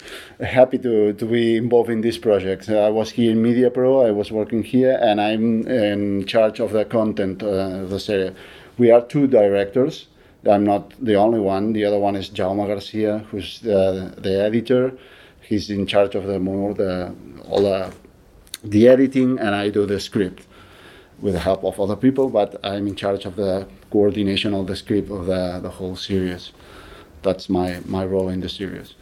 happy 0.40 0.78
to, 0.78 1.12
to 1.12 1.24
be 1.24 1.56
involved 1.56 1.88
in 1.88 2.00
this 2.00 2.18
project. 2.18 2.68
I 2.68 2.90
was 2.90 3.10
here 3.10 3.30
in 3.30 3.40
Media 3.40 3.70
Pro, 3.70 4.04
I 4.04 4.10
was 4.10 4.32
working 4.32 4.64
here, 4.64 4.98
and 5.00 5.20
I'm 5.20 5.66
in 5.68 6.26
charge 6.26 6.58
of 6.58 6.72
the 6.72 6.84
content 6.84 7.44
uh, 7.44 7.82
of 7.84 7.90
the 7.90 8.00
series. 8.00 8.32
We 8.76 8.90
are 8.90 9.02
two 9.02 9.28
directors, 9.28 10.06
I'm 10.48 10.64
not 10.64 10.92
the 11.04 11.16
only 11.16 11.40
one. 11.40 11.72
The 11.72 11.84
other 11.84 11.98
one 11.98 12.16
is 12.16 12.30
Jaume 12.30 12.66
Garcia, 12.66 13.18
who's 13.30 13.60
the, 13.60 14.14
the 14.16 14.42
editor. 14.42 14.96
He's 15.42 15.68
in 15.70 15.86
charge 15.86 16.14
of 16.14 16.24
the 16.24 16.38
more 16.38 16.74
the 16.74 17.14
all 17.48 17.62
the, 17.62 17.92
the 18.62 18.88
editing, 18.88 19.38
and 19.38 19.54
I 19.54 19.68
do 19.70 19.86
the 19.86 20.00
script 20.00 20.46
with 21.20 21.34
the 21.34 21.40
help 21.40 21.64
of 21.64 21.78
other 21.80 21.96
people. 21.96 22.30
But 22.30 22.58
I'm 22.64 22.86
in 22.86 22.96
charge 22.96 23.24
of 23.26 23.36
the 23.36 23.66
coordination 23.90 24.54
of 24.54 24.66
the 24.66 24.76
script 24.76 25.10
of 25.10 25.26
the, 25.26 25.60
the 25.60 25.70
whole 25.70 25.96
series. 25.96 26.52
That's 27.22 27.48
my 27.48 27.80
my 27.84 28.04
role 28.04 28.28
in 28.28 28.40
the 28.40 28.48
series. 28.48 28.94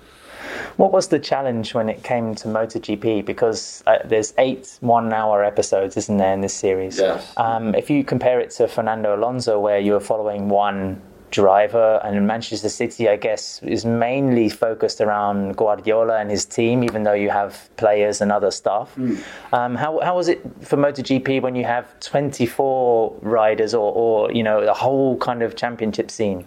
What 0.77 0.93
was 0.93 1.09
the 1.09 1.19
challenge 1.19 1.75
when 1.75 1.89
it 1.89 2.03
came 2.03 2.35
to 2.37 2.49
MotoGP? 2.49 3.25
Because 3.25 3.83
uh, 3.87 3.99
there's 4.05 4.33
eight 4.39 4.79
one-hour 4.81 5.45
episodes, 5.45 5.97
isn't 5.97 6.17
there, 6.17 6.33
in 6.33 6.41
this 6.41 6.55
series? 6.55 6.99
Yes. 6.99 7.33
Um, 7.37 7.75
if 7.75 7.91
you 7.91 8.05
compare 8.05 8.41
it 8.41 8.51
to 8.53 8.69
Fernando 8.69 9.15
Alonso, 9.17 9.59
where 9.61 9.79
you 9.79 9.93
were 9.93 10.01
following 10.01 10.49
one 10.49 11.03
driver, 11.31 12.01
and 12.05 12.27
Manchester 12.27 12.69
City, 12.69 13.09
I 13.09 13.17
guess, 13.17 13.63
is 13.63 13.85
mainly 13.85 14.49
focused 14.49 15.01
around 15.01 15.57
Guardiola 15.57 16.19
and 16.19 16.31
his 16.31 16.45
team, 16.45 16.83
even 16.85 17.03
though 17.03 17.13
you 17.13 17.31
have 17.31 17.69
players 17.77 18.21
and 18.21 18.33
other 18.33 18.51
staff. 18.51 18.95
Mm. 18.97 19.23
Um, 19.53 19.75
how, 19.75 20.01
how 20.01 20.17
was 20.17 20.29
it 20.29 20.41
for 20.61 20.77
MotoGP 20.77 21.43
when 21.43 21.55
you 21.55 21.65
have 21.65 21.99
24 22.01 23.17
riders 23.23 23.75
or, 23.75 23.93
or 23.93 24.33
you 24.33 24.43
know, 24.43 24.65
the 24.65 24.75
whole 24.75 25.17
kind 25.19 25.43
of 25.43 25.57
championship 25.57 26.11
scene? 26.11 26.45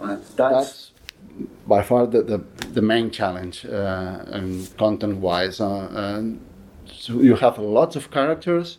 Uh, 0.00 0.16
that's 0.36 0.90
by 1.66 1.82
far 1.82 2.06
the, 2.06 2.22
the, 2.22 2.38
the 2.72 2.82
main 2.82 3.10
challenge 3.10 3.64
uh, 3.64 4.24
and 4.26 4.76
content 4.76 5.18
wise. 5.18 5.60
Uh, 5.60 6.22
so 6.92 7.20
you 7.20 7.36
have 7.36 7.58
lots 7.58 7.96
of 7.96 8.10
characters 8.10 8.78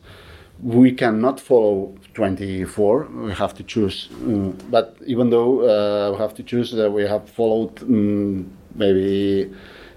we 0.64 0.92
cannot 0.92 1.40
follow 1.40 1.94
24 2.14 3.08
we 3.12 3.34
have 3.34 3.54
to 3.54 3.64
choose 3.64 4.10
uh, 4.12 4.52
but 4.70 4.96
even 5.06 5.30
though 5.30 5.62
uh, 5.62 6.12
we 6.12 6.18
have 6.18 6.34
to 6.34 6.44
choose 6.44 6.74
uh, 6.74 6.90
we 6.90 7.04
have 7.04 7.30
followed 7.30 7.82
um, 7.84 8.50
maybe 8.76 9.52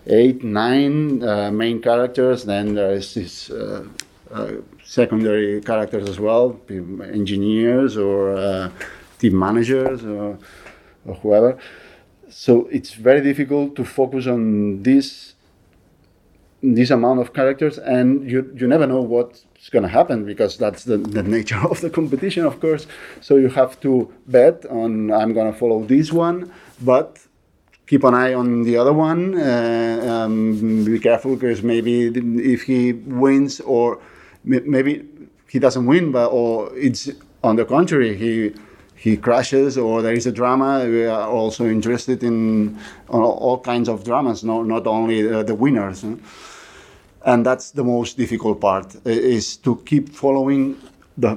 eight 0.08 0.42
nine 0.42 1.22
uh, 1.22 1.50
main 1.50 1.80
characters 1.80 2.44
then 2.44 2.74
there 2.74 2.92
is 2.92 3.14
this 3.14 3.50
uh, 3.50 3.84
uh, 4.32 4.52
secondary 4.84 5.60
characters 5.60 6.08
as 6.08 6.18
well 6.18 6.60
engineers 6.68 7.96
or 7.96 8.70
team 9.18 9.38
managers 9.38 10.04
or, 10.04 10.38
or 11.04 11.14
whoever. 11.16 11.58
So 12.28 12.68
it's 12.70 12.92
very 12.92 13.20
difficult 13.20 13.76
to 13.76 13.84
focus 13.84 14.26
on 14.26 14.82
this 14.82 15.34
this 16.62 16.90
amount 16.90 17.20
of 17.20 17.32
characters 17.32 17.78
and 17.78 18.28
you 18.28 18.52
you 18.56 18.66
never 18.66 18.86
know 18.86 19.00
what's 19.56 19.70
going 19.70 19.82
to 19.82 19.88
happen 19.88 20.24
because 20.24 20.58
that's 20.58 20.84
the, 20.84 20.98
the 20.98 21.22
nature 21.22 21.58
of 21.70 21.80
the 21.80 21.90
competition 21.90 22.44
of 22.44 22.60
course. 22.60 22.86
So 23.20 23.36
you 23.36 23.48
have 23.48 23.80
to 23.80 24.12
bet 24.26 24.66
on 24.66 25.10
i'm 25.12 25.32
going 25.32 25.50
to 25.52 25.58
follow 25.58 25.82
this 25.84 26.12
one 26.12 26.52
but 26.82 27.18
keep 27.86 28.04
an 28.04 28.14
eye 28.14 28.34
on 28.34 28.64
the 28.64 28.76
other 28.76 28.92
one. 28.92 29.34
Uh, 29.34 30.24
um, 30.24 30.84
be 30.84 30.98
careful 30.98 31.36
because 31.36 31.62
maybe 31.62 32.06
if 32.54 32.62
he 32.64 32.92
wins 32.92 33.60
or 33.60 34.00
maybe 34.44 35.06
he 35.48 35.58
doesn't 35.58 35.86
win 35.86 36.12
but 36.12 36.28
or 36.28 36.76
it's 36.76 37.08
on 37.42 37.56
the 37.56 37.64
contrary 37.64 38.16
he 38.16 38.52
he 38.96 39.16
crashes 39.16 39.78
or 39.78 40.02
there 40.02 40.14
is 40.14 40.26
a 40.26 40.32
drama. 40.32 40.84
We 40.84 41.04
are 41.06 41.28
also 41.28 41.66
interested 41.66 42.24
in 42.24 42.78
all 43.08 43.60
kinds 43.60 43.88
of 43.88 44.04
dramas 44.04 44.42
not, 44.42 44.66
not 44.66 44.86
only 44.86 45.22
the, 45.22 45.42
the 45.44 45.54
winners 45.54 46.04
and 47.26 47.44
that's 47.44 47.72
the 47.72 47.84
most 47.84 48.16
difficult 48.16 48.60
part 48.60 48.96
is 49.04 49.56
to 49.56 49.76
keep 49.84 50.08
following 50.08 50.76
the 51.18 51.36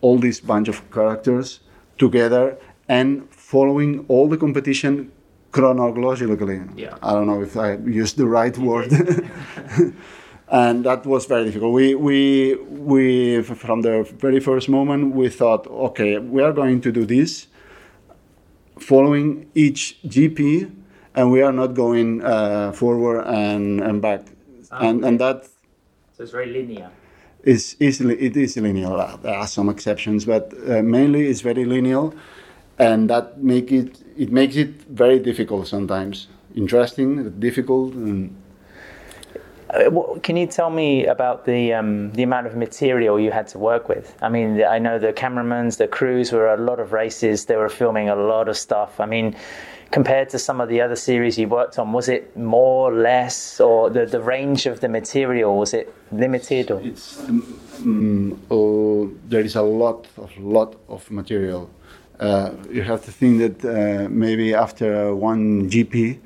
all 0.00 0.18
this 0.18 0.40
bunch 0.40 0.68
of 0.68 0.78
characters 0.90 1.60
together 1.98 2.56
and 2.88 3.28
following 3.30 4.04
all 4.08 4.28
the 4.28 4.36
competition 4.36 5.10
chronologically. 5.52 6.62
Yeah. 6.76 6.96
I 7.02 7.12
don't 7.12 7.26
know 7.26 7.42
if 7.42 7.56
I 7.56 7.74
used 7.74 8.16
the 8.16 8.26
right 8.26 8.56
word. 8.58 8.92
and 10.48 10.84
that 10.84 11.06
was 11.06 11.26
very 11.26 11.44
difficult. 11.44 11.72
We, 11.72 11.94
we, 11.94 12.56
we, 12.56 13.42
from 13.42 13.82
the 13.82 14.02
very 14.18 14.40
first 14.40 14.68
moment, 14.68 15.14
we 15.14 15.28
thought, 15.28 15.66
okay, 15.68 16.18
we 16.18 16.42
are 16.42 16.52
going 16.52 16.80
to 16.80 16.90
do 16.90 17.04
this, 17.04 17.46
following 18.78 19.50
each 19.54 19.98
GP, 20.06 20.70
and 21.14 21.30
we 21.30 21.42
are 21.42 21.52
not 21.52 21.74
going 21.74 22.24
uh, 22.24 22.72
forward 22.72 23.24
and, 23.26 23.80
and 23.80 24.02
back. 24.02 24.22
Ah, 24.72 24.88
and 24.88 25.04
and 25.04 25.20
that 25.20 25.44
so 26.16 26.22
it's 26.22 26.32
very 26.32 26.46
linear. 26.46 26.90
Is 27.42 27.76
easily 27.80 28.18
it 28.20 28.36
is 28.36 28.56
linear. 28.56 29.18
There 29.22 29.34
are 29.34 29.46
some 29.46 29.68
exceptions, 29.68 30.24
but 30.24 30.52
uh, 30.66 30.82
mainly 30.82 31.26
it's 31.26 31.42
very 31.42 31.64
linear, 31.64 32.10
and 32.78 33.10
that 33.10 33.42
make 33.42 33.70
it 33.70 33.98
it 34.16 34.30
makes 34.30 34.56
it 34.56 34.70
very 34.88 35.18
difficult 35.18 35.66
sometimes. 35.66 36.28
Interesting, 36.54 37.30
difficult. 37.40 37.94
And, 37.94 38.36
uh, 39.70 40.18
can 40.22 40.36
you 40.36 40.46
tell 40.46 40.70
me 40.70 41.06
about 41.06 41.44
the 41.44 41.72
um, 41.72 42.12
the 42.12 42.22
amount 42.22 42.46
of 42.46 42.56
material 42.56 43.18
you 43.18 43.30
had 43.30 43.48
to 43.48 43.58
work 43.58 43.88
with? 43.88 44.16
I 44.22 44.28
mean, 44.28 44.62
I 44.62 44.78
know 44.78 44.98
the 44.98 45.12
cameramans, 45.12 45.76
the 45.78 45.88
crews 45.88 46.30
were 46.32 46.48
a 46.52 46.56
lot 46.56 46.78
of 46.78 46.92
races. 46.92 47.46
They 47.46 47.56
were 47.56 47.70
filming 47.70 48.08
a 48.08 48.16
lot 48.16 48.48
of 48.48 48.56
stuff. 48.56 49.00
I 49.00 49.06
mean, 49.06 49.34
compared 49.92 50.30
to 50.30 50.38
some 50.38 50.60
of 50.60 50.68
the 50.68 50.80
other 50.80 50.96
series 50.96 51.38
you 51.38 51.46
worked 51.46 51.78
on, 51.78 51.92
was 51.92 52.08
it 52.08 52.36
more, 52.36 52.92
less, 52.92 53.60
or 53.60 53.90
the, 53.90 54.06
the 54.06 54.20
range 54.20 54.66
of 54.66 54.80
the 54.80 54.88
material 54.88 55.56
was 55.58 55.74
it 55.74 55.94
limited? 56.10 56.70
Or? 56.70 56.80
It's 56.80 57.20
um, 57.28 58.40
oh, 58.50 59.12
there 59.28 59.44
is 59.44 59.54
a 59.54 59.62
lot, 59.62 60.08
of 60.16 60.36
lot 60.38 60.76
of 60.88 61.08
material. 61.10 61.70
Uh, 62.18 62.52
you 62.70 62.82
have 62.82 63.04
to 63.04 63.12
think 63.12 63.38
that 63.38 63.64
uh, 63.64 64.08
maybe 64.08 64.54
after 64.54 65.14
one 65.14 65.68
GP, 65.68 66.18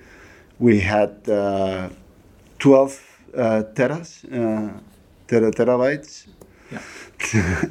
we 0.58 0.80
had 0.80 1.28
uh, 1.28 1.88
12 2.58 3.20
uh, 3.36 3.62
teras, 3.74 4.24
uh, 4.26 4.72
tera, 5.26 5.50
terabytes. 5.50 6.26
Yeah. 6.70 7.62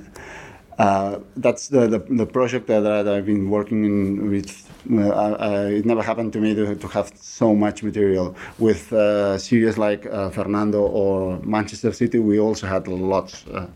Uh, 0.77 1.19
that's 1.37 1.69
the, 1.69 1.87
the, 1.87 1.99
the, 1.99 2.25
project 2.25 2.67
that, 2.67 2.81
that 2.81 3.07
I've 3.07 3.25
been 3.25 3.49
working 3.49 3.85
in 3.85 4.29
with 4.29 4.64
it 4.89 5.86
never 5.86 6.01
happened 6.01 6.33
to 6.33 6.39
me 6.39 6.53
to, 6.55 6.75
to 6.75 6.88
have 6.88 7.11
so 7.15 7.55
much 7.55 7.83
material. 7.83 8.36
With 8.59 8.93
uh, 8.93 9.38
series 9.38 9.77
like 9.77 10.05
uh, 10.05 10.29
Fernando 10.29 10.81
or 10.81 11.39
Manchester 11.41 11.91
City, 11.91 12.19
we 12.19 12.39
also 12.39 12.67
had 12.67 12.88
lots. 12.88 13.45
Uh, 13.47 13.67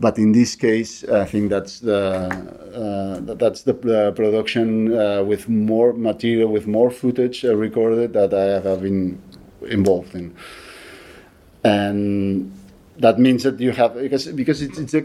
but 0.00 0.16
in 0.16 0.32
this 0.32 0.54
case, 0.54 1.04
I 1.04 1.24
think 1.24 1.50
that's 1.50 1.80
the 1.80 2.00
uh, 2.74 3.34
that's 3.34 3.62
the 3.62 3.74
production 4.14 4.96
uh, 4.96 5.24
with 5.24 5.48
more 5.48 5.92
material, 5.92 6.50
with 6.50 6.66
more 6.66 6.90
footage 6.90 7.42
recorded 7.42 8.12
that 8.12 8.32
I 8.32 8.68
have 8.68 8.82
been 8.82 9.20
involved 9.62 10.14
in, 10.14 10.36
and 11.64 12.52
that 12.98 13.18
means 13.18 13.42
that 13.42 13.58
you 13.58 13.72
have 13.72 13.94
because 13.94 14.28
because 14.28 14.62
it's, 14.62 14.78
it's 14.78 14.94
a, 14.94 15.04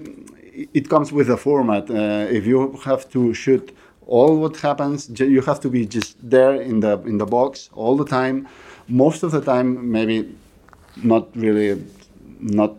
it 0.76 0.90
comes 0.90 1.12
with 1.12 1.28
a 1.32 1.38
format. 1.38 1.90
if 1.90 2.46
you 2.46 2.80
have 2.86 3.10
to 3.10 3.34
shoot 3.34 3.76
all 4.08 4.38
what 4.38 4.58
happens 4.58 5.10
you 5.20 5.42
have 5.42 5.60
to 5.62 5.70
be 5.70 5.86
just 5.86 6.18
there 6.30 6.56
in 6.56 6.80
the 6.80 7.00
in 7.02 7.18
the 7.18 7.26
box 7.26 7.70
all 7.74 7.96
the 7.96 8.06
time. 8.06 8.48
Most 8.88 9.24
of 9.24 9.32
the 9.32 9.42
time 9.42 9.92
maybe 9.92 10.36
not 11.04 11.36
really 11.36 11.84
not 12.40 12.76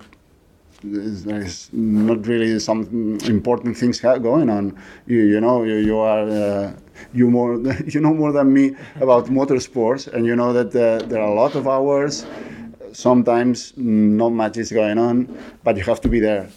there's 0.83 1.73
not 1.73 2.27
really 2.27 2.59
some 2.59 3.19
important 3.25 3.77
things 3.77 4.01
going 4.01 4.51
on. 4.51 4.79
You, 5.07 5.23
you 5.23 5.41
know 5.41 5.65
you, 5.65 5.77
you 5.77 5.99
are 5.99 6.29
uh, 6.29 6.73
you 7.13 7.31
more 7.31 7.55
you 7.87 8.01
know 8.01 8.13
more 8.13 8.33
than 8.33 8.53
me 8.53 8.77
about 9.01 9.27
motorsports 9.27 10.13
and 10.13 10.27
you 10.27 10.37
know 10.37 10.53
that 10.53 10.69
uh, 10.77 11.05
there 11.07 11.21
are 11.21 11.31
a 11.31 11.35
lot 11.35 11.55
of 11.55 11.67
hours. 11.67 12.27
Sometimes 12.93 13.73
not 13.77 14.31
much 14.31 14.57
is 14.57 14.71
going 14.71 14.99
on 14.99 15.37
but 15.65 15.77
you 15.77 15.83
have 15.85 16.01
to 16.03 16.09
be 16.09 16.21
there 16.21 16.49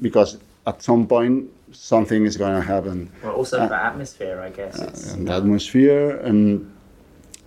because 0.00 0.38
at 0.66 0.82
some 0.82 1.06
point 1.06 1.50
something 1.72 2.24
is 2.24 2.36
going 2.36 2.54
to 2.54 2.62
happen. 2.62 3.10
Well, 3.22 3.34
also 3.34 3.60
uh, 3.60 3.68
the 3.68 3.82
atmosphere, 3.82 4.40
I 4.40 4.50
guess. 4.50 4.80
Uh, 4.80 5.14
and 5.14 5.28
the 5.28 5.34
atmosphere, 5.34 6.16
and 6.18 6.72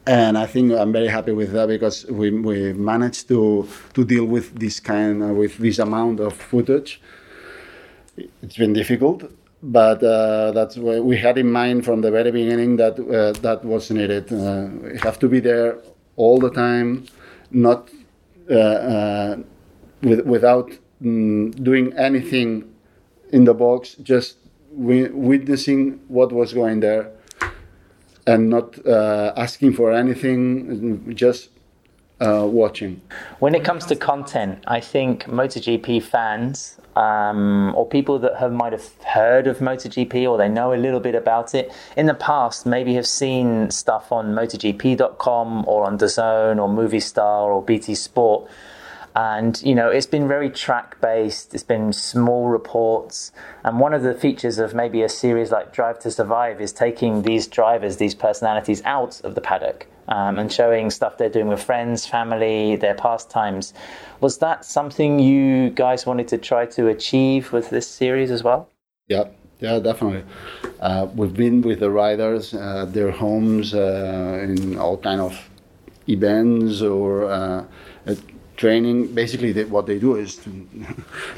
and 0.07 0.37
I 0.37 0.45
think 0.45 0.71
I'm 0.71 0.91
very 0.91 1.07
happy 1.07 1.31
with 1.31 1.51
that 1.53 1.67
because 1.67 2.05
we 2.05 2.31
we 2.31 2.73
managed 2.73 3.27
to 3.29 3.67
to 3.93 4.05
deal 4.05 4.25
with 4.25 4.59
this 4.59 4.79
kind 4.79 5.23
uh, 5.23 5.27
with 5.27 5.57
this 5.57 5.79
amount 5.79 6.19
of 6.19 6.33
footage. 6.33 7.01
It's 8.41 8.57
been 8.57 8.73
difficult, 8.73 9.23
but 9.61 10.01
uh, 10.03 10.51
that's 10.51 10.77
what 10.77 11.03
we 11.03 11.17
had 11.17 11.37
in 11.37 11.51
mind 11.51 11.83
from 11.85 12.01
the 12.01 12.11
very 12.11 12.31
beginning 12.31 12.77
that 12.77 12.99
uh, 12.99 13.33
that 13.41 13.65
was 13.65 13.91
needed. 13.91 14.31
Uh, 14.31 14.67
we 14.83 14.97
have 14.99 15.19
to 15.19 15.27
be 15.27 15.39
there 15.39 15.77
all 16.15 16.39
the 16.39 16.49
time, 16.49 17.05
not 17.51 17.89
with, 20.01 20.21
without 20.25 20.71
mm, 21.01 21.51
doing 21.61 21.91
anything 21.97 22.74
in 23.29 23.45
the 23.45 23.53
box, 23.53 23.95
just 23.95 24.37
witnessing 24.71 25.99
what 26.07 26.31
was 26.31 26.53
going 26.53 26.81
there 26.81 27.11
and 28.27 28.49
not 28.49 28.85
uh, 28.85 29.33
asking 29.37 29.73
for 29.73 29.93
anything, 29.93 31.13
just 31.15 31.49
uh, 32.19 32.45
watching. 32.49 33.01
When 33.39 33.55
it 33.55 33.63
comes 33.63 33.85
to 33.87 33.95
content, 33.95 34.63
I 34.67 34.79
think 34.79 35.25
MotoGP 35.25 36.01
fans 36.01 36.79
um, 36.95 37.73
or 37.75 37.87
people 37.87 38.19
that 38.19 38.37
have 38.37 38.51
might 38.51 38.71
have 38.71 38.89
heard 39.03 39.47
of 39.47 39.59
MotoGP 39.59 40.27
or 40.29 40.37
they 40.37 40.49
know 40.49 40.73
a 40.73 40.77
little 40.77 41.01
bit 41.01 41.13
about 41.15 41.53
it 41.53 41.73
in 41.97 42.05
the 42.05 42.13
past 42.13 42.65
maybe 42.65 42.93
have 42.95 43.07
seen 43.07 43.69
stuff 43.69 44.11
on 44.11 44.33
MotoGP.com 44.33 45.65
or 45.67 45.85
on 45.85 45.97
DAZN 45.97 46.57
or 46.57 46.69
Movistar 46.69 47.47
or 47.47 47.61
BT 47.61 47.95
Sport 47.95 48.49
and 49.15 49.61
you 49.63 49.73
know 49.73 49.89
it's 49.89 50.05
been 50.05 50.27
very 50.27 50.49
track 50.49 50.99
based 50.99 51.53
it's 51.53 51.63
been 51.63 51.93
small 51.93 52.47
reports. 52.47 53.31
And 53.63 53.79
one 53.79 53.93
of 53.93 54.03
the 54.03 54.13
features 54.13 54.59
of 54.59 54.73
maybe 54.73 55.01
a 55.01 55.09
series 55.09 55.51
like 55.51 55.73
drive 55.73 55.99
to 55.99 56.11
survive 56.11 56.61
is 56.61 56.73
taking 56.73 57.21
these 57.21 57.47
drivers 57.47 57.97
these 57.97 58.15
personalities 58.15 58.81
out 58.83 59.21
of 59.21 59.35
the 59.35 59.41
paddock 59.41 59.87
um, 60.07 60.37
and 60.37 60.51
showing 60.51 60.89
stuff 60.89 61.17
they're 61.17 61.29
doing 61.29 61.47
with 61.47 61.63
friends 61.63 62.05
family 62.05 62.75
their 62.75 62.95
pastimes. 62.95 63.73
Was 64.19 64.39
that 64.39 64.65
something 64.65 65.19
you 65.19 65.69
guys 65.69 66.05
wanted 66.05 66.27
to 66.29 66.37
try 66.37 66.65
to 66.67 66.87
achieve 66.87 67.51
with 67.53 67.69
this 67.69 67.87
series 67.87 68.31
as 68.31 68.43
well? 68.43 68.69
Yeah. 69.07 69.25
Yeah, 69.61 69.79
definitely. 69.79 70.23
Uh, 70.81 71.07
we've 71.15 71.33
been 71.33 71.61
with 71.61 71.79
the 71.79 71.89
riders 71.89 72.53
at 72.53 72.93
their 72.93 73.11
homes 73.11 73.73
uh, 73.73 74.39
in 74.43 74.77
all 74.77 74.97
kind 74.97 75.21
of 75.21 75.49
events 76.09 76.81
or 76.81 77.31
uh, 77.31 77.63
training. 78.57 79.13
Basically, 79.13 79.51
they, 79.51 79.65
what 79.65 79.85
they 79.85 79.99
do 79.99 80.15
is 80.15 80.35
to, 80.37 80.67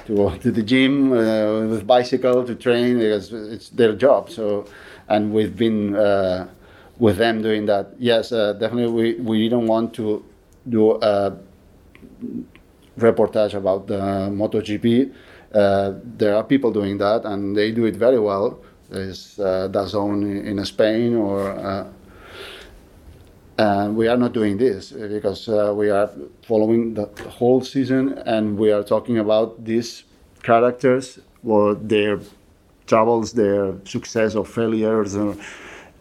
to 0.05 0.15
go 0.15 0.37
to 0.37 0.51
the 0.51 0.63
gym 0.63 1.11
uh, 1.11 1.67
with 1.67 1.85
bicycle 1.85 2.45
to 2.45 2.55
train 2.55 2.99
because 2.99 3.33
it's 3.33 3.69
their 3.69 3.93
job. 3.93 4.29
So, 4.29 4.65
and 5.07 5.33
we've 5.33 5.55
been 5.55 5.95
uh, 5.95 6.47
with 6.99 7.17
them 7.17 7.41
doing 7.41 7.65
that. 7.67 7.93
Yes, 7.99 8.31
uh, 8.31 8.53
definitely. 8.53 8.91
We 8.91 9.21
we 9.21 9.49
didn't 9.49 9.67
want 9.67 9.93
to 9.95 10.23
do 10.69 11.01
a 11.01 11.37
reportage 12.99 13.53
about 13.53 13.87
the 13.87 13.99
MotoGP. 14.31 15.13
Uh, 15.53 15.93
there 16.03 16.35
are 16.35 16.43
people 16.43 16.71
doing 16.71 16.97
that, 16.97 17.25
and 17.25 17.55
they 17.55 17.71
do 17.71 17.85
it 17.85 17.95
very 17.95 18.19
well. 18.19 18.59
There's 18.89 19.39
uh, 19.39 19.67
DAZN 19.71 20.45
in 20.45 20.63
Spain, 20.65 21.15
or 21.15 21.51
uh, 23.57 23.89
we 23.91 24.07
are 24.07 24.17
not 24.17 24.33
doing 24.33 24.57
this 24.57 24.91
because 24.91 25.49
uh, 25.49 25.73
we 25.75 25.89
are 25.89 26.09
following 26.43 26.93
the 26.93 27.05
whole 27.29 27.61
season, 27.61 28.17
and 28.25 28.57
we 28.57 28.71
are 28.71 28.83
talking 28.83 29.17
about 29.17 29.63
these 29.65 30.03
characters 30.43 31.19
or 31.43 31.75
their 31.75 32.19
troubles, 32.85 33.33
their 33.33 33.73
success 33.85 34.35
or 34.35 34.45
failures, 34.45 35.15
or, 35.15 35.35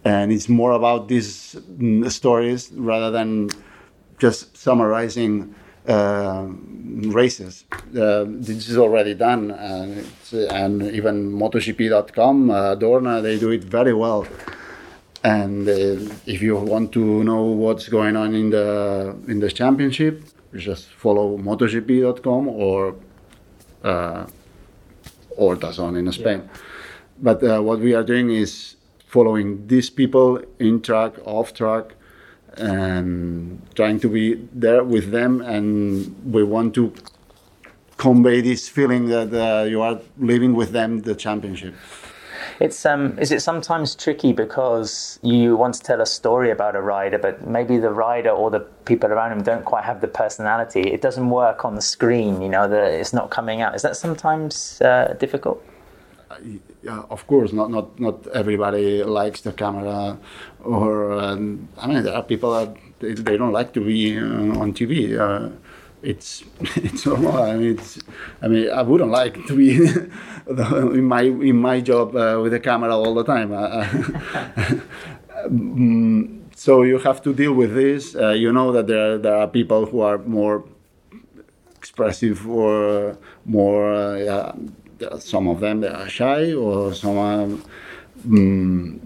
and 0.05 0.33
it's 0.33 0.49
more 0.49 0.73
about 0.73 1.09
these 1.09 1.57
mm, 1.79 2.11
stories 2.11 2.71
rather 2.73 3.11
than 3.11 3.49
just 4.19 4.57
summarizing 4.57 5.55
uh, 5.89 6.47
races. 7.09 7.65
Uh, 7.73 8.25
this 8.27 8.69
is 8.69 8.77
already 8.77 9.15
done, 9.15 9.51
and, 9.53 10.07
and 10.51 10.83
even 10.83 11.33
MotoGP.com, 11.33 12.51
uh, 12.51 12.77
Dorna, 12.77 13.23
they 13.23 13.39
do 13.39 13.51
it 13.51 13.65
very 13.65 13.95
well. 13.95 14.27
And 15.27 15.69
uh, 15.69 16.15
if 16.25 16.41
you 16.41 16.55
want 16.55 16.93
to 16.93 17.25
know 17.25 17.43
what's 17.43 17.89
going 17.89 18.15
on 18.15 18.33
in 18.33 18.51
the 18.51 19.17
in 19.27 19.41
the 19.41 19.51
championship, 19.51 20.23
you 20.53 20.61
just 20.61 20.87
follow 20.87 21.37
MotoGP.com 21.37 22.47
or 22.49 22.95
uh, 23.83 24.27
or 25.37 25.57
DAZN 25.57 25.99
in 25.99 26.13
Spain. 26.13 26.43
Yeah. 26.45 26.61
But 27.19 27.43
uh, 27.43 27.61
what 27.61 27.81
we 27.81 27.93
are 27.95 28.05
doing 28.05 28.31
is 28.31 28.77
following 29.09 29.67
these 29.67 29.91
people 29.91 30.41
in 30.61 30.81
track, 30.81 31.15
off 31.25 31.53
track, 31.55 31.87
and 32.57 33.61
trying 33.75 33.99
to 34.01 34.09
be 34.09 34.35
there 34.53 34.85
with 34.85 35.11
them. 35.11 35.41
And 35.41 36.15
we 36.33 36.45
want 36.45 36.73
to 36.75 36.93
convey 37.97 38.43
this 38.43 38.69
feeling 38.69 39.07
that 39.09 39.31
uh, 39.35 39.65
you 39.65 39.83
are 39.83 39.99
living 40.19 40.55
with 40.55 40.71
them 40.71 41.01
the 41.01 41.17
championship. 41.17 41.75
It's 42.59 42.87
um, 42.87 43.19
is 43.19 43.33
it 43.33 43.43
sometimes 43.43 43.95
tricky 43.95 44.33
because 44.33 45.19
you 45.23 45.57
want 45.57 45.75
to 45.75 45.83
tell 45.83 46.01
a 46.01 46.07
story 46.07 46.51
about 46.51 46.75
a 46.75 46.81
rider, 46.81 47.19
but 47.19 47.47
maybe 47.47 47.77
the 47.77 47.91
rider 47.91 48.31
or 48.31 48.51
the 48.51 48.61
people 48.61 49.13
around 49.13 49.33
him 49.33 49.43
don't 49.43 49.65
quite 49.65 49.85
have 49.85 50.01
the 50.01 50.09
personality. 50.09 50.81
It 50.81 51.03
doesn't 51.03 51.29
work 51.29 51.65
on 51.65 51.75
the 51.75 51.83
screen. 51.83 52.41
You 52.41 52.49
know, 52.49 52.65
it's 52.73 53.13
not 53.13 53.31
coming 53.31 53.61
out. 53.61 53.75
Is 53.75 53.83
that 53.83 53.97
sometimes 53.97 54.81
uh, 54.81 55.15
difficult? 55.19 55.63
Uh, 56.31 56.37
yeah, 56.83 57.03
of 57.11 57.27
course, 57.27 57.53
not 57.53 57.71
not 57.71 58.01
not 58.01 58.27
everybody 58.29 59.05
likes 59.05 59.43
the 59.43 59.53
camera, 59.53 60.17
or 60.65 61.13
um, 61.13 61.69
I 61.77 61.87
mean, 61.87 62.03
there 62.05 62.15
are 62.15 62.23
people 62.23 62.53
that 62.53 62.75
they, 63.01 63.37
don't 63.37 63.53
like 63.53 63.75
to 63.75 63.81
be 63.81 64.19
uh, 64.19 64.61
on 64.61 64.73
TV. 64.73 65.15
Uh, 66.03 66.09
it's 66.09 66.45
it's 66.77 67.07
normal. 67.07 67.43
I 67.43 67.57
mean, 67.57 67.79
it's, 67.79 67.99
I 68.43 68.49
mean, 68.49 68.71
I 68.71 68.83
wouldn't 68.83 69.11
like 69.11 69.47
to 69.47 69.57
be 69.57 69.77
in 70.99 71.05
my 71.05 71.23
in 71.23 71.57
my 71.57 71.81
job 71.81 72.15
uh, 72.17 72.41
with 72.43 72.55
a 72.55 72.61
camera 72.61 72.97
all 72.97 73.15
the 73.15 73.25
time. 73.25 73.53
Uh, 73.53 73.57
uh, 73.57 73.85
mm, 75.49 76.41
so 76.55 76.83
you 76.83 76.99
have 76.99 77.23
to 77.23 77.35
deal 77.35 77.53
with 77.53 77.75
this. 77.75 78.15
Uh, 78.15 78.31
you 78.31 78.53
know 78.53 78.73
that 78.73 78.87
there 78.87 79.19
there 79.19 79.37
are 79.37 79.49
people 79.49 79.87
who 79.87 80.01
are 80.01 80.19
more 80.19 80.65
expressive 81.77 82.49
or 82.49 83.19
more. 83.45 84.19
Yeah, 84.19 84.53
some 85.19 85.49
of 85.49 85.61
them 85.61 85.81
they 85.81 85.89
are 85.89 86.09
shy, 86.09 86.53
or 86.53 86.95
some 86.95 87.19
are, 87.19 87.47
mm, 88.27 88.99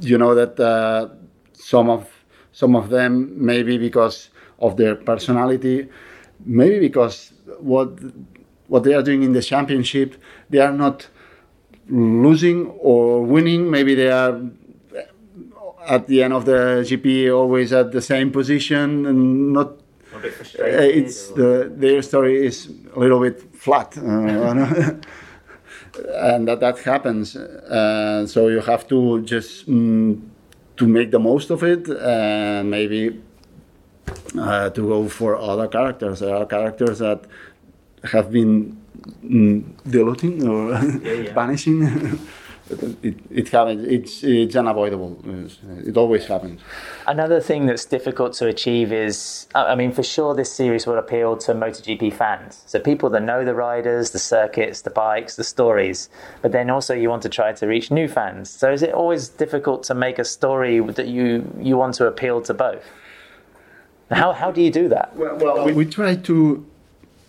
you 0.00 0.18
know 0.18 0.34
that 0.34 0.58
uh, 0.60 1.08
some 1.52 1.90
of 1.90 2.08
some 2.52 2.74
of 2.74 2.88
them 2.88 3.32
maybe 3.36 3.76
because 3.76 4.30
of 4.58 4.76
their 4.76 4.94
personality, 4.94 5.88
maybe 6.44 6.78
because 6.78 7.32
what 7.60 7.98
what 8.68 8.82
they 8.84 8.94
are 8.94 9.02
doing 9.02 9.22
in 9.22 9.32
the 9.32 9.42
championship, 9.42 10.16
they 10.50 10.58
are 10.58 10.72
not 10.72 11.08
losing 11.88 12.66
or 12.80 13.22
winning. 13.24 13.70
Maybe 13.70 13.94
they 13.94 14.10
are 14.10 14.40
at 15.86 16.08
the 16.08 16.22
end 16.22 16.32
of 16.32 16.44
the 16.44 16.84
GP 16.84 17.34
always 17.34 17.72
at 17.72 17.92
the 17.92 18.02
same 18.02 18.30
position 18.30 19.06
and 19.06 19.52
not. 19.52 19.72
It's 20.58 21.28
the 21.30 21.70
their 21.74 22.02
story 22.02 22.46
is 22.46 22.72
a 22.94 22.98
little 22.98 23.20
bit 23.20 23.54
flat. 23.54 23.96
Uh, 23.98 24.00
and 26.14 26.48
that 26.48 26.60
that 26.60 26.78
happens. 26.80 27.36
Uh, 27.36 28.26
so 28.26 28.48
you 28.48 28.60
have 28.60 28.88
to 28.88 29.22
just 29.22 29.68
mm, 29.68 30.20
to 30.76 30.86
make 30.86 31.10
the 31.10 31.18
most 31.18 31.50
of 31.50 31.62
it, 31.62 31.88
and 31.88 32.70
maybe 32.70 33.20
uh, 34.38 34.70
to 34.70 34.80
go 34.82 35.08
for 35.08 35.36
other 35.36 35.68
characters. 35.68 36.20
There 36.20 36.34
are 36.34 36.46
characters 36.46 36.98
that 36.98 37.24
have 38.04 38.30
been 38.30 38.76
mm, 39.24 39.64
diluting 39.88 40.46
or 40.46 40.72
yeah, 40.72 41.12
yeah. 41.12 41.34
vanishing. 41.34 42.18
it, 43.02 43.16
it 43.30 43.48
happens. 43.48 43.84
It's, 43.86 44.24
it's 44.24 44.56
unavoidable. 44.56 45.18
It 45.84 45.96
always 45.96 46.26
happens. 46.26 46.60
Another 47.06 47.40
thing 47.40 47.66
that's 47.66 47.84
difficult 47.84 48.32
to 48.34 48.48
achieve 48.48 48.92
is, 48.92 49.46
I 49.54 49.74
mean, 49.74 49.92
for 49.92 50.02
sure, 50.02 50.34
this 50.34 50.52
series 50.52 50.86
will 50.86 50.98
appeal 50.98 51.36
to 51.38 51.54
MotoGP 51.54 52.12
fans. 52.12 52.62
So 52.66 52.80
people 52.80 53.10
that 53.10 53.22
know 53.22 53.44
the 53.44 53.54
riders, 53.54 54.10
the 54.10 54.18
circuits, 54.18 54.82
the 54.82 54.90
bikes, 54.90 55.36
the 55.36 55.44
stories. 55.44 56.08
But 56.42 56.52
then 56.52 56.70
also, 56.70 56.94
you 56.94 57.08
want 57.08 57.22
to 57.22 57.28
try 57.28 57.52
to 57.52 57.66
reach 57.66 57.90
new 57.90 58.08
fans. 58.08 58.50
So 58.50 58.72
is 58.72 58.82
it 58.82 58.92
always 58.92 59.28
difficult 59.28 59.82
to 59.84 59.94
make 59.94 60.18
a 60.18 60.24
story 60.24 60.80
that 60.80 61.08
you 61.08 61.50
you 61.60 61.76
want 61.76 61.94
to 61.94 62.06
appeal 62.06 62.42
to 62.42 62.54
both? 62.54 62.84
How 64.10 64.32
how 64.32 64.50
do 64.50 64.60
you 64.60 64.70
do 64.70 64.88
that? 64.88 65.16
Well, 65.16 65.36
well 65.36 65.74
we 65.74 65.84
try 65.84 66.16
to 66.16 66.66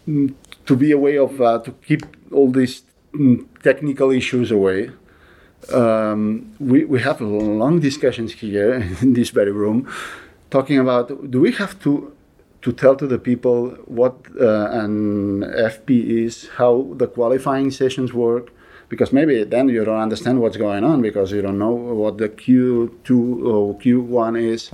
mm, 0.07 0.33
to 0.65 0.75
be 0.75 0.91
a 0.91 0.97
way 0.97 1.17
of 1.17 1.41
uh, 1.41 1.59
to 1.59 1.71
keep 1.85 2.05
all 2.31 2.51
these 2.51 2.83
mm, 3.13 3.45
technical 3.63 4.11
issues 4.11 4.51
away 4.51 4.91
um, 5.73 6.53
we, 6.59 6.85
we 6.85 7.01
have 7.01 7.19
long 7.19 7.79
discussions 7.79 8.33
here 8.33 8.73
in 9.01 9.13
this 9.13 9.29
very 9.31 9.51
room 9.51 9.91
talking 10.49 10.77
about 10.79 11.31
do 11.31 11.39
we 11.41 11.51
have 11.51 11.79
to 11.81 12.13
to 12.61 12.73
tell 12.73 12.95
to 12.95 13.07
the 13.07 13.19
people 13.19 13.69
what 13.85 14.15
uh, 14.41 14.69
an 14.71 15.41
FP 15.41 15.89
is, 16.25 16.49
how 16.57 16.93
the 16.95 17.07
qualifying 17.07 17.69
sessions 17.71 18.13
work, 18.13 18.51
because 18.89 19.13
maybe 19.13 19.43
then 19.43 19.69
you 19.69 19.85
don't 19.85 20.01
understand 20.01 20.41
what's 20.41 20.57
going 20.57 20.83
on 20.83 21.01
because 21.01 21.31
you 21.31 21.41
don't 21.41 21.59
know 21.59 21.71
what 21.71 22.17
the 22.17 22.27
Q2 22.27 23.45
or 23.45 23.77
Q1 23.77 24.41
is. 24.41 24.71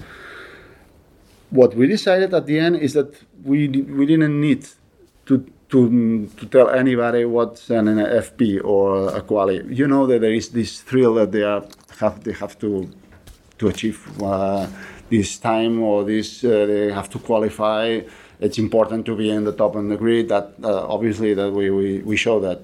What 1.54 1.76
we 1.76 1.86
decided 1.86 2.34
at 2.34 2.47
the 2.47 2.58
end 2.58 2.78
is 2.78 2.93
that 2.93 3.14
we 3.43 3.68
we 3.68 4.08
didn't 4.08 4.41
need 4.41 4.66
to 5.28 5.45
to, 5.70 6.28
to 6.38 6.45
tell 6.47 6.70
anybody 6.70 7.26
what's 7.26 7.70
an, 7.70 7.86
FP 7.86 8.64
or 8.64 9.16
a 9.16 9.22
quali. 9.22 9.62
You 9.70 9.88
know 9.88 10.08
that 10.08 10.22
there 10.22 10.34
is 10.34 10.49
this 10.49 10.82
thrill 10.82 11.14
that 11.16 11.32
they 11.32 11.43
are 11.43 11.64
have 11.99 12.24
they 12.24 12.34
have 12.34 12.58
to 12.60 12.89
to 13.60 13.68
achieve 13.68 13.99
uh, 14.22 14.68
this 15.10 15.38
time 15.38 15.82
or 15.82 16.04
this 16.04 16.43
uh, 16.43 16.66
they 16.66 16.91
have 16.91 17.10
to 17.12 17.20
qualify. 17.20 18.01
It's 18.39 18.58
important 18.58 19.06
to 19.06 19.16
be 19.16 19.30
in 19.30 19.43
the 19.43 19.54
top 19.54 19.76
of 19.76 19.88
the 19.89 19.95
grid. 19.95 20.30
That 20.30 20.54
uh, 20.64 20.88
obviously 20.88 21.36
that 21.36 21.51
we, 21.51 21.70
we, 21.70 21.99
we 21.99 22.18
show 22.18 22.39
that. 22.39 22.60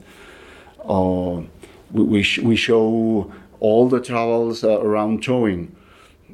Uh, 0.84 1.44
we 1.92 2.04
we, 2.04 2.24
sh- 2.24 2.40
we 2.40 2.56
show 2.56 3.32
all 3.60 3.88
the 3.88 4.02
travels 4.02 4.64
uh, 4.64 4.82
around 4.82 5.24
towing. 5.24 5.76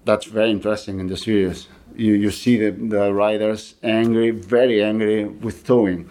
That's 0.06 0.26
very 0.26 0.52
interesting 0.52 1.00
in 1.02 1.08
the 1.08 1.18
series. 1.18 1.68
You, 1.96 2.14
you 2.14 2.32
see 2.32 2.58
the, 2.58 2.72
the 2.72 3.14
riders 3.14 3.76
angry, 3.84 4.32
very 4.32 4.84
angry 4.84 5.26
with 5.26 5.66
towing. 5.66 6.10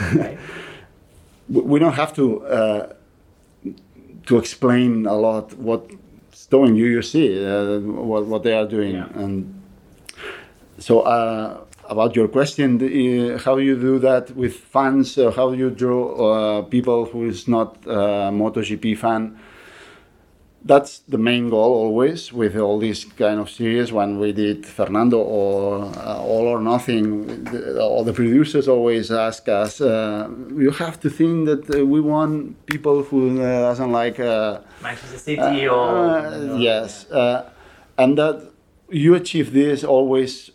We 1.48 1.78
don't 1.78 1.94
have 1.94 2.14
to 2.14 2.46
uh, 2.46 2.92
to 4.26 4.38
explain 4.38 5.06
a 5.06 5.14
lot 5.14 5.52
what 5.58 5.90
towing 6.50 6.76
you 6.76 6.86
you 6.86 7.02
see 7.02 7.44
uh, 7.44 7.80
what 7.80 8.26
what 8.26 8.42
they 8.42 8.54
are 8.54 8.66
doing. 8.66 8.94
Yeah. 8.94 9.22
and 9.22 9.62
so 10.78 11.00
uh, 11.00 11.60
about 11.88 12.16
your 12.16 12.28
question 12.28 12.68
uh, 12.80 13.38
how 13.38 13.56
you 13.56 13.74
do 13.76 13.98
that 13.98 14.34
with 14.36 14.54
fans 14.54 15.18
uh, 15.18 15.30
how 15.30 15.52
you 15.52 15.70
draw 15.70 16.02
uh, 16.14 16.62
people 16.62 17.04
who 17.06 17.28
is 17.28 17.48
not 17.48 17.76
a 17.86 18.30
MotoGP 18.30 18.96
fan 18.96 19.38
that's 20.64 21.00
the 21.08 21.18
main 21.18 21.50
goal 21.50 21.74
always 21.74 22.32
with 22.32 22.56
all 22.56 22.78
these 22.78 23.04
kind 23.04 23.40
of 23.40 23.50
series 23.50 23.92
when 23.92 24.18
we 24.18 24.32
did 24.32 24.64
fernando 24.64 25.18
or 25.18 25.84
uh, 25.96 26.22
all 26.22 26.46
or 26.46 26.60
nothing 26.60 27.44
the, 27.44 27.80
all 27.80 28.04
the 28.04 28.12
producers 28.12 28.68
always 28.68 29.10
ask 29.10 29.48
us 29.48 29.80
uh, 29.80 30.28
you 30.56 30.70
have 30.70 31.00
to 31.00 31.10
think 31.10 31.46
that 31.46 31.74
uh, 31.74 31.84
we 31.84 32.00
want 32.00 32.64
people 32.66 33.02
who 33.02 33.40
uh, 33.40 33.60
doesn't 33.60 33.90
like 33.90 34.20
uh, 34.20 34.60
manchester 34.82 35.18
city 35.18 35.66
or 35.66 36.18
uh, 36.18 36.56
yes 36.58 37.06
and 37.98 38.16
that 38.16 38.48
you 38.88 39.14
achieve 39.14 39.52
this 39.54 39.84
always 39.84 40.50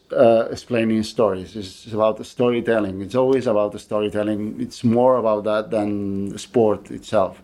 explaining 0.51 1.01
stories. 1.01 1.55
It's 1.55 1.91
about 1.91 2.17
the 2.17 2.23
storytelling. 2.23 3.01
It's 3.01 3.15
always 3.15 3.47
about 3.47 3.71
the 3.71 3.79
storytelling. 3.79 4.61
It's 4.61 4.83
more 4.83 5.17
about 5.17 5.43
that 5.45 5.71
than 5.71 6.29
the 6.29 6.37
sport 6.37 6.91
itself. 6.91 7.41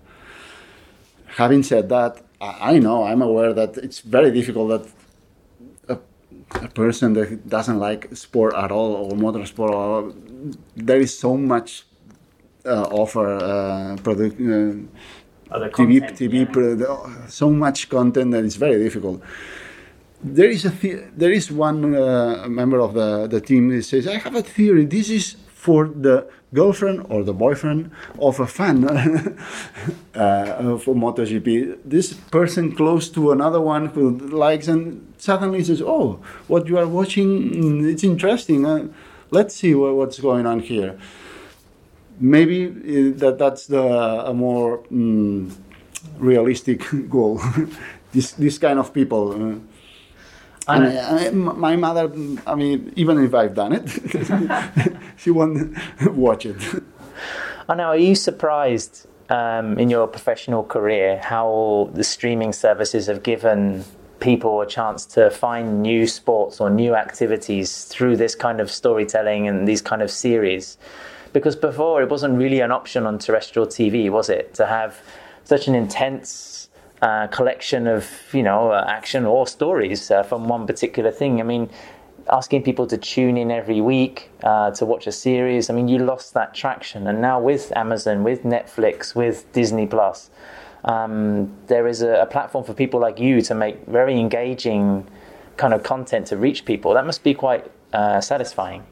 Having 1.25 1.63
said 1.63 1.89
that 1.89 2.21
I 2.43 2.79
know, 2.79 3.03
I'm 3.03 3.21
aware 3.21 3.53
that 3.53 3.77
it's 3.77 3.99
very 3.99 4.31
difficult 4.31 4.67
that 4.73 4.85
a, 5.95 6.65
a 6.65 6.67
person 6.67 7.13
that 7.13 7.47
doesn't 7.47 7.79
like 7.79 8.15
sport 8.15 8.53
at 8.55 8.71
all 8.71 8.95
or 8.95 9.11
motorsport, 9.11 9.69
or, 9.69 10.13
there 10.75 10.99
is 10.99 11.17
so 11.17 11.37
much 11.37 11.85
uh, 12.65 12.83
offer 12.83 13.27
uh, 13.27 13.95
product. 14.03 14.35
Uh, 14.39 14.75
TV, 15.53 15.99
content, 15.99 16.17
TV, 16.17 16.79
yeah. 16.79 17.27
so 17.27 17.49
much 17.49 17.87
content 17.89 18.31
that 18.31 18.43
it's 18.43 18.55
very 18.55 18.81
difficult. 18.83 19.21
There 20.23 20.49
is 20.49 20.65
a 20.65 20.71
there 21.15 21.31
is 21.31 21.51
one 21.51 21.95
uh, 21.95 22.47
member 22.49 22.79
of 22.79 22.93
the, 22.95 23.27
the 23.27 23.39
team 23.39 23.69
that 23.69 23.83
says, 23.83 24.07
"I 24.07 24.17
have 24.17 24.35
a 24.35 24.41
theory. 24.41 24.85
This 24.85 25.09
is 25.09 25.35
for 25.53 25.87
the 25.87 26.27
girlfriend 26.53 27.05
or 27.09 27.23
the 27.23 27.33
boyfriend 27.33 27.91
of 28.19 28.39
a 28.39 28.47
fan 28.47 28.85
uh, 30.15 30.77
MotoGP. 30.95 31.77
This 31.83 32.13
person 32.13 32.75
close 32.75 33.09
to 33.09 33.31
another 33.31 33.59
one 33.59 33.87
who 33.87 34.17
likes 34.17 34.67
and 34.67 35.13
suddenly 35.17 35.63
says, 35.63 35.81
"Oh, 35.81 36.19
what 36.47 36.67
you 36.67 36.77
are 36.77 36.87
watching? 36.87 37.51
Mm, 37.51 37.91
it's 37.91 38.03
interesting. 38.03 38.65
Uh, 38.65 38.87
let's 39.31 39.55
see 39.55 39.73
what, 39.75 39.95
what's 39.95 40.19
going 40.19 40.45
on 40.45 40.59
here." 40.59 40.97
Maybe 42.19 42.67
uh, 42.67 43.17
that 43.17 43.37
that's 43.39 43.67
the 43.67 43.81
a 43.81 44.33
more 44.33 44.83
um, 44.91 45.51
realistic 46.17 46.83
goal. 47.09 47.41
this 48.13 48.31
this 48.33 48.57
kind 48.57 48.79
of 48.79 48.93
people. 48.93 49.33
Uh, 49.33 49.55
I 50.67 51.27
I 51.27 51.29
my 51.31 51.75
mother, 51.75 52.11
I 52.47 52.55
mean, 52.55 52.93
even 52.95 53.23
if 53.23 53.33
I've 53.33 53.55
done 53.55 53.73
it, 53.73 54.97
she 55.17 55.31
won't 55.31 55.77
watch 56.11 56.45
it. 56.45 56.83
I 57.67 57.75
know. 57.75 57.89
Are 57.89 57.97
you 57.97 58.15
surprised 58.15 59.07
um, 59.29 59.77
in 59.77 59.89
your 59.89 60.07
professional 60.07 60.63
career 60.63 61.19
how 61.19 61.89
the 61.93 62.03
streaming 62.03 62.53
services 62.53 63.07
have 63.07 63.23
given 63.23 63.83
people 64.19 64.61
a 64.61 64.67
chance 64.67 65.05
to 65.05 65.29
find 65.29 65.81
new 65.81 66.07
sports 66.07 66.61
or 66.61 66.69
new 66.69 66.95
activities 66.95 67.85
through 67.85 68.15
this 68.15 68.35
kind 68.35 68.61
of 68.61 68.71
storytelling 68.71 69.47
and 69.47 69.67
these 69.67 69.81
kind 69.81 70.01
of 70.01 70.09
series? 70.09 70.77
Because 71.33 71.55
before 71.55 72.01
it 72.01 72.09
wasn't 72.09 72.37
really 72.37 72.61
an 72.61 72.71
option 72.71 73.05
on 73.05 73.17
terrestrial 73.17 73.67
TV, 73.67 74.09
was 74.09 74.29
it? 74.29 74.53
To 74.55 74.65
have 74.65 75.01
such 75.45 75.67
an 75.67 75.75
intense 75.75 76.29
collection 77.31 77.87
of 77.87 78.09
you 78.33 78.43
know 78.43 78.73
action 78.73 79.25
or 79.25 79.47
stories 79.47 80.11
uh, 80.11 80.23
from 80.23 80.47
one 80.47 80.65
particular 80.65 81.11
thing. 81.11 81.39
I 81.39 81.43
mean, 81.43 81.69
asking 82.29 82.63
people 82.63 82.87
to 82.87 82.97
tune 82.97 83.37
in 83.37 83.51
every 83.51 83.81
week 83.81 84.29
uh, 84.43 84.71
to 84.71 84.85
watch 84.85 85.07
a 85.07 85.11
series. 85.11 85.69
I 85.69 85.73
mean, 85.73 85.87
you 85.87 85.99
lost 85.99 86.33
that 86.33 86.53
traction, 86.53 87.07
and 87.07 87.21
now 87.21 87.39
with 87.39 87.75
Amazon, 87.75 88.23
with 88.23 88.43
Netflix, 88.43 89.15
with 89.15 89.51
Disney 89.53 89.87
Plus, 89.87 90.29
um, 90.85 91.51
there 91.67 91.87
is 91.87 92.01
a, 92.01 92.21
a, 92.21 92.25
platform 92.25 92.63
for 92.63 92.73
people 92.73 92.99
like 92.99 93.19
you 93.19 93.41
to 93.41 93.55
make 93.55 93.85
very 93.87 94.19
engaging 94.19 95.07
kind 95.57 95.73
of 95.73 95.83
content 95.83 96.27
to 96.27 96.37
reach 96.37 96.65
people. 96.65 96.93
That 96.93 97.05
must 97.05 97.23
be 97.23 97.33
quite 97.33 97.71
uh, 97.93 98.19
satisfying. 98.21 98.83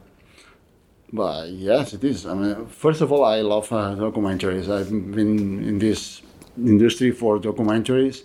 Well, 1.12 1.45
yes, 1.47 1.93
it 1.93 2.03
is. 2.05 2.26
I 2.26 2.34
mean, 2.34 2.68
first 2.68 3.01
of 3.01 3.12
all, 3.12 3.26
I 3.26 3.41
love 3.41 3.72
uh, 3.74 3.95
documentaries. 3.95 4.70
I've 4.70 4.89
been 4.89 5.64
in 5.64 5.80
this 5.80 6.22
industry 6.58 7.12
for 7.12 7.39
documentaries, 7.39 8.24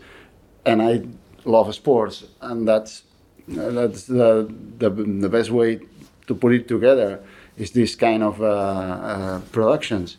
and 0.64 0.82
I 0.82 1.02
love 1.44 1.74
sports, 1.74 2.24
and 2.40 2.66
that's 2.66 3.02
that's 3.48 4.06
the, 4.06 4.52
the, 4.78 4.90
the 4.90 5.28
best 5.28 5.50
way 5.50 5.80
to 6.26 6.34
put 6.34 6.52
it 6.52 6.66
together 6.66 7.22
is 7.56 7.70
this 7.70 7.94
kind 7.94 8.22
of 8.22 8.42
uh, 8.42 8.46
uh, 8.46 9.40
productions, 9.52 10.16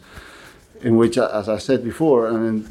in 0.81 0.95
which, 0.95 1.17
as 1.17 1.49
I 1.49 1.57
said 1.57 1.83
before, 1.83 2.29
I 2.29 2.31
mean, 2.31 2.67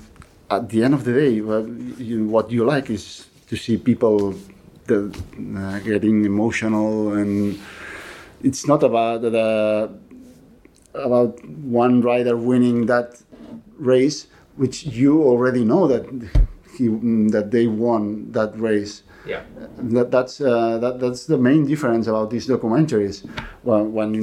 at 0.51 0.69
the 0.71 0.83
end 0.83 0.95
of 0.95 1.05
the 1.05 1.13
day, 1.13 1.41
well, 1.41 1.69
you, 1.99 2.27
what 2.27 2.51
you 2.51 2.65
like 2.65 2.91
is 2.91 3.27
to 3.49 3.57
see 3.57 3.77
people 3.77 4.35
the, 4.87 5.15
uh, 5.57 5.79
getting 5.81 6.25
emotional, 6.25 7.13
and 7.13 7.59
it's 8.43 8.67
not 8.67 8.83
about 8.83 9.23
the 9.23 9.91
about 10.95 11.45
one 11.45 12.01
rider 12.01 12.37
winning 12.37 12.87
that 12.87 13.21
race 13.77 14.29
which 14.57 14.85
you 14.87 15.23
already 15.23 15.65
know 15.65 15.87
that 15.87 16.05
he 16.77 16.89
that 17.31 17.51
they 17.51 17.67
won 17.67 18.33
that 18.33 18.59
race. 18.59 19.03
Yeah. 19.27 19.43
That, 19.79 20.11
that's 20.11 20.41
uh, 20.41 20.79
that, 20.79 21.01
that's 21.01 21.27
the 21.27 21.39
main 21.39 21.67
difference 21.67 22.07
about 22.07 22.31
these 22.31 22.47
documentaries. 22.47 23.29
Well, 23.65 23.85
when 23.85 24.15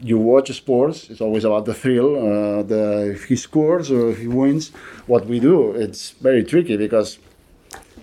you 0.00 0.18
watch 0.18 0.50
sports, 0.52 1.10
it's 1.10 1.20
always 1.20 1.44
about 1.44 1.64
the 1.66 1.74
thrill. 1.74 2.16
Uh, 2.16 2.62
the 2.62 3.10
if 3.14 3.24
he 3.24 3.36
scores 3.36 3.90
or 3.90 4.10
if 4.10 4.18
he 4.18 4.28
wins, 4.28 4.70
what 5.06 5.26
we 5.26 5.40
do, 5.40 5.72
it's 5.72 6.10
very 6.10 6.44
tricky 6.44 6.76
because. 6.76 7.18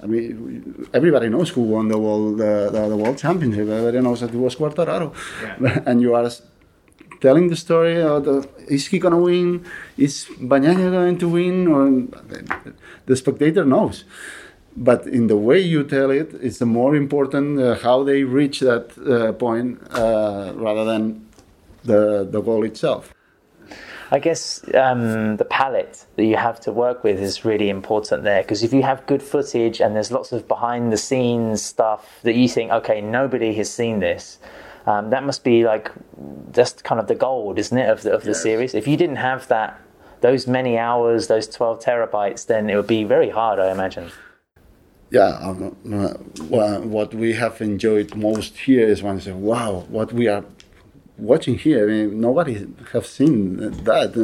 I 0.01 0.05
mean, 0.05 0.85
everybody 0.93 1.29
knows 1.29 1.49
who 1.51 1.61
won 1.61 1.87
the 1.87 1.97
world 1.97 2.37
the, 2.37 2.69
the 2.89 2.97
world 2.97 3.17
championship. 3.17 3.69
Everybody 3.69 4.01
knows 4.01 4.19
that 4.19 4.33
it 4.33 4.37
was 4.37 4.53
Quartararo, 4.53 5.13
yeah. 5.41 5.79
and 5.85 6.01
you 6.01 6.13
are 6.13 6.29
telling 7.24 7.47
the 7.47 7.55
story 7.55 7.95
the, 7.95 8.47
is 8.67 8.88
he 8.88 8.99
going 8.99 9.13
to 9.13 9.24
win? 9.32 9.65
Is 9.97 10.28
Bagnaia 10.51 10.91
going 10.91 11.17
to 11.19 11.30
win? 11.30 11.67
Or 11.76 11.84
the 13.05 13.15
spectator 13.15 13.63
knows. 13.63 14.03
But 14.76 15.07
in 15.07 15.28
the 15.28 15.38
way 15.38 15.59
you 15.59 15.84
tell 15.86 16.11
it, 16.11 16.30
it's 16.41 16.59
the 16.59 16.65
more 16.65 16.95
important 16.95 17.59
uh, 17.59 17.76
how 17.76 18.03
they 18.03 18.24
reach 18.24 18.59
that 18.59 18.88
uh, 18.97 19.32
point 19.34 19.80
uh, 19.91 20.51
rather 20.55 20.84
than 20.84 21.26
the, 21.86 22.28
the 22.30 22.41
goal 22.41 22.65
itself. 22.65 23.13
I 24.11 24.19
guess 24.19 24.61
um, 24.76 25.38
the 25.38 25.45
palette 25.45 26.05
that 26.17 26.26
you 26.26 26.36
have 26.36 26.59
to 26.61 26.71
work 26.71 27.03
with 27.03 27.19
is 27.19 27.45
really 27.45 27.69
important 27.69 28.24
there 28.24 28.43
because 28.43 28.61
if 28.63 28.71
you 28.74 28.84
have 28.84 29.07
good 29.07 29.24
footage 29.24 29.80
and 29.82 29.95
there's 29.95 30.11
lots 30.11 30.32
of 30.32 30.47
behind 30.47 30.91
the 30.91 30.97
scenes 30.97 31.61
stuff 31.63 32.19
that 32.24 32.36
you 32.36 32.47
think, 32.47 32.71
okay, 32.71 33.01
nobody 33.01 33.53
has 33.55 33.74
seen 33.74 33.99
this, 33.99 34.38
um, 34.86 35.09
that 35.11 35.23
must 35.23 35.43
be 35.43 35.63
like 35.63 35.91
just 36.51 36.84
kind 36.84 36.99
of 36.99 37.07
the 37.07 37.15
gold, 37.15 37.57
isn't 37.57 37.77
it, 37.77 37.89
of 37.89 38.03
the, 38.03 38.11
of 38.11 38.23
the 38.23 38.31
yes. 38.31 38.43
series? 38.43 38.73
If 38.73 38.88
you 38.88 38.97
didn't 38.97 39.17
have 39.17 39.47
that, 39.47 39.79
those 40.21 40.47
many 40.47 40.77
hours, 40.77 41.27
those 41.27 41.47
12 41.47 41.84
terabytes, 41.84 42.45
then 42.45 42.69
it 42.69 42.75
would 42.75 42.88
be 42.88 43.03
very 43.03 43.29
hard, 43.29 43.59
I 43.59 43.71
imagine. 43.71 44.11
Yeah, 45.09 45.38
um, 45.41 45.75
uh, 45.93 46.79
what 46.79 47.13
we 47.13 47.34
have 47.34 47.61
enjoyed 47.61 48.15
most 48.15 48.57
here 48.57 48.88
is 48.88 49.03
when 49.03 49.17
I 49.17 49.19
say, 49.19 49.31
wow, 49.31 49.86
what 49.89 50.11
we 50.11 50.27
are 50.27 50.43
watching 51.17 51.57
here. 51.57 51.88
I 51.88 51.91
mean, 51.91 52.21
nobody 52.21 52.67
have 52.91 53.05
seen 53.05 53.57
that. 53.84 54.15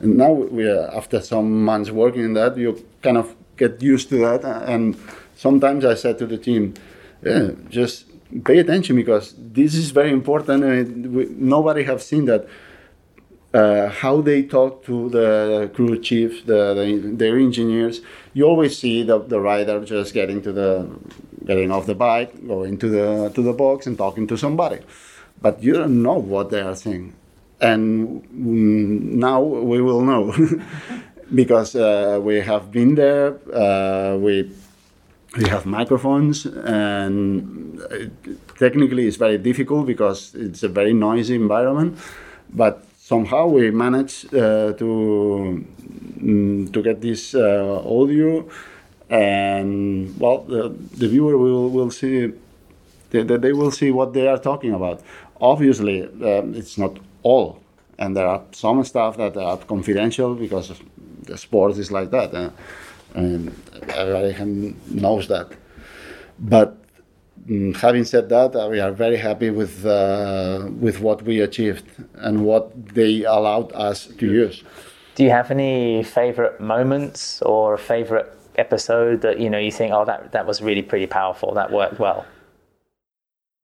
And 0.00 0.16
now 0.16 0.32
we 0.32 0.68
are, 0.68 0.94
after 0.94 1.20
some 1.20 1.64
months 1.64 1.90
working 1.90 2.24
in 2.24 2.34
that, 2.34 2.56
you 2.56 2.84
kind 3.02 3.18
of 3.18 3.34
get 3.56 3.82
used 3.82 4.08
to 4.10 4.18
that. 4.18 4.44
And 4.44 4.96
sometimes 5.36 5.84
I 5.84 5.94
said 5.94 6.18
to 6.18 6.26
the 6.26 6.38
team, 6.38 6.74
yeah, 7.22 7.50
just 7.68 8.06
pay 8.44 8.58
attention 8.58 8.96
because 8.96 9.34
this 9.36 9.74
is 9.74 9.90
very 9.90 10.10
important 10.10 10.64
and 10.64 11.14
we, 11.14 11.26
nobody 11.30 11.84
have 11.84 12.02
seen 12.02 12.24
that 12.26 12.46
uh, 13.54 13.88
how 13.88 14.20
they 14.20 14.42
talk 14.42 14.84
to 14.84 15.08
the 15.10 15.70
crew 15.74 15.98
chief, 16.00 16.44
the, 16.44 16.74
the, 16.74 17.08
their 17.14 17.38
engineers. 17.38 18.00
You 18.32 18.46
always 18.46 18.76
see 18.76 19.04
the, 19.04 19.20
the 19.20 19.38
rider 19.40 19.84
just 19.84 20.12
getting 20.12 20.42
to 20.42 20.52
the 20.52 20.90
getting 21.46 21.70
off 21.70 21.86
the 21.86 21.94
bike, 21.94 22.46
going 22.46 22.78
to 22.78 22.88
the 22.88 23.30
to 23.34 23.42
the 23.42 23.52
box 23.52 23.86
and 23.86 23.96
talking 23.96 24.26
to 24.26 24.36
somebody, 24.36 24.80
but 25.40 25.62
you 25.62 25.72
don't 25.74 26.02
know 26.02 26.18
what 26.18 26.50
they 26.50 26.60
are 26.60 26.74
saying, 26.74 27.14
and 27.60 28.24
mm, 28.24 29.14
now 29.14 29.40
we 29.40 29.80
will 29.80 30.00
know 30.00 30.34
because 31.34 31.76
uh, 31.76 32.18
we 32.20 32.40
have 32.40 32.72
been 32.72 32.96
there. 32.96 33.38
Uh, 33.54 34.16
we 34.16 34.50
we 35.36 35.48
have 35.48 35.66
microphones 35.66 36.46
and 36.46 37.80
technically 38.58 39.06
it's 39.06 39.16
very 39.16 39.38
difficult 39.38 39.86
because 39.86 40.34
it's 40.34 40.62
a 40.62 40.68
very 40.68 40.92
noisy 40.92 41.34
environment 41.34 41.98
but 42.52 42.84
somehow 42.98 43.46
we 43.46 43.70
managed 43.70 44.34
uh, 44.34 44.72
to 44.74 45.64
mm, 46.18 46.72
to 46.72 46.82
get 46.82 47.00
this 47.00 47.34
uh, 47.34 47.82
audio. 47.84 48.48
And 49.10 50.18
well 50.18 50.38
the, 50.44 50.68
the 51.00 51.08
viewer 51.08 51.36
will, 51.36 51.68
will 51.68 51.90
see 51.90 52.32
they, 53.10 53.22
they, 53.22 53.52
will 53.52 53.70
see 53.70 53.90
what 53.90 54.12
they 54.12 54.26
are 54.26 54.38
talking 54.38 54.72
about. 54.72 55.02
Obviously 55.40 56.02
um, 56.02 56.54
it's 56.54 56.78
not 56.78 56.98
all 57.22 57.60
and 57.98 58.16
there 58.16 58.26
are 58.26 58.42
some 58.52 58.82
stuff 58.84 59.16
that 59.18 59.36
are 59.36 59.58
confidential 59.58 60.34
because 60.34 60.72
the 61.22 61.36
sport 61.36 61.76
is 61.78 61.92
like 61.92 62.10
that 62.10 62.34
uh, 62.34 62.50
mean, 63.20 63.54
everybody 63.90 64.74
knows 64.88 65.28
that. 65.28 65.52
But 66.38 66.76
mm, 67.48 67.76
having 67.76 68.04
said 68.04 68.28
that, 68.28 68.54
uh, 68.56 68.68
we 68.70 68.80
are 68.80 68.92
very 68.92 69.16
happy 69.16 69.50
with 69.50 69.84
uh, 69.86 70.68
with 70.80 71.00
what 71.00 71.22
we 71.22 71.40
achieved 71.40 71.84
and 72.14 72.44
what 72.44 72.94
they 72.94 73.24
allowed 73.24 73.72
us 73.72 74.06
to 74.06 74.26
use. 74.26 74.62
Do 75.14 75.22
you 75.22 75.30
have 75.30 75.50
any 75.50 76.02
favorite 76.02 76.60
moments 76.60 77.40
or 77.42 77.74
a 77.74 77.78
favorite 77.78 78.32
episode 78.56 79.20
that 79.22 79.38
you 79.38 79.48
know 79.50 79.58
you 79.58 79.70
think, 79.70 79.92
oh, 79.92 80.04
that 80.04 80.32
that 80.32 80.46
was 80.46 80.60
really 80.62 80.82
pretty 80.82 81.06
powerful, 81.06 81.54
that 81.54 81.70
worked 81.70 81.98
well? 81.98 82.26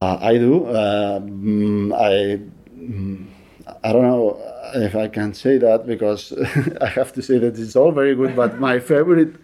Uh, 0.03 0.17
I 0.21 0.39
do. 0.39 0.67
Uh, 0.67 1.21
mm, 1.21 1.93
I 1.93 2.41
mm, 2.73 3.27
I 3.85 3.93
don't 3.93 4.03
know 4.03 4.41
if 4.75 4.95
I 4.95 5.09
can 5.09 5.35
say 5.35 5.59
that 5.59 5.87
because 5.87 6.33
I 6.81 6.87
have 6.87 7.13
to 7.15 7.23
say 7.23 7.39
that 7.39 7.59
it's 7.59 7.77
all 7.77 7.93
very 7.93 8.15
good. 8.15 8.37
But 8.37 8.59
my 8.59 8.79
favorite, 8.79 9.35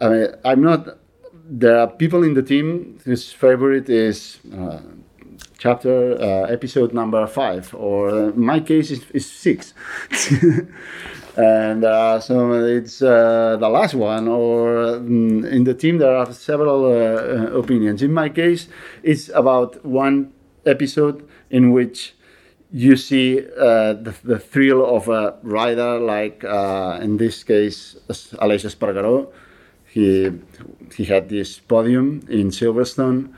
I 0.00 0.08
mean, 0.08 0.26
I'm 0.44 0.62
not. 0.62 0.98
There 1.44 1.78
are 1.78 1.88
people 1.88 2.22
in 2.22 2.34
the 2.34 2.42
team 2.42 2.98
whose 3.04 3.32
favorite 3.32 3.88
is 3.88 4.38
uh, 4.56 4.80
chapter 5.58 6.14
uh, 6.14 6.52
episode 6.52 6.92
number 6.94 7.26
five, 7.26 7.74
or 7.74 8.08
uh, 8.10 8.32
my 8.34 8.60
case 8.60 8.90
is, 8.90 9.04
is 9.10 9.30
six. 9.30 9.74
and 11.36 11.84
uh, 11.84 12.20
so 12.20 12.52
it's 12.52 13.00
uh, 13.00 13.56
the 13.58 13.68
last 13.68 13.94
one 13.94 14.28
or 14.28 14.96
um, 14.96 15.44
in 15.46 15.64
the 15.64 15.72
team 15.72 15.98
there 15.98 16.14
are 16.14 16.30
several 16.32 16.84
uh, 16.84 17.58
opinions 17.58 18.02
in 18.02 18.12
my 18.12 18.28
case 18.28 18.68
it's 19.02 19.30
about 19.30 19.82
one 19.84 20.30
episode 20.66 21.26
in 21.48 21.72
which 21.72 22.14
you 22.70 22.96
see 22.96 23.40
uh, 23.40 23.94
the, 23.94 24.14
the, 24.24 24.38
thrill 24.38 24.84
of 24.96 25.08
a 25.08 25.34
rider 25.42 25.98
like 25.98 26.44
uh, 26.44 26.98
in 27.00 27.16
this 27.16 27.44
case 27.44 27.96
Aleix 28.08 28.64
Espargaró 28.64 29.28
he 29.92 30.32
he 30.96 31.04
had 31.04 31.28
this 31.28 31.58
podium 31.58 32.24
in 32.28 32.50
Silverstone 32.50 33.32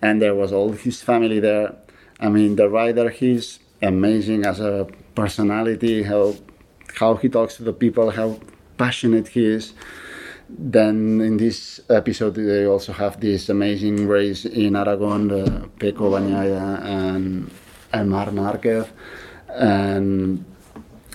and 0.00 0.22
there 0.22 0.34
was 0.34 0.52
all 0.52 0.72
his 0.72 1.02
family 1.02 1.40
there 1.40 1.74
I 2.18 2.28
mean 2.28 2.56
the 2.56 2.68
rider 2.68 3.08
he's 3.10 3.58
amazing 3.82 4.44
as 4.44 4.60
a 4.60 4.86
personality 5.14 6.02
how 6.02 6.34
how 6.94 7.14
he 7.16 7.28
talks 7.28 7.56
to 7.56 7.62
the 7.62 7.72
people, 7.72 8.10
how 8.10 8.38
passionate 8.76 9.28
he 9.28 9.44
is. 9.44 9.72
Then 10.48 11.20
in 11.20 11.36
this 11.36 11.80
episode, 11.88 12.34
they 12.34 12.66
also 12.66 12.92
have 12.92 13.20
this 13.20 13.48
amazing 13.48 14.08
race 14.08 14.44
in 14.44 14.74
Aragon, 14.74 15.28
the 15.28 15.70
Pecco 15.78 16.10
Bagnaia 16.10 16.82
and, 17.92 18.10
Marc 18.10 18.32
Marquez. 18.32 18.86
And 19.48 20.44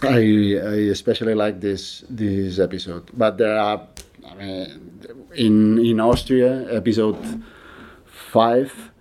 I, 0.01 0.19
I 0.19 0.77
especially 0.91 1.35
like 1.35 1.59
this 1.59 2.03
this 2.09 2.59
episode. 2.59 3.11
But 3.13 3.37
there 3.37 3.59
are, 3.59 3.87
in 5.35 5.79
in 5.79 5.99
Austria, 5.99 6.65
episode 6.73 7.17
five, 8.05 8.91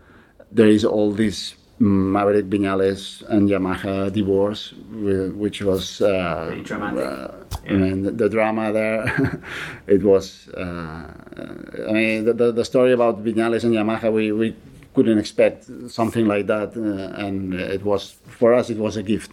there 0.51 0.69
is 0.69 0.85
all 0.85 1.13
this 1.13 1.55
Maverick 1.79 2.47
Viñales 2.47 3.23
and 3.29 3.49
Yamaha 3.49 4.13
divorce, 4.13 4.73
which 4.93 5.63
was 5.63 6.01
uh, 6.01 6.57
dramatic. 6.63 7.05
Uh, 7.05 7.29
yeah. 7.65 7.71
I 7.71 7.77
mean, 7.77 8.03
the, 8.03 8.11
the, 8.13 8.29
drama 8.29 8.73
there. 8.73 9.41
it 9.87 10.03
was. 10.03 10.49
Uh, 10.49 11.13
I 11.89 11.93
mean, 11.93 12.25
the, 12.25 12.53
the 12.53 12.65
story 12.65 12.93
about 12.93 13.25
Viñales 13.25 13.65
and 13.65 13.75
Yamaha, 13.75 14.13
we, 14.13 14.31
we 14.33 14.57
couldn't 14.95 15.19
expect 15.19 15.69
something 15.89 16.27
like 16.27 16.47
that, 16.47 16.77
uh, 16.77 17.27
and 17.27 17.55
it 17.55 17.85
was 17.85 18.17
for 18.27 18.55
us. 18.55 18.71
It 18.71 18.79
was 18.79 18.97
a 18.97 19.03
gift. 19.03 19.33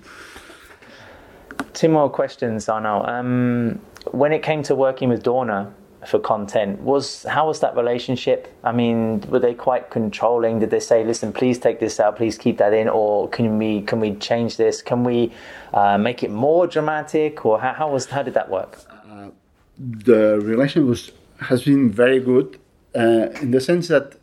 Two 1.74 1.90
more 1.90 2.10
questions, 2.10 2.66
Arnau. 2.66 3.08
Um, 3.08 3.80
when 4.12 4.34
it 4.34 4.42
came 4.42 4.64
to 4.64 4.76
working 4.76 5.10
with 5.10 5.24
Dorna, 5.24 5.72
for 6.06 6.20
content. 6.20 6.82
Was 6.82 7.24
how 7.24 7.48
was 7.48 7.60
that 7.60 7.76
relationship? 7.76 8.48
I 8.64 8.72
mean 8.72 9.22
were 9.30 9.40
they 9.40 9.54
quite 9.54 9.90
controlling? 9.90 10.60
Did 10.60 10.72
they 10.72 10.80
say 10.80 11.04
listen 11.04 11.32
please 11.32 11.60
take 11.60 11.80
this 11.80 12.00
out 12.00 12.16
please 12.18 12.38
keep 12.38 12.58
that 12.58 12.74
in 12.74 12.90
or 12.90 13.30
can 13.30 13.58
we 13.58 13.82
can 13.82 14.00
we 14.00 14.16
change 14.16 14.58
this? 14.58 14.82
Can 14.82 15.04
we 15.04 15.32
uh, 15.74 15.98
make 15.98 16.24
it 16.24 16.32
more 16.32 16.68
dramatic 16.68 17.46
or 17.46 17.60
how, 17.60 17.74
how 17.74 17.92
was 17.92 18.08
how 18.08 18.24
did 18.24 18.34
that 18.34 18.50
work? 18.50 18.80
Uh, 19.12 19.30
the 19.78 20.40
relation 20.42 20.88
was 20.88 21.12
has 21.40 21.64
been 21.64 21.92
very 21.92 22.20
good 22.20 22.60
uh, 22.96 23.30
in 23.42 23.52
the 23.52 23.62
sense 23.62 23.88
that 23.88 24.16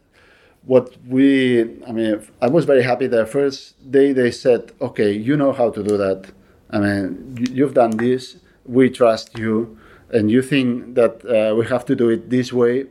what 0.64 0.97
we 1.07 1.62
i 1.87 1.93
mean 1.93 2.20
i 2.43 2.49
was 2.49 2.64
very 2.64 2.83
happy 2.83 3.07
the 3.07 3.24
first 3.24 3.91
day 3.91 4.12
they 4.12 4.31
said 4.31 4.72
okay 4.81 5.11
you 5.12 5.37
know 5.37 5.53
how 5.53 5.70
to 5.70 5.83
do 5.83 5.97
that. 5.97 6.31
I 6.70 6.79
mean 6.81 7.49
you've 7.53 7.74
done 7.74 7.97
this. 7.97 8.37
We 8.66 8.91
trust 8.91 9.39
you 9.39 9.78
and 10.11 10.30
you 10.30 10.42
think 10.42 10.94
that 10.94 11.24
uh, 11.24 11.54
we 11.54 11.66
have 11.66 11.84
to 11.86 11.94
do 11.94 12.09
it 12.09 12.30
this 12.30 12.52
way, 12.52 12.86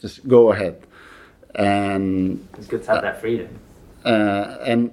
just 0.00 0.26
go 0.28 0.52
ahead. 0.52 0.80
And 1.54 2.46
it's 2.56 2.68
good 2.68 2.84
to 2.84 2.92
have 2.92 3.02
that 3.02 3.20
freedom. 3.20 3.48
Uh, 4.04 4.56
and 4.64 4.90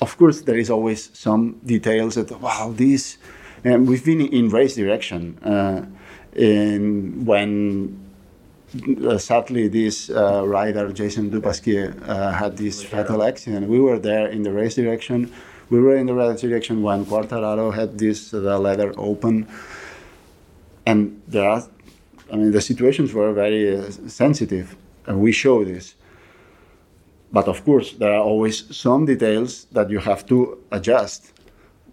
of 0.00 0.16
course, 0.18 0.42
there 0.42 0.58
is 0.58 0.70
always 0.70 1.10
some 1.14 1.60
details 1.64 2.16
that 2.16 2.30
wow, 2.40 2.72
this. 2.74 3.18
And 3.64 3.88
we've 3.88 4.04
been 4.04 4.20
in 4.20 4.48
race 4.48 4.74
direction, 4.74 5.38
uh, 5.38 5.86
in 6.34 7.24
when 7.24 8.02
uh, 9.06 9.18
sadly 9.18 9.68
this 9.68 10.10
uh, 10.10 10.46
rider 10.46 10.92
Jason 10.92 11.30
Dupasquier 11.30 11.94
uh, 12.08 12.32
had 12.32 12.56
this 12.56 12.82
fatal 12.82 13.22
accident. 13.22 13.68
We 13.68 13.80
were 13.80 13.98
there 13.98 14.26
in 14.26 14.42
the 14.42 14.52
race 14.52 14.74
direction. 14.74 15.32
We 15.70 15.80
were 15.80 15.96
in 15.96 16.06
the 16.06 16.14
race 16.14 16.40
direction 16.40 16.82
when 16.82 17.04
Quartararo 17.06 17.72
had 17.72 17.98
this 17.98 18.30
the 18.30 18.58
leather 18.58 18.92
open 18.96 19.46
and 20.86 21.20
there 21.28 21.48
are, 21.48 21.62
I 22.32 22.36
mean, 22.36 22.50
the 22.52 22.60
situations 22.60 23.12
were 23.12 23.32
very 23.32 23.76
uh, 23.76 23.90
sensitive, 24.08 24.76
and 25.06 25.20
we 25.20 25.32
show 25.32 25.64
this. 25.64 25.94
But 27.32 27.48
of 27.48 27.64
course, 27.64 27.92
there 27.92 28.12
are 28.12 28.22
always 28.22 28.76
some 28.76 29.06
details 29.06 29.66
that 29.72 29.88
you 29.90 29.98
have 29.98 30.26
to 30.26 30.58
adjust 30.70 31.32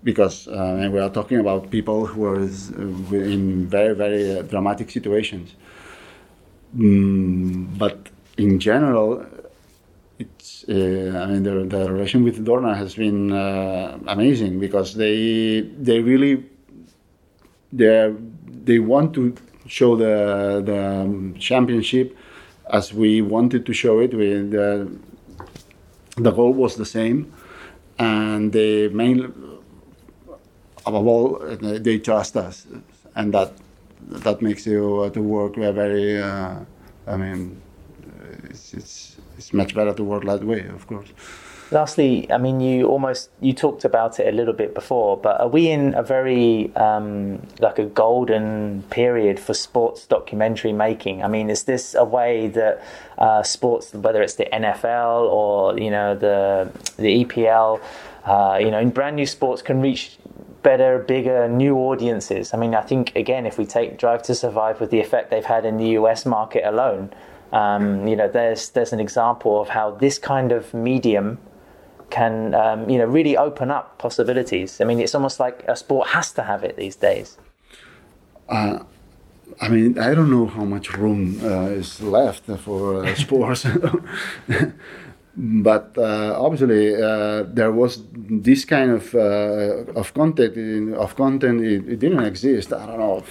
because 0.03 0.47
uh, 0.47 0.89
we 0.91 0.99
are 0.99 1.09
talking 1.09 1.39
about 1.39 1.69
people 1.71 2.05
who 2.05 2.25
are 2.25 2.39
uh, 2.39 3.15
in 3.15 3.67
very, 3.67 3.95
very 3.95 4.39
uh, 4.39 4.41
dramatic 4.43 4.89
situations. 4.89 5.55
Mm, 6.77 7.77
but 7.77 8.09
in 8.37 8.59
general, 8.59 9.25
it's, 10.19 10.65
uh, 10.69 11.23
I 11.23 11.25
mean, 11.27 11.43
the, 11.43 11.65
the, 11.65 11.91
relation 11.91 12.23
with 12.23 12.45
Dorna 12.45 12.75
has 12.75 12.95
been 12.95 13.31
uh, 13.31 13.97
amazing 14.07 14.59
because 14.59 14.95
they, 14.95 15.61
they 15.61 16.01
really, 16.01 16.45
they're 17.71 18.11
they 18.69 18.79
want 18.93 19.09
to 19.19 19.23
show 19.77 19.91
the 20.03 20.15
the 20.71 20.81
championship 21.49 22.07
as 22.77 22.93
we 23.01 23.11
wanted 23.35 23.61
to 23.69 23.73
show 23.83 23.95
it. 24.05 24.11
With 24.21 24.51
the 24.57 24.69
the 26.25 26.31
goal 26.31 26.53
was 26.63 26.73
the 26.75 26.85
same, 26.97 27.19
and 27.97 28.53
the 28.59 28.89
main 29.01 29.17
above 30.85 31.07
all 31.13 31.27
they 31.87 31.97
trust 32.09 32.33
us, 32.37 32.55
and 33.15 33.33
that 33.33 33.51
that 34.25 34.37
makes 34.41 34.63
you 34.65 34.83
uh, 35.01 35.09
to 35.15 35.21
work 35.21 35.55
very. 35.55 36.21
Uh, 36.21 36.59
I 37.07 37.15
mean, 37.17 37.39
it's, 38.49 38.73
it's 38.79 38.93
it's 39.37 39.51
much 39.53 39.71
better 39.73 39.93
to 39.99 40.03
work 40.03 40.23
that 40.25 40.43
way, 40.43 40.61
of 40.67 40.85
course. 40.91 41.09
Lastly, 41.71 42.31
I 42.31 42.39
mean, 42.39 42.61
you 42.61 42.87
almost 42.87 43.29
you 43.41 43.53
talked 43.53 43.85
about 43.85 44.19
it 44.19 44.27
a 44.27 44.35
little 44.35 44.55
bit 44.55 44.73
before, 44.73 45.17
but 45.17 45.39
are 45.39 45.47
we 45.47 45.69
in 45.69 45.93
a 45.93 46.01
very 46.01 46.75
um, 46.75 47.45
like 47.59 47.77
a 47.77 47.85
golden 47.85 48.81
period 48.89 49.39
for 49.39 49.53
sports 49.53 50.07
documentary 50.07 50.73
making? 50.73 51.23
I 51.23 51.27
mean, 51.27 51.51
is 51.51 51.65
this 51.65 51.93
a 51.93 52.03
way 52.03 52.47
that 52.47 52.83
uh, 53.19 53.43
sports, 53.43 53.93
whether 53.93 54.23
it's 54.23 54.33
the 54.33 54.47
NFL 54.51 55.29
or 55.29 55.77
you 55.77 55.91
know 55.91 56.15
the 56.15 56.71
the 56.97 57.23
EPL, 57.23 57.79
uh, 58.25 58.57
you 58.59 58.71
know, 58.71 58.79
in 58.79 58.89
brand 58.89 59.15
new 59.15 59.27
sports, 59.27 59.61
can 59.61 59.79
reach 59.79 60.17
better, 60.63 60.97
bigger, 60.97 61.47
new 61.47 61.75
audiences? 61.75 62.51
I 62.51 62.57
mean, 62.57 62.73
I 62.73 62.81
think 62.81 63.15
again, 63.15 63.45
if 63.45 63.59
we 63.59 63.67
take 63.67 63.99
Drive 63.99 64.23
to 64.23 64.33
Survive 64.33 64.81
with 64.81 64.89
the 64.89 65.01
effect 65.01 65.29
they've 65.29 65.45
had 65.45 65.65
in 65.65 65.77
the 65.77 65.89
US 65.99 66.25
market 66.25 66.63
alone. 66.65 67.11
Um, 67.51 68.07
you 68.07 68.15
know, 68.15 68.27
there's 68.27 68.69
there's 68.69 68.93
an 68.93 68.99
example 68.99 69.59
of 69.59 69.69
how 69.69 69.89
this 69.89 70.19
kind 70.19 70.51
of 70.51 70.71
medium 70.71 71.39
can 72.09 72.53
um, 72.53 72.89
you 72.89 72.97
know 72.97 73.05
really 73.05 73.37
open 73.37 73.71
up 73.71 73.97
possibilities. 73.97 74.81
I 74.81 74.85
mean, 74.85 74.99
it's 74.99 75.15
almost 75.15 75.39
like 75.39 75.63
a 75.67 75.75
sport 75.75 76.09
has 76.09 76.31
to 76.33 76.43
have 76.43 76.63
it 76.63 76.75
these 76.75 76.95
days. 76.95 77.37
Uh, 78.47 78.79
I 79.61 79.67
mean, 79.69 79.99
I 79.99 80.13
don't 80.13 80.31
know 80.31 80.47
how 80.47 80.63
much 80.63 80.93
room 80.93 81.39
uh, 81.43 81.79
is 81.81 82.01
left 82.01 82.45
for 82.45 83.05
uh, 83.05 83.15
sports, 83.25 83.65
but 85.37 85.97
uh, 85.97 86.35
obviously 86.39 86.95
uh, 86.95 87.43
there 87.43 87.71
was 87.71 88.03
this 88.13 88.65
kind 88.65 88.91
of 88.91 89.13
uh, 89.15 89.99
of 89.99 90.13
content 90.13 90.55
in, 90.55 90.93
of 90.93 91.15
content. 91.15 91.61
It, 91.61 91.87
it, 91.89 91.99
didn't 91.99 92.25
exist. 92.25 92.73
I 92.73 92.85
don't 92.85 92.99
know. 92.99 93.23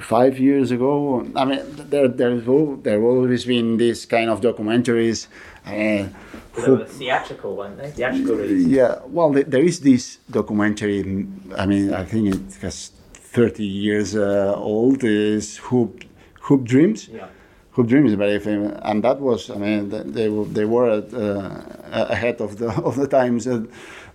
Five 0.00 0.38
years 0.38 0.70
ago, 0.70 1.26
I 1.34 1.44
mean, 1.44 1.60
there 1.90 2.08
there's 2.08 2.44
there 2.82 3.02
always 3.02 3.44
been 3.44 3.76
this 3.76 4.04
kind 4.04 4.28
of 4.30 4.40
documentaries 4.40 5.28
uh, 5.64 6.08
who, 6.52 6.84
theatrical, 6.84 7.56
weren't 7.56 7.76
they? 7.78 7.90
Theatrical 7.90 8.36
release. 8.36 8.66
Yeah, 8.66 9.00
well, 9.06 9.30
there 9.32 9.62
is 9.62 9.80
this 9.80 10.18
documentary. 10.30 11.26
I 11.56 11.66
mean, 11.66 11.94
I 11.94 12.04
think 12.04 12.34
it 12.34 12.54
has 12.62 12.90
30 13.14 13.64
years 13.64 14.16
uh, 14.16 14.54
old 14.56 15.04
is 15.04 15.58
Hoop 15.58 16.04
Hoop 16.42 16.64
Dreams. 16.64 17.08
Yeah. 17.08 17.26
Hoop 17.72 17.88
Dreams 17.88 18.12
is 18.12 18.16
very 18.16 18.38
famous, 18.38 18.78
and 18.82 19.04
that 19.04 19.20
was 19.20 19.50
I 19.50 19.56
mean 19.56 19.90
they 19.90 20.28
were 20.28 20.46
they 20.46 20.64
were 20.64 20.88
at, 20.98 21.12
uh, 21.12 21.60
ahead 21.90 22.40
of 22.40 22.56
the 22.56 22.70
of 22.88 22.96
the 22.96 23.06
times, 23.06 23.46
uh, 23.46 23.64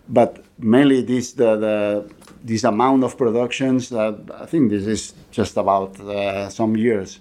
but 0.09 0.43
mainly 0.57 1.01
this 1.01 1.33
the, 1.33 1.55
the 1.57 2.09
this 2.43 2.63
amount 2.63 3.03
of 3.03 3.17
productions 3.17 3.89
that 3.89 4.15
I 4.33 4.45
think 4.45 4.71
this 4.71 4.87
is 4.87 5.13
just 5.31 5.57
about 5.57 5.99
uh, 5.99 6.49
some 6.49 6.75
years. 6.75 7.19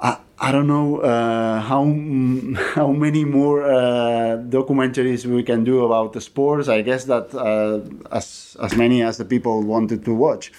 I, 0.00 0.18
I 0.38 0.52
don't 0.52 0.66
know 0.66 0.98
uh, 0.98 1.60
how 1.60 1.84
how 2.74 2.92
many 2.92 3.24
more 3.24 3.62
uh, 3.62 4.38
documentaries 4.48 5.26
we 5.26 5.42
can 5.42 5.64
do 5.64 5.84
about 5.84 6.12
the 6.12 6.20
sports. 6.20 6.68
I 6.68 6.82
guess 6.82 7.04
that 7.04 7.34
uh, 7.34 7.80
as 8.10 8.56
as 8.60 8.76
many 8.76 9.02
as 9.02 9.18
the 9.18 9.24
people 9.24 9.62
wanted 9.62 10.04
to 10.04 10.14
watch. 10.14 10.52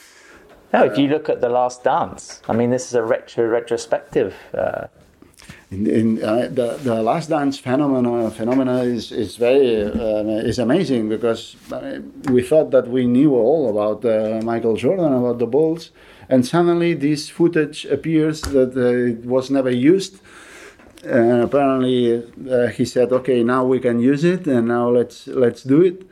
No, 0.74 0.84
if 0.84 0.98
you 0.98 1.08
look 1.08 1.30
at 1.30 1.40
the 1.40 1.50
Last 1.50 1.84
Dance, 1.84 2.42
I 2.50 2.54
mean, 2.54 2.72
this 2.72 2.88
is 2.88 2.96
a 2.96 3.04
retro 3.04 3.46
retrospective. 3.46 4.34
Uh, 5.74 5.76
in, 5.76 5.88
in 5.88 6.24
uh, 6.24 6.48
the 6.52 6.78
the 6.84 7.02
Last 7.02 7.30
Dance 7.30 7.60
phenomena 7.60 8.30
phenomena 8.32 8.84
is 8.84 9.12
is 9.12 9.38
very 9.38 9.84
uh, 9.84 10.48
is 10.50 10.60
amazing 10.60 11.10
because 11.10 11.56
I 11.72 11.82
mean, 11.82 12.14
we 12.32 12.42
thought 12.42 12.72
that 12.72 12.88
we 12.88 13.06
knew 13.06 13.36
all 13.36 13.70
about 13.70 14.06
uh, 14.06 14.42
Michael 14.44 14.76
Jordan 14.76 15.14
about 15.14 15.40
the 15.40 15.48
Bulls, 15.48 15.92
and 16.30 16.46
suddenly 16.46 16.94
this 16.94 17.30
footage 17.30 17.86
appears 17.86 18.42
that 18.42 18.76
uh, 18.76 19.12
it 19.12 19.26
was 19.26 19.50
never 19.50 19.72
used. 19.72 20.20
And 21.06 21.44
apparently, 21.44 22.24
uh, 22.50 22.68
he 22.68 22.86
said, 22.86 23.12
"Okay, 23.12 23.44
now 23.44 23.66
we 23.66 23.80
can 23.80 24.00
use 24.00 24.24
it, 24.24 24.48
and 24.48 24.68
now 24.68 24.90
let's 24.90 25.28
let's 25.28 25.64
do 25.64 25.82
it." 25.82 26.08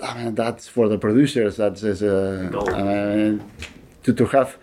I 0.00 0.14
mean, 0.18 0.34
that's 0.34 0.68
for 0.68 0.88
the 0.88 0.98
producers. 0.98 1.56
That's 1.56 1.82
is, 1.82 2.02
uh, 2.02 3.38
to 4.02 4.12
to 4.12 4.26
have 4.26 4.58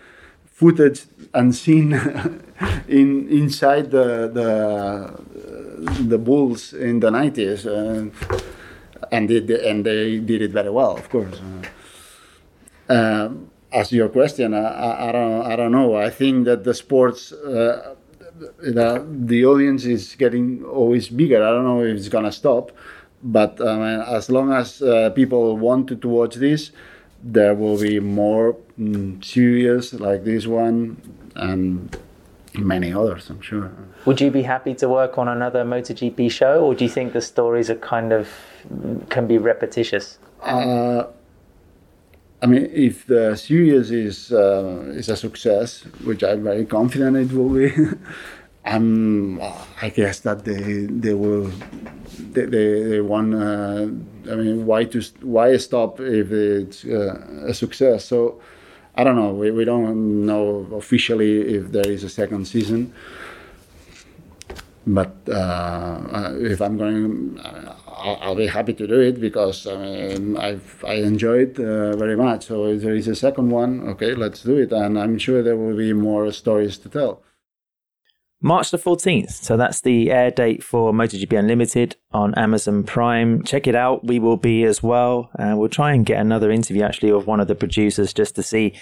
footage 0.46 1.06
unseen 1.34 1.94
in 2.88 3.28
inside 3.30 3.92
the 3.92 4.30
the 4.34 4.50
the 6.04 6.18
Bulls 6.18 6.74
in 6.74 7.00
the 7.00 7.12
nineties, 7.12 7.66
uh, 7.66 8.10
and 9.12 9.30
they, 9.30 9.70
and 9.70 9.86
they 9.86 10.20
did 10.20 10.42
it 10.42 10.52
very 10.52 10.70
well, 10.70 10.98
of 10.98 11.10
course. 11.10 11.42
Uh, 12.88 13.30
as 13.72 13.92
your 13.92 14.10
question, 14.10 14.54
I, 14.54 15.10
I, 15.10 15.12
don't 15.12 15.42
I 15.52 15.56
don't 15.56 15.72
know. 15.72 15.96
I 15.96 16.10
think 16.10 16.46
that 16.46 16.64
the 16.64 16.74
sports. 16.74 17.32
Uh, 17.32 17.96
the, 18.62 19.06
the 19.06 19.46
audience 19.46 19.84
is 19.84 20.16
getting 20.16 20.64
always 20.64 21.10
bigger. 21.10 21.44
I 21.44 21.50
don't 21.50 21.66
know 21.66 21.84
if 21.84 21.98
it's 21.98 22.08
gonna 22.08 22.32
stop, 22.32 22.72
but 23.22 23.60
mean, 23.60 24.00
as 24.00 24.30
long 24.30 24.54
as 24.54 24.82
uh, 24.82 25.10
people 25.10 25.58
wanted 25.58 26.02
to 26.04 26.08
watch 26.08 26.36
this, 26.36 26.72
there 27.22 27.54
will 27.54 27.78
be 27.78 28.00
more 28.00 28.56
mm, 28.80 29.24
series 29.24 29.94
like 29.94 30.24
this 30.24 30.48
one 30.48 31.02
and 31.36 31.98
many 32.58 32.94
others, 32.94 33.30
I'm 33.30 33.42
sure. 33.42 33.72
Would 34.06 34.22
you 34.22 34.32
be 34.32 34.44
happy 34.44 34.74
to 34.76 34.90
work 34.90 35.18
on 35.18 35.28
another 35.28 35.64
MotoGP 35.64 36.32
show, 36.32 36.66
or 36.66 36.76
do 36.76 36.86
you 36.86 36.90
think 36.90 37.14
the 37.14 37.22
stories 37.22 37.70
are 37.70 37.76
kind 37.76 38.12
of 38.12 38.30
can 39.10 39.28
be 39.28 39.38
repetitious? 39.38 40.18
Uh, 40.42 41.04
I 42.42 42.46
mean, 42.46 42.70
if 42.74 43.06
the 43.06 43.36
series 43.36 43.92
is 43.92 44.32
uh, 44.32 44.94
is 44.96 45.10
a 45.10 45.16
success, 45.16 45.84
which 46.04 46.24
I'm 46.24 46.44
very 46.44 46.66
confident 46.66 47.18
it 47.18 47.32
will 47.34 47.50
be, 47.50 47.72
I'm, 48.66 49.42
I 49.82 49.90
guess 49.90 50.22
that 50.22 50.46
they 50.46 50.86
they 50.86 51.14
will 51.14 51.52
they 52.32 52.46
they, 52.46 52.84
they 52.84 53.02
want. 53.02 53.34
Uh, 53.34 53.88
I 54.32 54.36
mean, 54.36 54.66
why 54.66 54.86
to 54.86 55.02
why 55.22 55.58
stop 55.58 56.00
if 56.00 56.32
it's 56.32 56.86
uh, 56.86 57.46
a 57.48 57.54
success? 57.54 58.06
So 58.06 58.40
I 58.96 59.04
don't 59.04 59.16
know. 59.16 59.32
We, 59.32 59.52
we 59.52 59.66
don't 59.66 60.26
know 60.26 60.68
officially 60.74 61.56
if 61.56 61.72
there 61.72 61.88
is 61.88 62.04
a 62.04 62.10
second 62.10 62.46
season. 62.46 62.94
But 64.88 65.14
uh, 65.30 66.32
if 66.40 66.62
I'm 66.62 66.78
going, 66.78 67.40
I'll, 67.44 68.18
I'll, 68.22 68.36
be 68.36 68.48
happy 68.48 68.74
to 68.74 68.88
do 68.88 69.00
it 69.00 69.20
because 69.20 69.68
I 69.68 69.76
mean 69.76 70.38
I've 70.38 70.84
I 70.88 70.96
enjoy 70.96 71.40
it 71.40 71.60
uh, 71.60 71.96
very 71.96 72.16
much. 72.16 72.48
So 72.48 72.66
if 72.66 72.82
there 72.82 72.96
is 72.96 73.08
a 73.08 73.16
second 73.16 73.52
one, 73.52 73.88
okay, 73.90 74.16
let's 74.16 74.42
do 74.42 74.58
it, 74.58 74.72
and 74.72 74.98
I'm 74.98 75.20
sure 75.20 75.44
there 75.44 75.58
will 75.58 75.78
be 75.78 75.94
more 75.94 76.32
stories 76.32 76.78
to 76.80 76.90
tell. 76.90 77.22
March 78.42 78.72
the 78.72 78.78
14th. 78.78 79.32
So 79.32 79.58
that's 79.58 79.82
the 79.82 80.12
air 80.12 80.32
date 80.32 80.64
for 80.64 80.94
MotoGP 80.94 81.38
Unlimited 81.38 81.98
on 82.12 82.34
Amazon 82.36 82.84
Prime. 82.84 83.44
Check 83.44 83.68
it 83.68 83.76
out. 83.76 84.06
We 84.06 84.20
will 84.20 84.38
be 84.38 84.64
as 84.64 84.82
well. 84.82 85.30
And 85.38 85.54
uh, 85.54 85.58
we'll 85.58 85.70
try 85.70 85.94
and 85.94 86.06
get 86.06 86.22
another 86.22 86.50
interview 86.50 86.84
actually 86.84 87.12
of 87.12 87.28
one 87.28 87.42
of 87.42 87.48
the 87.48 87.56
producers 87.56 88.14
just 88.14 88.36
to 88.36 88.44
see 88.44 88.76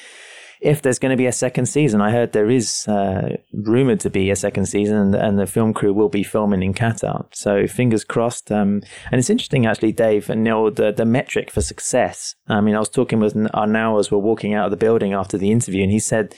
if 0.62 0.82
there's 0.82 1.00
going 1.00 1.12
to 1.12 1.18
be 1.18 1.26
a 1.26 1.32
second 1.32 1.68
season. 1.68 2.02
I 2.02 2.12
heard 2.12 2.34
there 2.34 2.50
is 2.50 2.88
uh, 2.88 3.38
rumored 3.52 4.00
to 4.02 4.10
be 4.10 4.30
a 4.30 4.36
second 4.36 4.66
season 4.66 4.98
and, 4.98 5.16
and, 5.16 5.40
the 5.40 5.46
film 5.46 5.74
crew 5.74 5.94
will 5.94 6.10
be 6.10 6.24
filming 6.24 6.64
in 6.64 6.74
Qatar. 6.74 7.26
So 7.32 7.68
fingers 7.68 8.04
crossed. 8.04 8.52
Um, 8.52 8.82
and 9.12 9.20
it's 9.20 9.30
interesting 9.30 9.66
actually, 9.66 9.92
Dave 9.92 10.30
and 10.30 10.44
Neil, 10.44 10.72
the, 10.72 10.92
the 10.92 11.06
metric 11.06 11.52
for 11.52 11.62
success. 11.62 12.36
I 12.48 12.62
mean, 12.62 12.76
I 12.76 12.80
was 12.80 12.90
talking 12.90 13.20
with 13.20 13.36
Arnau 13.36 14.00
as 14.00 14.12
we're 14.12 14.18
walking 14.18 14.54
out 14.54 14.66
of 14.66 14.72
the 14.72 14.78
building 14.78 15.14
after 15.14 15.38
the 15.38 15.52
interview 15.52 15.84
and 15.84 15.92
he 15.92 16.00
said, 16.00 16.36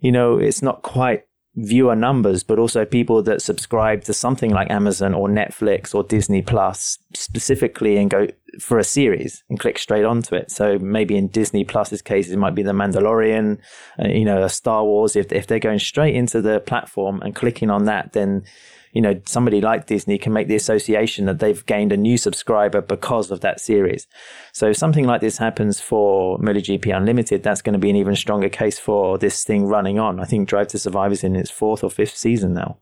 you 0.00 0.12
know, 0.12 0.38
it's 0.38 0.62
not 0.62 0.82
quite 0.82 1.24
viewer 1.54 1.94
numbers, 1.94 2.42
but 2.42 2.58
also 2.58 2.84
people 2.84 3.22
that 3.22 3.42
subscribe 3.42 4.04
to 4.04 4.14
something 4.14 4.50
like 4.50 4.70
Amazon 4.70 5.12
or 5.12 5.28
Netflix 5.28 5.94
or 5.94 6.02
Disney 6.02 6.40
Plus 6.40 6.98
specifically 7.12 7.98
and 7.98 8.10
go 8.10 8.28
for 8.58 8.78
a 8.78 8.84
series 8.84 9.44
and 9.50 9.60
click 9.60 9.78
straight 9.78 10.04
onto 10.04 10.34
it. 10.34 10.50
So 10.50 10.78
maybe 10.78 11.16
in 11.16 11.28
Disney 11.28 11.64
Plus's 11.64 12.00
case, 12.00 12.30
it 12.30 12.38
might 12.38 12.54
be 12.54 12.62
The 12.62 12.72
Mandalorian, 12.72 13.58
uh, 14.02 14.08
you 14.08 14.24
know, 14.24 14.46
Star 14.48 14.84
Wars. 14.84 15.14
If, 15.14 15.30
if 15.32 15.46
they're 15.46 15.58
going 15.58 15.78
straight 15.78 16.14
into 16.14 16.40
the 16.40 16.60
platform 16.60 17.20
and 17.22 17.34
clicking 17.34 17.70
on 17.70 17.84
that, 17.84 18.12
then 18.12 18.44
you 18.92 19.00
know, 19.00 19.20
somebody 19.26 19.60
like 19.60 19.86
Disney 19.86 20.18
can 20.18 20.32
make 20.32 20.48
the 20.48 20.54
association 20.54 21.24
that 21.26 21.38
they've 21.38 21.64
gained 21.66 21.92
a 21.92 21.96
new 21.96 22.18
subscriber 22.18 22.80
because 22.80 23.30
of 23.30 23.40
that 23.40 23.60
series. 23.60 24.06
So 24.52 24.68
if 24.68 24.76
something 24.76 25.06
like 25.06 25.20
this 25.22 25.38
happens 25.38 25.80
for 25.80 26.38
MotoGP 26.38 26.94
Unlimited, 26.94 27.42
that's 27.42 27.62
going 27.62 27.72
to 27.72 27.78
be 27.78 27.90
an 27.90 27.96
even 27.96 28.14
stronger 28.14 28.50
case 28.50 28.78
for 28.78 29.18
this 29.18 29.44
thing 29.44 29.64
running 29.64 29.98
on. 29.98 30.20
I 30.20 30.24
think 30.24 30.48
Drive 30.48 30.68
to 30.68 30.78
Survive 30.78 31.12
is 31.12 31.24
in 31.24 31.34
its 31.36 31.50
fourth 31.50 31.82
or 31.82 31.90
fifth 31.90 32.16
season 32.16 32.52
now. 32.52 32.78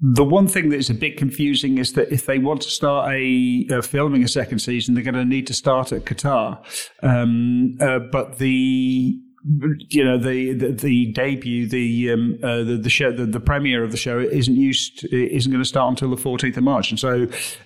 The 0.00 0.24
one 0.24 0.48
thing 0.48 0.68
that 0.70 0.76
is 0.76 0.90
a 0.90 0.94
bit 0.94 1.16
confusing 1.16 1.78
is 1.78 1.94
that 1.94 2.12
if 2.12 2.26
they 2.26 2.38
want 2.38 2.62
to 2.62 2.70
start 2.70 3.12
a 3.12 3.82
filming 3.82 4.22
a 4.22 4.28
second 4.28 4.60
season, 4.60 4.94
they're 4.94 5.02
going 5.02 5.14
to 5.14 5.24
need 5.24 5.46
to 5.48 5.54
start 5.54 5.92
at 5.92 6.04
Qatar. 6.04 6.58
Um, 7.02 7.76
uh, 7.80 7.98
but 7.98 8.38
the 8.38 9.18
you 9.44 10.04
know 10.04 10.18
the, 10.18 10.52
the, 10.52 10.68
the 10.70 11.06
debut 11.06 11.66
the 11.66 12.12
um, 12.12 12.38
uh, 12.44 12.58
the, 12.58 12.76
the 12.76 12.90
show 12.90 13.10
the, 13.10 13.26
the 13.26 13.40
premiere 13.40 13.82
of 13.82 13.90
the 13.90 13.96
show 13.96 14.20
isn't 14.20 14.54
used 14.54 15.04
isn't 15.12 15.50
going 15.50 15.62
to 15.62 15.68
start 15.68 15.90
until 15.90 16.10
the 16.10 16.22
14th 16.22 16.56
of 16.56 16.62
March. 16.62 16.90
And 16.90 17.00
so 17.00 17.24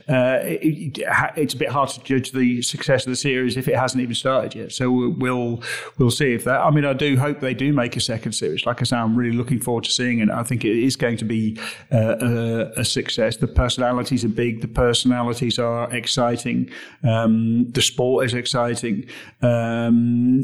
uh, 0.09 0.39
it, 0.43 0.99
it's 1.37 1.53
a 1.53 1.57
bit 1.57 1.69
hard 1.69 1.91
to 1.91 2.03
judge 2.03 2.33
the 2.33 2.63
success 2.63 3.05
of 3.05 3.11
the 3.11 3.17
series 3.17 3.59
if 3.59 3.69
it 3.69 3.77
hasn't 3.77 4.03
even 4.03 4.15
started 4.15 4.55
yet. 4.55 4.73
So 4.73 4.91
we'll 4.91 5.63
we'll 5.99 6.11
see 6.11 6.33
if 6.33 6.45
that 6.45 6.61
I 6.61 6.71
mean 6.71 6.87
I 6.87 6.95
do 6.95 7.19
hope 7.19 7.41
they 7.41 7.53
do 7.53 7.75
make 7.75 7.95
a 7.95 8.01
second 8.01 8.33
series. 8.33 8.65
Like 8.65 8.81
I 8.81 8.85
say 8.85 8.97
I'm 8.97 9.15
really 9.15 9.37
looking 9.37 9.61
forward 9.61 9.85
to 9.85 9.91
seeing 9.91 10.21
it. 10.21 10.31
I 10.31 10.45
think 10.45 10.65
it 10.65 10.77
is 10.77 10.97
going 10.97 11.19
to 11.19 11.27
be 11.27 11.59
uh, 11.93 12.17
a, 12.21 12.81
a, 12.81 12.85
success. 12.87 13.37
The 13.37 13.49
personalities 13.49 14.25
are 14.25 14.31
big. 14.31 14.63
The 14.63 14.69
personalities 14.69 15.59
are 15.59 15.93
exciting. 15.93 16.71
Um, 17.05 17.71
the 17.73 17.83
sport 17.83 18.25
is 18.25 18.33
exciting. 18.33 19.09
Um, 19.43 20.43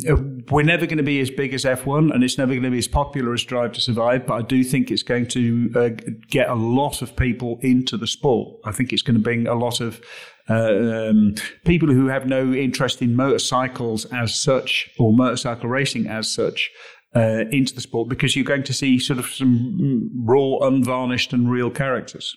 we're 0.51 0.63
never 0.63 0.85
going 0.85 0.99
to 0.99 1.03
be 1.03 1.22
as 1.23 1.31
big 1.31 1.55
as 1.55 1.65
F1 1.65 2.13
and 2.13 2.23
it's 2.23 2.37
never 2.37 2.53
going 2.53 2.65
to 2.65 2.71
be 2.71 2.79
as 2.79 2.89
popular 2.89 3.33
as 3.33 3.43
Drive 3.43 3.73
to 3.73 3.81
Survive, 3.81 4.27
but 4.27 4.35
I 4.35 4.43
do 4.43 4.63
think 4.63 4.91
it's 4.91 5.03
going 5.03 5.27
to 5.29 5.73
uh, 5.75 6.11
get 6.29 6.49
a 6.49 6.55
lot 6.55 7.01
of 7.01 7.17
people 7.17 7.59
into 7.63 7.97
the 7.97 8.07
sport. 8.07 8.61
I 8.65 8.73
think 8.73 8.93
it's 8.93 9.03
going 9.03 9.17
to 9.17 9.23
bring 9.23 9.47
a 9.47 9.55
lot 9.55 9.81
of 9.81 10.03
uh, 10.51 11.09
um, 11.09 11.35
people 11.65 11.89
who 11.89 12.09
have 12.09 12.27
no 12.27 12.53
interest 12.53 13.01
in 13.01 13.17
motorcycles 13.17 14.05
as 14.07 14.35
such 14.35 14.91
or 14.99 15.13
motorcycle 15.13 15.69
racing 15.69 16.07
as 16.07 16.31
such. 16.31 16.71
Uh, 17.15 17.45
into 17.51 17.75
the 17.75 17.81
sport 17.83 18.09
because 18.09 18.35
you're 18.35 18.43
going 18.43 18.63
to 18.63 18.73
see 18.73 18.99
sort 18.99 19.19
of 19.19 19.27
some 19.27 20.11
raw, 20.25 20.57
unvarnished, 20.67 21.35
and 21.35 21.51
real 21.51 21.71
characters. 21.71 22.35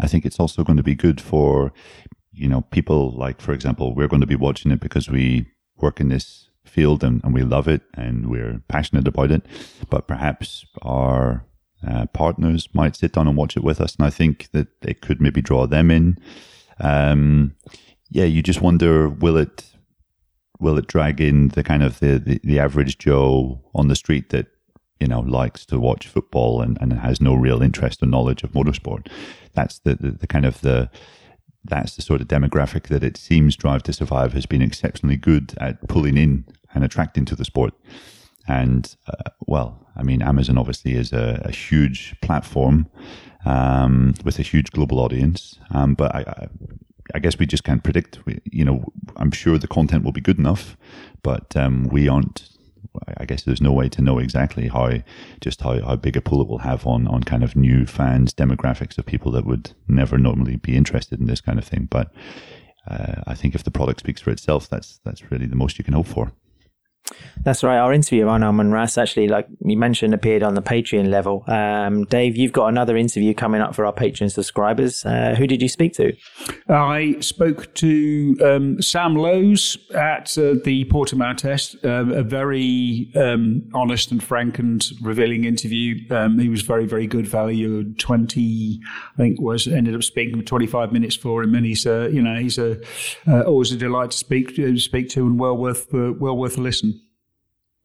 I 0.00 0.08
think 0.08 0.26
it's 0.26 0.40
also 0.40 0.64
going 0.64 0.78
to 0.78 0.82
be 0.82 0.96
good 0.96 1.20
for, 1.20 1.72
you 2.32 2.48
know, 2.48 2.62
people 2.62 3.16
like, 3.16 3.40
for 3.40 3.52
example, 3.52 3.94
we're 3.94 4.08
going 4.08 4.20
to 4.20 4.26
be 4.26 4.34
watching 4.34 4.72
it 4.72 4.80
because 4.80 5.08
we 5.08 5.46
work 5.76 6.00
in 6.00 6.08
this 6.08 6.48
field 6.74 7.04
and, 7.04 7.22
and 7.24 7.32
we 7.32 7.42
love 7.42 7.68
it 7.68 7.82
and 7.94 8.28
we're 8.28 8.60
passionate 8.68 9.08
about 9.08 9.30
it. 9.30 9.46
But 9.88 10.06
perhaps 10.06 10.66
our 10.82 11.46
uh, 11.86 12.06
partners 12.06 12.68
might 12.72 12.96
sit 12.96 13.12
down 13.12 13.28
and 13.28 13.36
watch 13.36 13.56
it 13.56 13.64
with 13.64 13.80
us. 13.80 13.94
And 13.96 14.06
I 14.06 14.10
think 14.10 14.48
that 14.52 14.68
it 14.82 15.00
could 15.00 15.20
maybe 15.20 15.40
draw 15.40 15.66
them 15.66 15.90
in. 15.90 16.18
Um, 16.80 17.54
yeah, 18.10 18.24
you 18.24 18.42
just 18.42 18.60
wonder 18.60 19.08
will 19.08 19.36
it 19.36 19.70
will 20.60 20.78
it 20.78 20.86
drag 20.86 21.20
in 21.20 21.48
the 21.48 21.62
kind 21.62 21.82
of 21.82 22.00
the, 22.00 22.18
the, 22.18 22.40
the, 22.44 22.58
average 22.58 22.98
Joe 22.98 23.60
on 23.74 23.88
the 23.88 23.96
street 23.96 24.30
that 24.30 24.46
you 25.00 25.06
know 25.06 25.20
likes 25.20 25.66
to 25.66 25.78
watch 25.78 26.06
football 26.06 26.62
and, 26.62 26.78
and 26.80 26.92
has 26.92 27.20
no 27.20 27.34
real 27.34 27.60
interest 27.60 28.02
or 28.02 28.06
knowledge 28.06 28.42
of 28.42 28.52
motorsport? 28.52 29.08
That's 29.52 29.78
the, 29.80 29.94
the, 29.96 30.10
the 30.12 30.26
kind 30.26 30.46
of 30.46 30.60
the 30.60 30.90
that's 31.64 31.96
the 31.96 32.02
sort 32.02 32.20
of 32.20 32.28
demographic 32.28 32.88
that 32.88 33.02
it 33.02 33.16
seems 33.16 33.56
Drive 33.56 33.82
to 33.84 33.92
Survive 33.92 34.32
has 34.34 34.46
been 34.46 34.62
exceptionally 34.62 35.16
good 35.16 35.54
at 35.58 35.86
pulling 35.88 36.16
in 36.16 36.44
and 36.74 36.84
attracting 36.84 37.24
to 37.26 37.36
the 37.36 37.44
sport. 37.44 37.74
And 38.46 38.94
uh, 39.06 39.30
well, 39.46 39.86
I 39.96 40.02
mean, 40.02 40.22
Amazon 40.22 40.58
obviously 40.58 40.94
is 40.94 41.12
a, 41.12 41.40
a 41.44 41.50
huge 41.50 42.14
platform 42.20 42.88
um, 43.44 44.14
with 44.24 44.38
a 44.38 44.42
huge 44.42 44.70
global 44.72 45.00
audience. 45.00 45.58
Um, 45.70 45.94
but 45.94 46.14
I, 46.14 46.20
I, 46.20 46.48
I, 47.14 47.18
guess 47.18 47.38
we 47.38 47.46
just 47.46 47.64
can't 47.64 47.82
predict. 47.82 48.24
We, 48.26 48.40
you 48.44 48.64
know, 48.64 48.84
I'm 49.16 49.30
sure 49.30 49.58
the 49.58 49.68
content 49.68 50.04
will 50.04 50.12
be 50.12 50.20
good 50.20 50.38
enough, 50.38 50.76
but 51.22 51.56
um, 51.56 51.88
we 51.88 52.08
aren't. 52.08 52.50
I 53.18 53.24
guess 53.24 53.42
there's 53.42 53.60
no 53.60 53.72
way 53.72 53.88
to 53.88 54.02
know 54.02 54.20
exactly 54.20 54.68
how 54.68 54.92
just 55.40 55.62
how, 55.62 55.80
how 55.80 55.96
big 55.96 56.16
a 56.16 56.20
pull 56.20 56.40
it 56.40 56.46
will 56.46 56.58
have 56.58 56.86
on 56.86 57.08
on 57.08 57.24
kind 57.24 57.42
of 57.42 57.56
new 57.56 57.86
fans, 57.86 58.32
demographics 58.32 58.98
of 58.98 59.06
people 59.06 59.32
that 59.32 59.44
would 59.44 59.72
never 59.88 60.16
normally 60.16 60.56
be 60.56 60.76
interested 60.76 61.18
in 61.18 61.26
this 61.26 61.40
kind 61.40 61.58
of 61.58 61.64
thing. 61.64 61.88
But 61.90 62.14
uh, 62.88 63.22
I 63.26 63.34
think 63.34 63.54
if 63.54 63.64
the 63.64 63.70
product 63.70 64.00
speaks 64.00 64.20
for 64.20 64.30
itself, 64.30 64.68
that's 64.68 65.00
that's 65.04 65.30
really 65.30 65.46
the 65.46 65.56
most 65.56 65.76
you 65.76 65.84
can 65.84 65.94
hope 65.94 66.06
for. 66.06 66.32
That's 67.42 67.62
right. 67.62 67.76
Our 67.76 67.92
interview 67.92 68.26
of 68.26 68.30
Arnau 68.30 68.54
Monras 68.54 68.96
actually, 68.96 69.28
like 69.28 69.46
you 69.62 69.76
mentioned, 69.76 70.14
appeared 70.14 70.42
on 70.42 70.54
the 70.54 70.62
Patreon 70.62 71.08
level. 71.08 71.44
Um, 71.46 72.04
Dave, 72.04 72.36
you've 72.36 72.52
got 72.52 72.68
another 72.68 72.96
interview 72.96 73.34
coming 73.34 73.60
up 73.60 73.74
for 73.74 73.84
our 73.84 73.92
Patreon 73.92 74.32
subscribers. 74.32 75.04
Uh, 75.04 75.34
who 75.36 75.46
did 75.46 75.60
you 75.60 75.68
speak 75.68 75.92
to? 75.94 76.16
I 76.68 77.16
spoke 77.20 77.74
to 77.74 78.36
um, 78.42 78.80
Sam 78.80 79.14
Lowes 79.14 79.76
at 79.94 80.36
uh, 80.38 80.54
the 80.64 80.86
Portimao 80.90 81.36
test. 81.36 81.84
Um, 81.84 82.12
a 82.12 82.22
very 82.22 83.10
um, 83.14 83.68
honest 83.74 84.10
and 84.10 84.22
frank 84.22 84.58
and 84.58 84.82
revealing 85.02 85.44
interview. 85.44 85.96
Um, 86.10 86.38
he 86.38 86.48
was 86.48 86.62
very, 86.62 86.86
very 86.86 87.06
good 87.06 87.26
value. 87.26 87.92
Twenty, 87.94 88.80
I 89.14 89.16
think, 89.18 89.40
was 89.40 89.68
ended 89.68 89.94
up 89.94 90.02
speaking 90.02 90.38
for 90.38 90.46
twenty 90.46 90.66
five 90.66 90.92
minutes 90.92 91.16
for 91.16 91.42
him, 91.42 91.54
and 91.54 91.66
he's 91.66 91.84
you 91.84 92.22
know, 92.22 92.36
he's 92.36 92.56
a 92.56 92.80
uh, 93.26 93.42
always 93.42 93.72
a 93.72 93.76
delight 93.76 94.12
to 94.12 94.16
speak 94.16 94.56
to, 94.56 94.78
speak 94.78 95.10
to, 95.10 95.26
and 95.26 95.38
well 95.38 95.56
worth 95.56 95.92
uh, 95.94 96.12
well 96.18 96.36
worth 96.36 96.56
a 96.56 96.60
listen. 96.60 96.93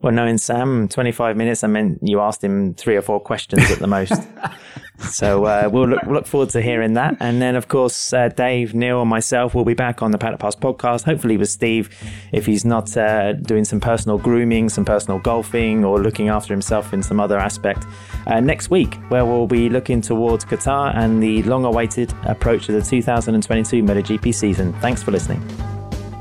Well, 0.01 0.13
knowing 0.13 0.37
Sam, 0.37 0.87
25 0.87 1.35
minutes, 1.35 1.61
I 1.61 1.67
meant 1.67 1.99
you 2.01 2.21
asked 2.21 2.41
him 2.41 2.73
three 2.73 2.95
or 2.95 3.01
four 3.01 3.19
questions 3.19 3.69
at 3.69 3.79
the 3.79 3.87
most. 3.87 4.13
so 4.99 5.43
uh, 5.43 5.69
we'll 5.69 5.89
look, 5.89 6.03
look, 6.03 6.25
forward 6.25 6.51
to 6.51 6.61
hearing 6.61 6.93
that. 6.93 7.17
And 7.19 7.41
then, 7.41 7.57
of 7.57 7.67
course, 7.67 8.13
uh, 8.13 8.29
Dave, 8.29 8.73
Neil, 8.73 9.01
and 9.01 9.09
myself 9.09 9.53
will 9.53 9.65
be 9.65 9.73
back 9.73 10.01
on 10.01 10.11
the 10.11 10.17
Paddock 10.17 10.39
Pass 10.39 10.55
podcast, 10.55 11.03
hopefully 11.03 11.35
with 11.35 11.49
Steve, 11.49 11.89
if 12.31 12.45
he's 12.45 12.63
not 12.63 12.95
uh, 12.95 13.33
doing 13.33 13.65
some 13.65 13.81
personal 13.81 14.17
grooming, 14.17 14.69
some 14.69 14.85
personal 14.85 15.19
golfing, 15.19 15.83
or 15.83 15.99
looking 15.99 16.29
after 16.29 16.53
himself 16.53 16.93
in 16.93 17.03
some 17.03 17.19
other 17.19 17.37
aspect 17.37 17.85
uh, 18.25 18.39
next 18.39 18.69
week, 18.69 18.95
where 19.09 19.25
we'll 19.25 19.47
be 19.47 19.67
looking 19.67 19.99
towards 19.99 20.45
Qatar 20.45 20.95
and 20.95 21.21
the 21.21 21.43
long 21.43 21.65
awaited 21.65 22.13
approach 22.23 22.67
to 22.67 22.71
the 22.71 22.81
2022 22.81 23.83
MotoGP 23.83 24.33
season. 24.33 24.71
Thanks 24.75 25.03
for 25.03 25.11
listening. 25.11 25.43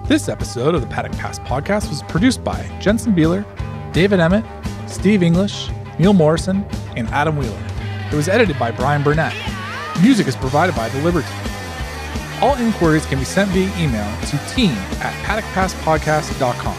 This 0.09 0.30
episode 0.30 0.74
of 0.74 0.80
the 0.80 0.86
Paddock 0.86 1.12
Pass 1.12 1.38
podcast 1.38 1.90
was 1.90 2.02
produced 2.04 2.42
by 2.42 2.66
Jensen 2.80 3.12
Beeler 3.12 3.44
David 3.92 4.20
Emmett, 4.20 4.42
Steve 4.88 5.22
English, 5.22 5.68
Neil 5.98 6.14
Morrison, 6.14 6.64
and 6.96 7.06
Adam 7.09 7.36
Wheeler. 7.36 7.62
It 8.11 8.14
was 8.14 8.26
edited 8.26 8.59
by 8.59 8.70
Brian 8.70 9.02
Burnett. 9.02 9.34
Music 10.00 10.26
is 10.26 10.34
provided 10.34 10.74
by 10.74 10.88
The 10.88 11.02
Liberty. 11.02 11.28
All 12.40 12.56
inquiries 12.56 13.04
can 13.04 13.18
be 13.18 13.26
sent 13.26 13.50
via 13.50 13.66
email 13.76 14.11
to 14.22 14.38
team 14.48 14.70
at 15.02 15.12
paddockpasspodcast.com. 15.26 16.74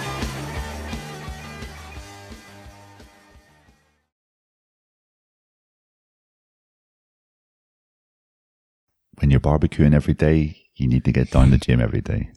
When 9.20 9.30
you're 9.30 9.40
barbecuing 9.40 9.94
every 9.94 10.16
day, 10.16 10.58
you 10.74 10.88
need 10.88 11.06
to 11.06 11.12
get 11.12 11.30
down 11.30 11.46
to 11.46 11.52
the 11.52 11.58
gym 11.60 11.80
every 11.80 12.02
day. 12.02 12.32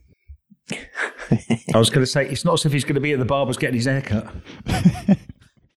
I 0.71 1.79
was 1.79 1.91
going 1.91 2.05
to 2.05 2.11
say, 2.11 2.29
it's 2.29 2.45
not 2.45 2.55
as 2.55 2.67
if 2.67 2.73
he's 2.73 2.85
going 2.85 2.95
to 2.95 3.01
be 3.01 3.13
at 3.13 3.19
the 3.19 3.25
barber's 3.25 3.57
getting 3.57 3.77
his 3.77 3.87
hair 3.87 4.03
cut. 4.03 4.33